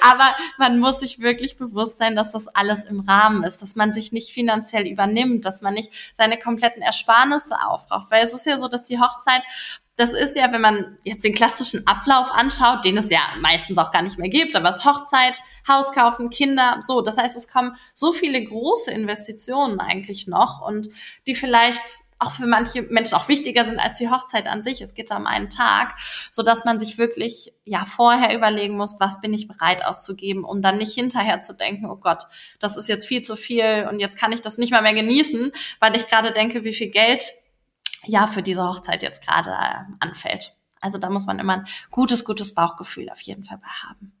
Aber 0.00 0.34
man 0.58 0.78
muss 0.80 1.00
sich 1.00 1.20
wirklich 1.20 1.56
bewusst 1.56 1.98
sein, 1.98 2.14
dass 2.14 2.32
das 2.32 2.48
alles 2.48 2.84
im 2.84 3.00
Rahmen 3.00 3.42
ist, 3.42 3.62
dass 3.62 3.74
man 3.74 3.92
sich 3.92 4.12
nicht 4.12 4.32
finanziell 4.32 4.86
übernimmt, 4.86 5.44
dass 5.44 5.62
man 5.62 5.74
nicht 5.74 5.92
seine 6.14 6.38
kompletten 6.38 6.82
Ersparnisse 6.82 7.56
aufbraucht. 7.66 8.10
Weil 8.10 8.22
es 8.22 8.34
ist 8.34 8.46
ja 8.46 8.58
so, 8.58 8.68
dass 8.68 8.84
die 8.84 9.00
Hochzeit 9.00 9.42
das 9.96 10.12
ist 10.12 10.34
ja, 10.34 10.50
wenn 10.50 10.60
man 10.60 10.98
jetzt 11.04 11.24
den 11.24 11.34
klassischen 11.34 11.86
Ablauf 11.86 12.30
anschaut, 12.32 12.84
den 12.84 12.96
es 12.96 13.10
ja 13.10 13.20
meistens 13.40 13.78
auch 13.78 13.92
gar 13.92 14.02
nicht 14.02 14.18
mehr 14.18 14.28
gibt, 14.28 14.56
aber 14.56 14.70
es 14.70 14.84
Hochzeit, 14.84 15.38
Haus 15.68 15.92
kaufen, 15.92 16.30
Kinder, 16.30 16.80
so. 16.82 17.00
Das 17.00 17.16
heißt, 17.16 17.36
es 17.36 17.48
kommen 17.48 17.76
so 17.94 18.12
viele 18.12 18.42
große 18.42 18.90
Investitionen 18.90 19.78
eigentlich 19.78 20.26
noch 20.26 20.60
und 20.66 20.88
die 21.26 21.34
vielleicht 21.34 21.82
auch 22.18 22.32
für 22.32 22.46
manche 22.46 22.82
Menschen 22.82 23.14
auch 23.14 23.28
wichtiger 23.28 23.64
sind 23.64 23.78
als 23.78 23.98
die 23.98 24.08
Hochzeit 24.08 24.46
an 24.46 24.62
sich. 24.62 24.80
Es 24.80 24.94
geht 24.94 25.10
da 25.10 25.16
um 25.16 25.26
einen 25.26 25.50
Tag, 25.50 25.94
so 26.30 26.42
dass 26.42 26.64
man 26.64 26.80
sich 26.80 26.96
wirklich 26.98 27.52
ja 27.64 27.84
vorher 27.84 28.34
überlegen 28.34 28.76
muss, 28.76 28.96
was 28.98 29.20
bin 29.20 29.34
ich 29.34 29.46
bereit 29.46 29.84
auszugeben, 29.84 30.44
um 30.44 30.62
dann 30.62 30.78
nicht 30.78 30.94
hinterher 30.94 31.40
zu 31.40 31.54
denken, 31.54 31.86
oh 31.86 31.96
Gott, 31.96 32.24
das 32.58 32.76
ist 32.76 32.88
jetzt 32.88 33.06
viel 33.06 33.22
zu 33.22 33.36
viel 33.36 33.86
und 33.90 34.00
jetzt 34.00 34.18
kann 34.18 34.32
ich 34.32 34.40
das 34.40 34.58
nicht 34.58 34.72
mal 34.72 34.82
mehr 34.82 34.94
genießen, 34.94 35.52
weil 35.80 35.96
ich 35.96 36.08
gerade 36.08 36.32
denke, 36.32 36.64
wie 36.64 36.72
viel 36.72 36.88
Geld 36.88 37.24
ja 38.06 38.26
für 38.26 38.42
diese 38.42 38.62
Hochzeit 38.62 39.02
jetzt 39.02 39.22
gerade 39.22 39.50
äh, 39.50 39.84
anfällt. 40.00 40.56
Also 40.80 40.98
da 40.98 41.08
muss 41.10 41.26
man 41.26 41.38
immer 41.38 41.58
ein 41.58 41.68
gutes, 41.90 42.24
gutes 42.24 42.54
Bauchgefühl 42.54 43.08
auf 43.10 43.20
jeden 43.22 43.44
Fall 43.44 43.58
bei 43.58 43.68
haben. 43.68 44.12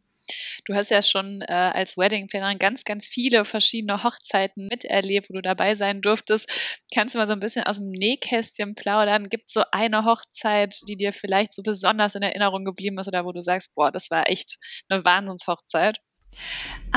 Du 0.64 0.74
hast 0.74 0.90
ja 0.90 1.02
schon 1.02 1.42
äh, 1.42 1.52
als 1.52 1.98
Wedding 1.98 2.28
Plannerin 2.28 2.58
ganz, 2.58 2.84
ganz 2.84 3.06
viele 3.06 3.44
verschiedene 3.44 4.02
Hochzeiten 4.02 4.68
miterlebt, 4.68 5.28
wo 5.28 5.34
du 5.34 5.42
dabei 5.42 5.74
sein 5.74 6.00
durftest. 6.00 6.80
Kannst 6.94 7.14
du 7.14 7.18
mal 7.18 7.26
so 7.26 7.34
ein 7.34 7.40
bisschen 7.40 7.64
aus 7.64 7.76
dem 7.76 7.90
Nähkästchen 7.90 8.74
plaudern? 8.74 9.28
Gibt 9.28 9.48
es 9.48 9.52
so 9.52 9.62
eine 9.72 10.04
Hochzeit, 10.04 10.80
die 10.88 10.96
dir 10.96 11.12
vielleicht 11.12 11.52
so 11.52 11.62
besonders 11.62 12.14
in 12.14 12.22
Erinnerung 12.22 12.64
geblieben 12.64 12.98
ist 12.98 13.08
oder 13.08 13.26
wo 13.26 13.32
du 13.32 13.40
sagst, 13.40 13.74
boah, 13.74 13.92
das 13.92 14.10
war 14.10 14.30
echt 14.30 14.56
eine 14.88 15.04
Wahnsinnshochzeit? 15.04 15.98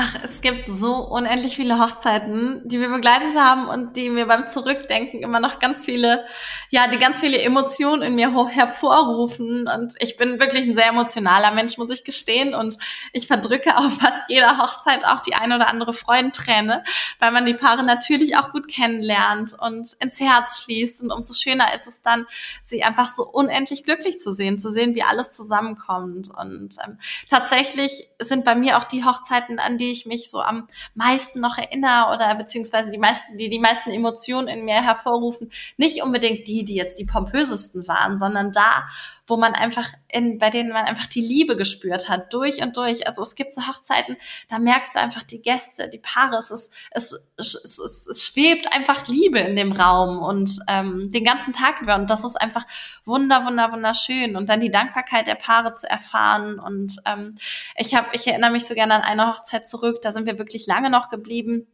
Ach, 0.00 0.14
es 0.22 0.42
gibt 0.42 0.68
so 0.68 0.94
unendlich 0.94 1.56
viele 1.56 1.80
Hochzeiten, 1.80 2.62
die 2.64 2.78
wir 2.78 2.88
begleitet 2.88 3.36
haben 3.36 3.66
und 3.66 3.96
die 3.96 4.10
mir 4.10 4.26
beim 4.26 4.46
Zurückdenken 4.46 5.22
immer 5.22 5.40
noch 5.40 5.58
ganz 5.58 5.84
viele, 5.84 6.24
ja, 6.70 6.86
die 6.86 6.98
ganz 6.98 7.18
viele 7.18 7.42
Emotionen 7.42 8.02
in 8.02 8.14
mir 8.14 8.32
hervorrufen. 8.48 9.66
Und 9.66 9.94
ich 9.98 10.16
bin 10.16 10.38
wirklich 10.38 10.68
ein 10.68 10.74
sehr 10.74 10.86
emotionaler 10.90 11.50
Mensch, 11.50 11.78
muss 11.78 11.90
ich 11.90 12.04
gestehen. 12.04 12.54
Und 12.54 12.78
ich 13.12 13.26
verdrücke 13.26 13.76
auf 13.76 13.98
fast 13.98 14.22
jeder 14.28 14.58
Hochzeit 14.58 15.04
auch 15.04 15.18
die 15.18 15.34
eine 15.34 15.56
oder 15.56 15.66
andere 15.66 15.92
Freudenträne, 15.92 16.84
weil 17.18 17.32
man 17.32 17.44
die 17.44 17.54
Paare 17.54 17.82
natürlich 17.82 18.36
auch 18.36 18.52
gut 18.52 18.68
kennenlernt 18.68 19.56
und 19.58 19.94
ins 19.94 20.20
Herz 20.20 20.62
schließt. 20.62 21.02
Und 21.02 21.10
umso 21.10 21.34
schöner 21.34 21.74
ist 21.74 21.88
es 21.88 22.02
dann, 22.02 22.24
sie 22.62 22.84
einfach 22.84 23.10
so 23.10 23.24
unendlich 23.24 23.82
glücklich 23.82 24.20
zu 24.20 24.32
sehen, 24.32 24.60
zu 24.60 24.70
sehen, 24.70 24.94
wie 24.94 25.02
alles 25.02 25.32
zusammenkommt. 25.32 26.30
Und 26.30 26.76
ähm, 26.86 26.98
tatsächlich 27.28 28.08
sind 28.20 28.44
bei 28.44 28.54
mir 28.54 28.78
auch 28.78 28.84
die 28.84 29.04
Hochzeiten 29.04 29.27
Hochzeiten, 29.28 29.58
an 29.58 29.78
die 29.78 29.92
ich 29.92 30.06
mich 30.06 30.30
so 30.30 30.40
am 30.40 30.68
meisten 30.94 31.40
noch 31.40 31.58
erinnere 31.58 32.14
oder 32.14 32.34
beziehungsweise 32.34 32.90
die 32.90 32.98
meisten, 32.98 33.36
die 33.36 33.48
die 33.48 33.58
meisten 33.58 33.90
Emotionen 33.90 34.48
in 34.48 34.64
mir 34.64 34.82
hervorrufen, 34.82 35.50
nicht 35.76 36.02
unbedingt 36.02 36.48
die, 36.48 36.64
die 36.64 36.74
jetzt 36.74 36.98
die 36.98 37.04
pompösesten 37.04 37.86
waren, 37.88 38.18
sondern 38.18 38.52
da, 38.52 38.88
wo 39.28 39.36
man 39.36 39.54
einfach 39.54 39.92
in, 40.08 40.38
bei 40.38 40.50
denen 40.50 40.70
man 40.72 40.86
einfach 40.86 41.06
die 41.06 41.20
Liebe 41.20 41.56
gespürt 41.56 42.08
hat, 42.08 42.32
durch 42.32 42.62
und 42.62 42.76
durch. 42.76 43.06
Also 43.06 43.22
es 43.22 43.34
gibt 43.34 43.54
so 43.54 43.66
Hochzeiten, 43.66 44.16
da 44.48 44.58
merkst 44.58 44.94
du 44.94 45.00
einfach 45.00 45.22
die 45.22 45.42
Gäste, 45.42 45.88
die 45.88 45.98
Paare, 45.98 46.36
es 46.36 46.50
ist, 46.50 46.72
es, 46.90 47.30
es, 47.36 47.54
es, 47.54 48.06
es 48.06 48.26
schwebt 48.26 48.72
einfach 48.72 49.06
Liebe 49.06 49.38
in 49.38 49.54
dem 49.54 49.72
Raum 49.72 50.18
und 50.18 50.58
ähm, 50.68 51.10
den 51.12 51.24
ganzen 51.24 51.52
Tag 51.52 51.82
über. 51.82 51.94
Und 51.94 52.08
das 52.08 52.24
ist 52.24 52.40
einfach 52.40 52.66
wunder, 53.04 53.44
wunder, 53.44 53.70
wunderschön. 53.70 54.34
Und 54.34 54.48
dann 54.48 54.60
die 54.60 54.70
Dankbarkeit 54.70 55.26
der 55.26 55.34
Paare 55.34 55.74
zu 55.74 55.88
erfahren. 55.88 56.58
Und 56.58 56.96
ähm, 57.06 57.34
ich 57.76 57.94
habe, 57.94 58.08
ich 58.12 58.26
erinnere 58.26 58.50
mich 58.50 58.66
so 58.66 58.74
gerne 58.74 58.94
an 58.94 59.02
eine 59.02 59.28
Hochzeit 59.28 59.68
zurück, 59.68 60.00
da 60.02 60.12
sind 60.12 60.26
wir 60.26 60.38
wirklich 60.38 60.66
lange 60.66 60.90
noch 60.90 61.10
geblieben 61.10 61.66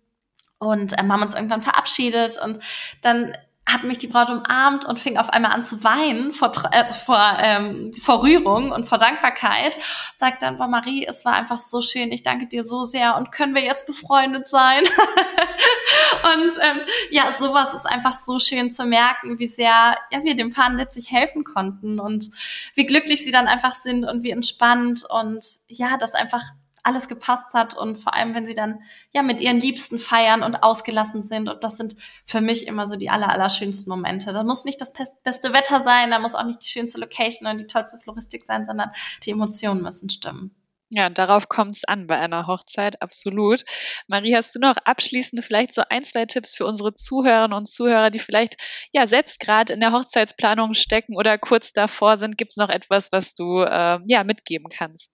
und 0.58 0.98
ähm, 0.98 1.12
haben 1.12 1.22
uns 1.22 1.34
irgendwann 1.34 1.62
verabschiedet 1.62 2.38
und 2.42 2.58
dann 3.02 3.36
hat 3.66 3.82
mich 3.84 3.98
die 3.98 4.08
Braut 4.08 4.28
umarmt 4.28 4.84
und 4.84 4.98
fing 4.98 5.16
auf 5.16 5.30
einmal 5.30 5.52
an 5.52 5.64
zu 5.64 5.82
weinen 5.82 6.32
vor, 6.32 6.52
äh, 6.72 6.86
vor, 6.88 7.38
ähm, 7.40 7.90
vor 8.00 8.22
Rührung 8.22 8.72
und 8.72 8.86
vor 8.86 8.98
Dankbarkeit. 8.98 9.76
Sagt 10.18 10.42
dann, 10.42 10.58
boah, 10.58 10.68
Marie, 10.68 11.06
es 11.06 11.24
war 11.24 11.34
einfach 11.34 11.58
so 11.58 11.80
schön, 11.80 12.12
ich 12.12 12.22
danke 12.22 12.46
dir 12.46 12.64
so 12.64 12.84
sehr 12.84 13.16
und 13.16 13.32
können 13.32 13.54
wir 13.54 13.64
jetzt 13.64 13.86
befreundet 13.86 14.46
sein? 14.46 14.84
und 16.34 16.52
ähm, 16.60 16.80
ja, 17.10 17.32
sowas 17.32 17.72
ist 17.72 17.86
einfach 17.86 18.14
so 18.14 18.38
schön 18.38 18.70
zu 18.70 18.84
merken, 18.84 19.38
wie 19.38 19.48
sehr 19.48 19.96
ja, 20.10 20.22
wir 20.22 20.36
dem 20.36 20.50
Paar 20.50 20.70
letztlich 20.70 21.10
helfen 21.10 21.44
konnten 21.44 21.98
und 21.98 22.30
wie 22.74 22.84
glücklich 22.84 23.24
sie 23.24 23.30
dann 23.30 23.46
einfach 23.46 23.74
sind 23.74 24.04
und 24.04 24.22
wie 24.22 24.30
entspannt 24.30 25.04
und 25.08 25.44
ja, 25.68 25.96
das 25.96 26.14
einfach 26.14 26.42
alles 26.84 27.08
gepasst 27.08 27.54
hat 27.54 27.76
und 27.76 27.96
vor 27.96 28.14
allem, 28.14 28.34
wenn 28.34 28.46
sie 28.46 28.54
dann 28.54 28.80
ja 29.12 29.22
mit 29.22 29.40
ihren 29.40 29.58
Liebsten 29.58 29.98
feiern 29.98 30.42
und 30.42 30.62
ausgelassen 30.62 31.22
sind. 31.22 31.48
Und 31.48 31.64
das 31.64 31.76
sind 31.76 31.96
für 32.24 32.40
mich 32.40 32.66
immer 32.66 32.86
so 32.86 32.96
die 32.96 33.10
aller, 33.10 33.30
aller 33.30 33.50
schönsten 33.50 33.90
Momente. 33.90 34.32
Da 34.32 34.44
muss 34.44 34.64
nicht 34.64 34.80
das 34.80 34.92
beste 34.92 35.52
Wetter 35.52 35.82
sein, 35.82 36.10
da 36.10 36.18
muss 36.18 36.34
auch 36.34 36.44
nicht 36.44 36.62
die 36.62 36.68
schönste 36.68 37.00
Location 37.00 37.48
und 37.48 37.58
die 37.58 37.66
tollste 37.66 37.98
Floristik 37.98 38.44
sein, 38.44 38.66
sondern 38.66 38.90
die 39.24 39.30
Emotionen 39.30 39.82
müssen 39.82 40.10
stimmen. 40.10 40.54
Ja, 40.90 41.08
darauf 41.10 41.48
kommt 41.48 41.74
es 41.74 41.84
an 41.84 42.06
bei 42.06 42.20
einer 42.20 42.46
Hochzeit, 42.46 43.02
absolut. 43.02 43.64
Marie, 44.06 44.36
hast 44.36 44.54
du 44.54 44.60
noch 44.60 44.76
abschließend 44.76 45.42
vielleicht 45.42 45.74
so 45.74 45.82
ein, 45.88 46.04
zwei 46.04 46.26
Tipps 46.26 46.54
für 46.54 46.66
unsere 46.66 46.94
Zuhörerinnen 46.94 47.56
und 47.56 47.68
Zuhörer, 47.68 48.10
die 48.10 48.20
vielleicht 48.20 48.56
ja 48.92 49.06
selbst 49.06 49.40
gerade 49.40 49.72
in 49.72 49.80
der 49.80 49.92
Hochzeitsplanung 49.92 50.74
stecken 50.74 51.16
oder 51.16 51.36
kurz 51.38 51.72
davor 51.72 52.16
sind? 52.18 52.38
Gibt 52.38 52.52
es 52.52 52.58
noch 52.58 52.68
etwas, 52.68 53.08
was 53.10 53.34
du 53.34 53.62
äh, 53.62 53.98
ja 54.06 54.22
mitgeben 54.22 54.66
kannst? 54.70 55.10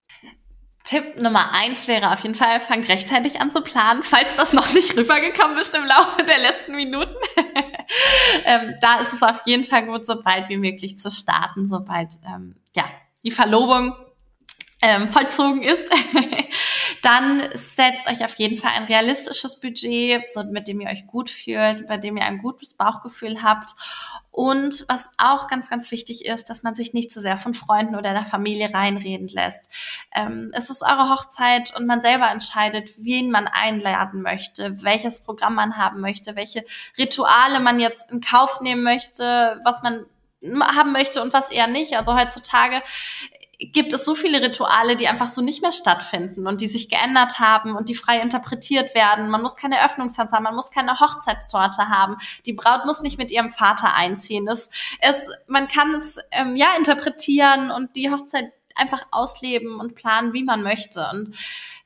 Tipp 0.91 1.21
Nummer 1.21 1.53
eins 1.53 1.87
wäre 1.87 2.11
auf 2.11 2.25
jeden 2.25 2.35
Fall, 2.35 2.61
fangt 2.61 2.89
rechtzeitig 2.89 3.41
an 3.41 3.53
zu 3.53 3.61
planen, 3.63 4.03
falls 4.03 4.35
das 4.35 4.53
noch 4.53 4.75
nicht 4.75 4.97
rübergekommen 4.97 5.57
ist 5.59 5.73
im 5.73 5.85
Laufe 5.85 6.25
der 6.25 6.39
letzten 6.39 6.75
Minuten. 6.75 7.15
ähm, 8.45 8.75
da 8.81 8.99
ist 8.99 9.13
es 9.13 9.23
auf 9.23 9.43
jeden 9.47 9.65
Fall 9.65 9.87
gut, 9.87 10.05
so 10.05 10.21
bald 10.21 10.49
wie 10.49 10.57
möglich 10.57 10.99
zu 10.99 11.09
starten, 11.09 11.69
sobald 11.69 12.15
ähm, 12.27 12.57
ja, 12.75 12.87
die 13.23 13.31
Verlobung 13.31 13.95
ähm, 14.83 15.11
vollzogen 15.11 15.63
ist. 15.63 15.85
dann 17.03 17.49
setzt 17.55 18.09
euch 18.09 18.25
auf 18.25 18.35
jeden 18.37 18.57
Fall 18.57 18.73
ein 18.75 18.85
realistisches 18.85 19.59
Budget, 19.61 20.29
so 20.29 20.45
mit 20.45 20.69
dem 20.69 20.81
ihr 20.81 20.89
euch 20.89 21.07
gut 21.07 21.31
fühlt, 21.31 21.87
bei 21.87 21.97
dem 21.97 22.17
ihr 22.17 22.25
ein 22.25 22.39
gutes 22.39 22.75
Bauchgefühl 22.75 23.43
habt. 23.43 23.71
Und 24.31 24.85
was 24.89 25.11
auch 25.19 25.49
ganz, 25.49 25.69
ganz 25.69 25.91
wichtig 25.91 26.25
ist, 26.25 26.49
dass 26.51 26.63
man 26.63 26.75
sich 26.75 26.93
nicht 26.93 27.11
zu 27.11 27.21
sehr 27.21 27.37
von 27.37 27.53
Freunden 27.53 27.97
oder 27.97 28.13
der 28.13 28.25
Familie 28.25 28.73
reinreden 28.73 29.29
lässt. 29.29 29.71
Ähm, 30.15 30.53
es 30.55 30.71
ist 30.71 30.83
eure 30.83 31.11
Hochzeit 31.11 31.75
und 31.77 31.87
man 31.87 32.01
selber 32.01 32.31
entscheidet, 32.31 32.91
wen 32.99 33.31
man 33.31 33.49
einladen 33.49 34.23
möchte, 34.23 34.83
welches 34.85 35.21
Programm 35.21 35.55
man 35.57 35.77
haben 35.77 36.01
möchte, 36.01 36.37
welche 36.37 36.65
Rituale 36.97 37.61
man 37.61 37.81
jetzt 37.81 38.11
in 38.11 38.21
Kauf 38.21 38.61
nehmen 38.61 38.85
möchte, 38.85 39.61
was 39.65 39.83
man 39.83 40.07
haben 40.77 40.93
möchte 40.93 41.23
und 41.23 41.33
was 41.33 41.51
eher 41.51 41.67
nicht. 41.67 41.97
Also 41.97 42.17
heutzutage 42.17 42.83
gibt 43.61 43.93
es 43.93 44.05
so 44.05 44.15
viele 44.15 44.41
Rituale, 44.41 44.97
die 44.97 45.07
einfach 45.07 45.29
so 45.29 45.43
nicht 45.43 45.61
mehr 45.61 45.73
stattfinden 45.73 46.47
und 46.47 46.63
die 46.63 46.67
sich 46.67 46.89
geändert 46.89 47.39
haben 47.39 47.77
und 47.77 47.89
die 47.91 47.95
frei 47.95 48.21
interpretiert 48.21 48.95
werden. 48.95 49.29
Man 49.29 49.43
muss 49.43 49.55
keine 49.55 49.85
Öffnungstanz 49.85 50.33
haben, 50.33 50.45
man 50.45 50.55
muss 50.55 50.71
keine 50.71 50.99
Hochzeitstorte 50.99 51.89
haben. 51.89 52.17
Die 52.47 52.55
Braut 52.55 52.87
muss 52.87 53.03
nicht 53.03 53.19
mit 53.19 53.31
ihrem 53.31 53.51
Vater 53.51 53.95
einziehen. 53.95 54.49
Es, 54.49 54.71
es, 55.01 55.29
man 55.47 55.69
kann 55.69 55.91
es 55.91 56.17
ähm, 56.31 56.57
ja 56.57 56.69
interpretieren 56.79 57.71
und 57.71 57.97
die 57.97 58.11
Hochzeit 58.11 58.53
einfach 58.75 59.05
ausleben 59.11 59.79
und 59.79 59.95
planen, 59.95 60.33
wie 60.33 60.45
man 60.45 60.63
möchte. 60.63 61.07
Und 61.13 61.37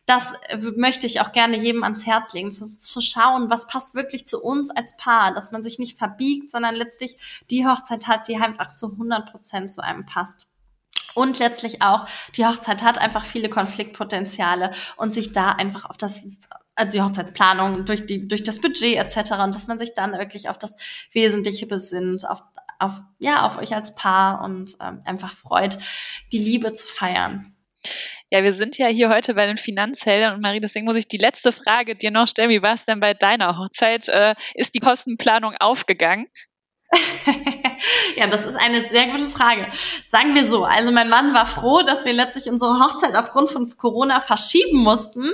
das 0.06 0.34
möchte 0.76 1.06
ich 1.06 1.20
auch 1.20 1.32
gerne 1.32 1.56
jedem 1.56 1.82
ans 1.82 2.06
Herz 2.06 2.34
legen, 2.34 2.52
zu, 2.52 2.66
zu, 2.66 3.00
schauen, 3.00 3.50
was 3.50 3.66
passt 3.66 3.94
wirklich 3.94 4.28
zu 4.28 4.40
uns 4.40 4.70
als 4.70 4.96
Paar, 4.96 5.34
dass 5.34 5.50
man 5.50 5.64
sich 5.64 5.78
nicht 5.78 5.98
verbiegt, 5.98 6.50
sondern 6.50 6.74
letztlich 6.74 7.16
die 7.50 7.66
Hochzeit 7.66 8.06
hat, 8.06 8.28
die 8.28 8.36
einfach 8.36 8.74
zu 8.74 8.92
100 8.92 9.30
Prozent 9.30 9.70
zu 9.70 9.82
einem 9.82 10.04
passt. 10.04 10.46
Und 11.14 11.38
letztlich 11.38 11.82
auch, 11.82 12.06
die 12.36 12.44
Hochzeit 12.44 12.82
hat 12.82 12.98
einfach 12.98 13.24
viele 13.24 13.48
Konfliktpotenziale 13.48 14.72
und 14.96 15.14
sich 15.14 15.32
da 15.32 15.50
einfach 15.50 15.84
auf 15.84 15.96
das, 15.96 16.22
also 16.74 16.92
die 16.92 17.02
Hochzeitsplanung 17.02 17.84
durch 17.84 18.06
die, 18.06 18.26
durch 18.26 18.42
das 18.42 18.60
Budget 18.60 18.96
etc. 18.96 19.32
und 19.44 19.54
dass 19.54 19.66
man 19.66 19.78
sich 19.78 19.94
dann 19.94 20.12
wirklich 20.12 20.48
auf 20.48 20.58
das 20.58 20.74
Wesentliche 21.12 21.66
besinnt, 21.66 22.28
auf, 22.28 22.42
auf, 22.78 23.00
ja, 23.18 23.46
auf 23.46 23.58
euch 23.58 23.74
als 23.74 23.94
Paar 23.94 24.42
und 24.42 24.76
ähm, 24.80 25.00
einfach 25.04 25.34
freut, 25.34 25.78
die 26.32 26.38
Liebe 26.38 26.74
zu 26.74 26.88
feiern. 26.88 27.54
Ja, 28.30 28.42
wir 28.42 28.52
sind 28.52 28.78
ja 28.78 28.86
hier 28.86 29.10
heute 29.10 29.34
bei 29.34 29.46
den 29.46 29.58
Finanzhelden 29.58 30.34
und 30.34 30.40
Marie, 30.40 30.60
deswegen 30.60 30.86
muss 30.86 30.96
ich 30.96 31.06
die 31.06 31.18
letzte 31.18 31.52
Frage 31.52 31.94
dir 31.94 32.10
noch 32.10 32.26
stellen. 32.26 32.50
Wie 32.50 32.62
war 32.62 32.74
es 32.74 32.86
denn 32.86 32.98
bei 32.98 33.14
deiner 33.14 33.58
Hochzeit? 33.58 34.08
Äh, 34.08 34.34
ist 34.54 34.74
die 34.74 34.80
Kostenplanung 34.80 35.54
aufgegangen? 35.60 36.26
ja, 38.16 38.26
das 38.26 38.44
ist 38.44 38.56
eine 38.56 38.82
sehr 38.82 39.06
gute 39.06 39.28
Frage. 39.28 39.66
Sagen 40.06 40.34
wir 40.34 40.46
so, 40.46 40.64
also 40.64 40.92
mein 40.92 41.08
Mann 41.08 41.34
war 41.34 41.46
froh, 41.46 41.82
dass 41.82 42.04
wir 42.04 42.12
letztlich 42.12 42.48
unsere 42.48 42.78
Hochzeit 42.78 43.14
aufgrund 43.16 43.50
von 43.50 43.72
Corona 43.76 44.20
verschieben 44.20 44.78
mussten 44.78 45.30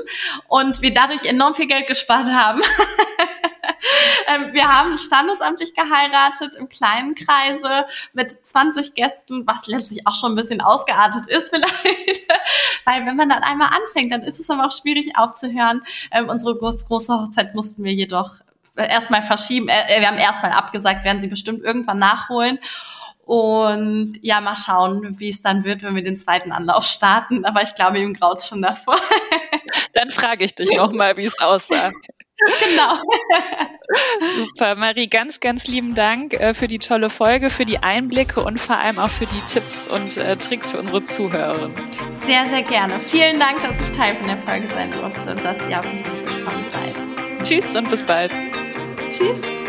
und 0.49 0.83
wir 0.83 0.95
dadurch 0.95 1.25
enorm 1.25 1.55
viel 1.55 1.67
Geld 1.67 1.87
gespart 1.87 2.31
haben. 2.31 2.61
Ähm, 4.27 4.53
wir 4.53 4.69
haben 4.69 4.97
standesamtlich 4.97 5.75
geheiratet 5.75 6.55
im 6.57 6.69
kleinen 6.69 7.15
Kreise 7.15 7.87
mit 8.13 8.31
20 8.31 8.95
Gästen, 8.95 9.47
was 9.47 9.67
letztlich 9.67 10.07
auch 10.07 10.15
schon 10.15 10.33
ein 10.33 10.37
bisschen 10.37 10.61
ausgeartet 10.61 11.27
ist 11.29 11.51
vielleicht. 11.51 12.29
Weil 12.85 13.07
wenn 13.07 13.17
man 13.17 13.29
dann 13.29 13.43
einmal 13.43 13.69
anfängt, 13.69 14.13
dann 14.13 14.23
ist 14.23 14.39
es 14.39 14.51
aber 14.51 14.67
auch 14.67 14.73
schwierig 14.73 15.17
aufzuhören. 15.17 15.83
Ähm, 16.13 16.29
unsere 16.29 16.57
große 16.57 17.13
Hochzeit 17.13 17.55
mussten 17.55 17.83
wir 17.83 17.93
jedoch 17.93 18.41
erstmal 18.77 19.23
verschieben. 19.23 19.69
Äh, 19.69 19.97
äh, 19.97 20.01
wir 20.01 20.09
haben 20.09 20.19
erstmal 20.19 20.53
abgesagt, 20.53 21.05
werden 21.05 21.21
sie 21.21 21.29
bestimmt 21.29 21.63
irgendwann 21.63 21.99
nachholen. 21.99 22.59
Und 23.25 24.13
ja, 24.23 24.41
mal 24.41 24.57
schauen, 24.57 25.21
wie 25.21 25.31
es 25.31 25.41
dann 25.41 25.63
wird, 25.63 25.83
wenn 25.83 25.95
wir 25.95 26.03
den 26.03 26.19
zweiten 26.19 26.51
Anlauf 26.51 26.85
starten. 26.85 27.45
Aber 27.45 27.63
ich 27.63 27.75
glaube, 27.75 28.01
ihm 28.01 28.15
graut 28.15 28.43
schon 28.43 28.61
davor. 28.61 28.97
Dann 29.93 30.09
frage 30.09 30.45
ich 30.45 30.55
dich 30.57 30.73
nochmal, 30.73 31.17
wie 31.17 31.27
es 31.27 31.41
aussah. 31.41 31.93
Genau. 32.59 32.99
Super, 34.35 34.75
Marie, 34.75 35.07
ganz, 35.09 35.39
ganz 35.39 35.69
lieben 35.69 35.95
Dank 35.95 36.35
äh, 36.35 36.55
für 36.55 36.67
die 36.67 36.79
tolle 36.79 37.09
Folge, 37.09 37.51
für 37.51 37.67
die 37.67 37.79
Einblicke 37.79 38.41
und 38.41 38.59
vor 38.59 38.79
allem 38.79 38.99
auch 38.99 39.11
für 39.11 39.27
die 39.27 39.41
Tipps 39.47 39.87
und 39.87 40.15
Tricks 40.15 40.73
für 40.73 40.79
unsere 40.79 41.05
Zuhörerinnen. 41.05 41.77
Sehr, 42.11 42.49
sehr 42.49 42.63
gerne. 42.63 42.99
Vielen 42.99 43.39
Dank, 43.39 43.63
dass 43.63 43.81
ich 43.81 43.93
Teil 43.93 44.17
von 44.17 44.27
der 44.27 44.39
Folge 44.39 44.69
sein 44.69 44.91
durfte 44.91 45.31
und 45.31 45.45
dass 45.45 45.59
ihr 45.69 45.79
auf 45.79 45.93
mich 45.93 46.03
zugekommen 46.03 46.65
seid. 46.73 47.10
Tschüss 47.43 47.75
und 47.77 47.91
bis 47.91 48.05
bald. 48.05 48.33
Tschüss. 49.09 49.60